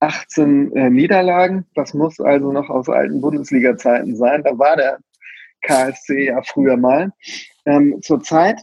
18 0.00 0.74
äh, 0.74 0.90
Niederlagen. 0.90 1.66
Das 1.74 1.92
muss 1.92 2.18
also 2.20 2.52
noch 2.52 2.70
aus 2.70 2.88
alten 2.88 3.20
Bundesliga-Zeiten 3.20 4.16
sein. 4.16 4.42
Da 4.44 4.58
war 4.58 4.76
der 4.76 4.98
KSC 5.62 6.26
ja 6.26 6.40
früher 6.42 6.76
mal. 6.76 7.12
Ähm, 7.66 8.00
Zurzeit, 8.00 8.60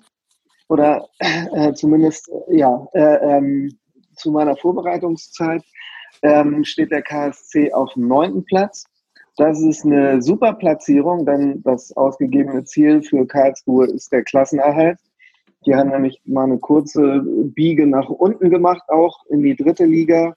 oder 0.69 1.07
äh, 1.19 1.73
zumindest 1.73 2.31
ja, 2.49 2.87
äh, 2.93 3.37
ähm, 3.37 3.77
zu 4.15 4.31
meiner 4.31 4.55
Vorbereitungszeit, 4.55 5.63
ähm, 6.21 6.63
steht 6.63 6.91
der 6.91 7.01
KSC 7.01 7.71
auf 7.73 7.93
dem 7.93 8.07
neunten 8.07 8.45
Platz 8.45 8.85
das 9.37 9.61
ist 9.61 9.85
eine 9.85 10.21
super 10.21 10.53
Platzierung, 10.53 11.25
denn 11.25 11.61
das 11.63 11.95
ausgegebene 11.95 12.63
Ziel 12.63 13.01
für 13.01 13.25
Karlsruhe 13.27 13.87
ist 13.87 14.11
der 14.11 14.23
Klassenerhalt. 14.23 14.97
Die 15.65 15.75
haben 15.75 15.89
nämlich 15.89 16.21
mal 16.25 16.43
eine 16.43 16.59
kurze 16.59 17.21
Biege 17.23 17.87
nach 17.87 18.09
unten 18.09 18.49
gemacht, 18.49 18.83
auch 18.87 19.25
in 19.29 19.41
die 19.41 19.55
dritte 19.55 19.85
Liga. 19.85 20.35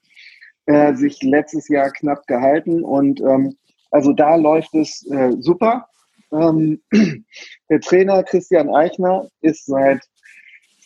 äh, 0.65 0.93
sich 0.93 1.23
letztes 1.23 1.67
Jahr 1.67 1.89
knapp 1.89 2.27
gehalten 2.27 2.83
und 2.83 3.19
ähm, 3.21 3.55
also 3.89 4.13
da 4.13 4.35
läuft 4.35 4.75
es 4.75 5.03
äh, 5.09 5.31
super. 5.39 5.87
Ähm, 6.31 6.81
der 7.69 7.79
Trainer 7.81 8.21
Christian 8.23 8.69
Eichner 8.69 9.27
ist 9.41 9.65
seit 9.65 10.01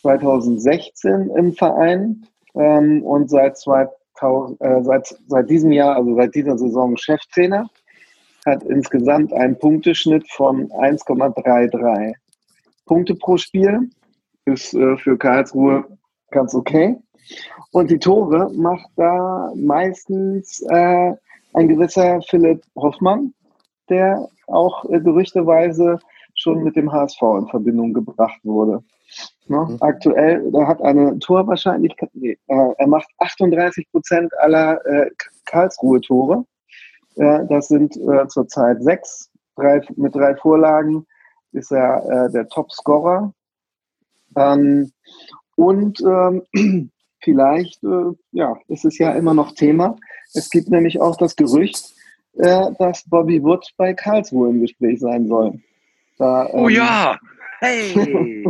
2016 0.00 1.30
im 1.36 1.52
Verein 1.52 2.26
ähm, 2.54 3.02
und 3.02 3.28
seit, 3.28 3.58
2000, 3.58 4.60
äh, 4.60 4.82
seit, 4.84 5.14
seit 5.26 5.50
diesem 5.50 5.72
Jahr, 5.72 5.96
also 5.96 6.14
seit 6.14 6.34
dieser 6.34 6.56
Saison 6.56 6.96
Cheftrainer. 6.96 7.68
Hat 8.44 8.62
insgesamt 8.64 9.32
einen 9.32 9.58
Punkteschnitt 9.58 10.30
von 10.32 10.68
1,33 10.70 12.14
Punkte 12.86 13.14
pro 13.14 13.36
Spiel. 13.36 13.90
Ist 14.44 14.74
äh, 14.74 14.96
für 14.98 15.16
Karlsruhe 15.16 15.84
ganz 16.30 16.54
okay. 16.54 16.96
Und 17.72 17.90
die 17.90 17.98
Tore 17.98 18.50
macht 18.54 18.90
da 18.96 19.50
meistens 19.54 20.60
äh, 20.68 21.14
ein 21.54 21.68
gewisser 21.68 22.20
Philipp 22.28 22.62
Hoffmann, 22.76 23.32
der 23.88 24.28
auch 24.46 24.84
äh, 24.90 25.00
gerüchteweise 25.00 25.98
schon 26.34 26.62
mit 26.62 26.76
dem 26.76 26.92
HSV 26.92 27.22
in 27.38 27.48
Verbindung 27.48 27.92
gebracht 27.94 28.40
wurde. 28.42 28.82
Ne? 29.46 29.66
Mhm. 29.68 29.76
Aktuell, 29.80 30.54
er 30.54 30.66
hat 30.66 30.82
eine 30.82 31.18
Torwahrscheinlichkeit, 31.18 32.10
nee, 32.14 32.36
äh, 32.48 32.72
er 32.76 32.86
macht 32.86 33.08
38 33.18 33.90
Prozent 33.90 34.32
aller 34.38 34.84
äh, 34.86 35.10
Karlsruhe-Tore. 35.46 36.44
Äh, 37.16 37.46
das 37.48 37.68
sind 37.68 37.96
äh, 37.96 38.26
zurzeit 38.28 38.82
sechs. 38.82 39.30
Drei, 39.56 39.80
mit 39.96 40.14
drei 40.14 40.34
Vorlagen 40.36 41.06
ist 41.52 41.70
er 41.70 42.26
äh, 42.26 42.32
der 42.32 42.48
Top-Scorer. 42.48 43.32
Ähm, 44.36 44.92
und 45.56 46.00
ähm, 46.00 46.42
vielleicht, 47.22 47.82
äh, 47.84 48.12
ja, 48.32 48.56
ist 48.68 48.84
es 48.84 48.98
ja 48.98 49.12
immer 49.12 49.34
noch 49.34 49.52
Thema. 49.52 49.96
Es 50.34 50.50
gibt 50.50 50.68
nämlich 50.68 51.00
auch 51.00 51.16
das 51.16 51.36
Gerücht, 51.36 51.94
äh, 52.34 52.72
dass 52.78 53.08
Bobby 53.08 53.42
Wood 53.42 53.64
bei 53.76 53.94
Karlsruhe 53.94 54.50
im 54.50 54.60
Gespräch 54.60 55.00
sein 55.00 55.28
soll. 55.28 55.60
Da, 56.18 56.48
oh 56.52 56.58
ähm, 56.58 56.64
oh 56.64 56.68
ja! 56.68 57.18
Hey! 57.60 57.94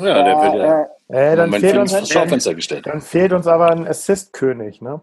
ja, 0.00 0.22
der 0.22 0.42
wird 0.42 0.54
ja. 0.54 0.82
Äh, 1.08 1.32
äh, 1.32 1.36
dann, 1.36 1.52
fehlt 1.52 1.76
uns, 1.76 2.08
Schaufenster 2.08 2.54
gestellt. 2.54 2.86
dann 2.86 3.00
fehlt 3.00 3.32
uns 3.32 3.46
aber 3.46 3.70
ein 3.70 3.86
Assist-König, 3.86 4.80
ne? 4.80 5.00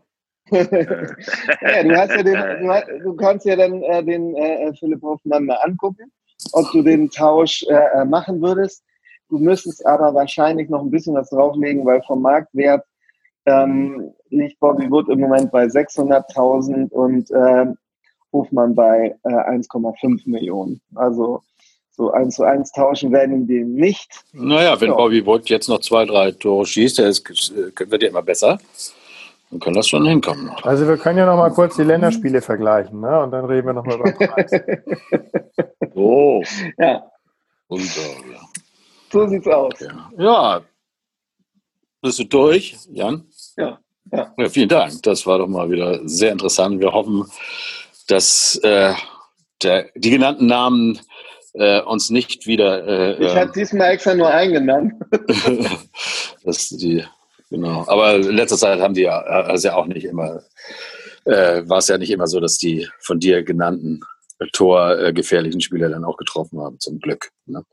Ja, 0.52 1.84
du, 1.84 1.98
hast 1.98 2.12
ja 2.12 2.24
den, 2.24 2.36
du, 2.62 3.04
du 3.04 3.16
kannst 3.16 3.46
ja 3.46 3.56
dann 3.56 3.82
äh, 3.84 4.04
den 4.04 4.36
äh, 4.36 4.74
Philipp 4.80 5.02
Hoffmann 5.02 5.46
mal 5.46 5.58
angucken, 5.64 6.12
ob 6.54 6.72
du 6.72 6.82
den 6.82 7.10
Tausch 7.10 7.64
äh, 7.70 8.06
machen 8.06 8.42
würdest. 8.42 8.84
Du 9.30 9.38
müsstest 9.38 9.86
aber 9.86 10.14
wahrscheinlich 10.14 10.70
noch 10.70 10.82
ein 10.82 10.92
bisschen 10.92 11.16
was 11.16 11.30
drauflegen, 11.30 11.86
weil 11.86 12.02
vom 12.04 12.22
Marktwert 12.22 12.86
ähm, 13.46 14.12
liegt 14.30 14.60
Bobby 14.60 14.90
Wood 14.92 15.10
im 15.10 15.20
Moment 15.20 15.52
bei 15.52 15.66
600.000 15.66 16.90
und 16.90 17.32
äh, 17.32 17.74
Hofmann 18.34 18.76
bei 18.76 19.16
äh, 19.24 19.30
1,5 19.30 20.30
Millionen. 20.30 20.82
Also 20.96 21.42
so 21.92 22.12
eins 22.12 22.36
zu 22.36 22.44
eins 22.44 22.72
tauschen 22.72 23.12
werden 23.12 23.48
die 23.48 23.64
nicht. 23.64 24.24
Naja, 24.34 24.80
wenn 24.80 24.90
ja. 24.90 24.96
Bobby 24.96 25.26
Wood 25.26 25.50
jetzt 25.50 25.68
noch 25.68 25.80
zwei, 25.80 26.06
drei 26.06 26.32
Tore 26.32 26.66
schießt, 26.66 27.00
der 27.00 27.08
ist, 27.08 27.30
wird 27.56 28.04
ja 28.04 28.10
immer 28.10 28.22
besser. 28.22 28.60
Dann 29.52 29.60
kann 29.60 29.74
das 29.74 29.88
schon 29.88 30.06
hinkommen. 30.06 30.46
Noch. 30.46 30.64
Also 30.64 30.88
wir 30.88 30.98
können 30.98 31.20
ja 31.20 31.26
noch 31.26 31.38
mal 31.38 31.52
kurz 31.52 31.76
die 31.76 31.84
Länderspiele 31.84 32.42
vergleichen, 32.42 33.02
ne? 33.02 33.22
Und 33.22 33.32
dann 33.32 33.46
reden 33.46 33.68
wir 33.68 33.74
noch 33.74 33.86
mal 33.86 34.00
über 34.00 34.12
Preis. 34.12 34.52
so. 35.94 36.42
Ja. 36.78 37.04
Und, 37.68 37.82
äh, 37.82 38.34
ja. 38.34 38.40
So 39.12 39.28
sieht's 39.28 39.48
aus. 39.48 39.74
Ja. 39.80 40.14
ja. 40.18 40.62
Bist 42.02 42.20
du 42.20 42.24
durch, 42.24 42.78
Jan? 42.90 43.26
Ja. 43.58 43.80
ja. 44.12 44.34
ja. 44.38 44.50
Vielen 44.50 44.70
Dank. 44.70 45.04
Das 45.04 45.28
war 45.28 45.38
doch 45.38 45.48
mal 45.48 45.70
wieder 45.70 46.00
sehr 46.08 46.32
interessant. 46.32 46.80
Wir 46.80 46.94
hoffen, 46.94 47.26
dass 48.08 48.56
äh, 48.64 48.94
der, 49.62 49.90
die 49.96 50.12
genannten 50.12 50.46
Namen 50.46 51.00
äh, 51.54 51.82
uns 51.82 52.10
nicht 52.10 52.48
wieder. 52.48 52.88
Äh, 53.20 53.26
ich 53.26 53.36
habe 53.36 53.52
diesmal 53.52 53.92
extra 53.92 54.16
nur 54.16 54.30
einen 54.30 54.54
genannt. 54.54 54.94
dass 56.44 56.70
die, 56.70 57.04
genau. 57.52 57.86
Aber 57.88 58.16
in 58.16 58.36
letzter 58.36 58.58
Zeit 58.58 58.80
haben 58.80 58.96
die 58.96 59.04
ja, 59.04 59.20
also 59.20 59.68
ja 59.68 59.76
auch 59.76 59.86
nicht 59.86 60.06
immer, 60.06 60.42
äh, 61.26 61.62
war 61.68 61.78
es 61.78 61.88
ja 61.88 62.00
nicht 62.00 62.12
immer 62.12 62.26
so, 62.26 62.40
dass 62.40 62.58
die 62.58 62.88
von 63.02 63.20
dir 63.20 63.44
genannten 63.44 64.02
torgefährlichen 64.54 65.62
Spieler 65.62 65.90
dann 65.90 66.04
auch 66.04 66.18
getroffen 66.18 66.60
haben, 66.60 66.80
zum 66.80 67.00
Glück. 67.00 67.30
Ne? 67.46 67.64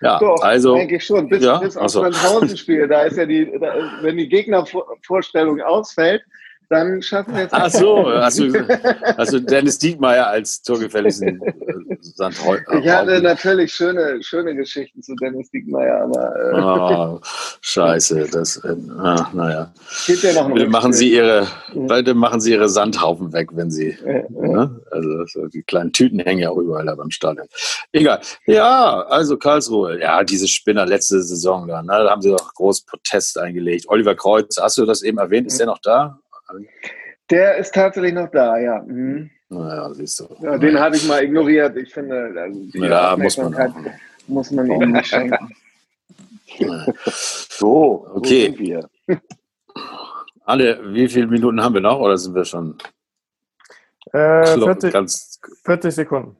Ja, 0.00 0.18
Doch, 0.18 0.42
also. 0.42 0.74
Eigentlich 0.74 1.04
schon. 1.04 1.28
Bis, 1.28 1.44
ja? 1.44 1.58
bis 1.58 1.76
auf 1.76 1.92
das 1.92 2.22
Hausenspiel. 2.22 2.88
Da 2.88 3.02
ist 3.02 3.16
ja 3.16 3.26
die, 3.26 3.50
da, 3.60 3.74
wenn 4.02 4.16
die 4.16 4.28
Gegnervorstellung 4.28 5.60
ausfällt, 5.60 6.22
dann 6.70 7.02
schaffen 7.02 7.34
wir 7.34 7.44
es. 7.46 7.52
Ach 7.52 7.68
so, 7.68 8.08
hast 8.08 8.38
du 8.38 9.40
Dennis 9.40 9.78
Diekmeyer 9.78 10.28
als 10.28 10.62
torgefälligsten 10.62 11.42
äh, 11.42 11.96
Sandhol 12.00 12.64
Ich 12.80 12.88
hatte 12.88 13.20
natürlich 13.20 13.72
schöne, 13.72 14.22
schöne 14.22 14.54
Geschichten 14.54 15.02
zu 15.02 15.16
Dennis 15.16 15.50
Diekmeyer, 15.50 16.02
aber. 16.04 16.32
Äh 16.36 16.60
oh, 16.60 17.20
scheiße, 17.60 18.28
das, 18.30 18.58
äh, 18.58 18.76
ah, 18.98 19.28
naja. 19.32 19.72
Geht 20.06 20.22
ja 20.22 20.32
noch 20.32 20.54
bitte 20.54 20.68
machen 20.68 20.92
Sie 20.92 21.12
ihre, 21.12 21.48
bitte 21.74 22.14
machen 22.14 22.40
Sie 22.40 22.52
Ihre 22.52 22.68
Sandhaufen 22.68 23.32
weg, 23.32 23.48
wenn 23.52 23.72
Sie, 23.72 23.96
ja, 24.04 24.22
ne? 24.30 24.80
also 24.92 25.26
so 25.26 25.46
die 25.48 25.62
kleinen 25.62 25.92
Tüten 25.92 26.20
hängen 26.20 26.40
ja 26.40 26.50
auch 26.50 26.58
überall 26.58 26.86
da 26.86 26.94
beim 26.94 27.10
Stadion. 27.10 27.48
Egal. 27.90 28.20
Ja, 28.46 29.00
also 29.08 29.36
Karlsruhe, 29.36 30.00
ja, 30.00 30.22
diese 30.22 30.46
Spinner 30.46 30.86
letzte 30.86 31.20
Saison 31.20 31.66
da, 31.66 31.82
ne? 31.82 31.88
da 31.88 32.10
haben 32.10 32.22
sie 32.22 32.30
doch 32.30 32.54
groß 32.54 32.82
Protest 32.82 33.38
eingelegt. 33.38 33.86
Oliver 33.88 34.14
Kreuz, 34.14 34.56
hast 34.60 34.78
du 34.78 34.86
das 34.86 35.02
eben 35.02 35.18
erwähnt, 35.18 35.48
ist 35.48 35.58
der 35.58 35.66
noch 35.66 35.80
da? 35.82 36.20
Der 37.30 37.56
ist 37.56 37.74
tatsächlich 37.74 38.12
noch 38.12 38.30
da, 38.30 38.58
ja. 38.58 38.82
Mhm. 38.82 39.30
Naja, 39.48 39.92
siehst 39.94 40.20
du. 40.20 40.28
Ja, 40.42 40.58
den 40.58 40.78
habe 40.78 40.96
ich 40.96 41.06
mal 41.06 41.22
ignoriert. 41.22 41.76
Ich 41.76 41.92
finde, 41.92 42.32
also 42.36 42.60
ja, 42.78 43.16
muss 43.16 43.36
man, 43.36 43.54
auch. 43.54 43.74
muss 44.28 44.50
man 44.52 44.70
ihm 44.70 44.92
nicht 44.92 45.06
schenken. 45.06 45.54
so, 47.06 48.06
okay. 48.14 48.84
Alle, 50.44 50.80
wie 50.94 51.08
viele 51.08 51.26
Minuten 51.26 51.62
haben 51.62 51.74
wir 51.74 51.80
noch 51.80 51.98
oder 51.98 52.16
sind 52.16 52.34
wir 52.34 52.44
schon? 52.44 52.76
Äh, 54.12 54.58
40, 54.58 54.92
ganz 54.92 55.40
40 55.64 55.94
Sekunden. 55.94 56.36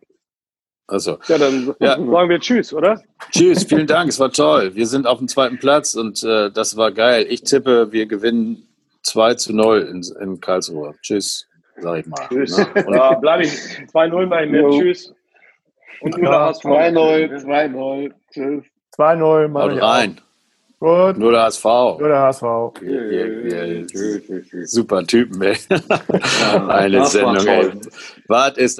Also, 0.86 1.18
ja, 1.28 1.38
dann 1.38 1.74
ja. 1.78 1.96
sagen 1.96 2.28
wir 2.28 2.40
Tschüss, 2.40 2.72
oder? 2.72 3.00
Tschüss, 3.30 3.62
vielen 3.62 3.86
Dank, 3.86 4.08
es 4.08 4.18
war 4.18 4.32
toll. 4.32 4.74
Wir 4.74 4.86
sind 4.86 5.06
auf 5.06 5.18
dem 5.18 5.28
zweiten 5.28 5.58
Platz 5.58 5.94
und 5.94 6.22
äh, 6.24 6.50
das 6.50 6.76
war 6.76 6.90
geil. 6.90 7.26
Ich 7.28 7.44
tippe, 7.44 7.92
wir 7.92 8.06
gewinnen 8.06 8.66
2 9.02 9.34
zu 9.34 9.54
0 9.54 9.80
in, 9.90 10.02
in 10.22 10.40
Karlsruhe. 10.40 10.94
Tschüss, 11.02 11.46
sag 11.78 12.00
ich 12.00 12.06
mal. 12.06 12.26
Tschüss. 12.28 12.56
Ne? 12.56 12.86
Ja, 12.90 13.14
bleib 13.14 13.40
ich 13.42 13.50
2-0 13.50 14.26
bei 14.26 14.46
mir. 14.46 14.68
Tschüss. 14.70 15.14
Und 16.00 16.14
du 16.16 16.22
ja, 16.22 16.50
2-0, 16.50 17.44
2-0. 17.44 18.12
Tschüss. 18.32 18.64
2-0, 18.96 19.48
mal 19.48 19.78
rein. 19.78 20.20
Gut. 20.80 21.18
Nur 21.18 21.32
der 21.32 21.42
HSV. 21.42 21.64
Nur 21.64 22.08
der 22.08 22.20
HSV. 22.20 22.42
Yeah, 22.82 23.02
yeah, 23.12 23.64
yeah. 23.66 24.64
Super 24.64 25.06
Typen, 25.06 25.42
ey. 25.42 25.58
Eine 26.68 27.04
Sendung, 27.04 27.46
ey. 27.46 27.70
Was 28.28 28.56
ist 28.56 28.68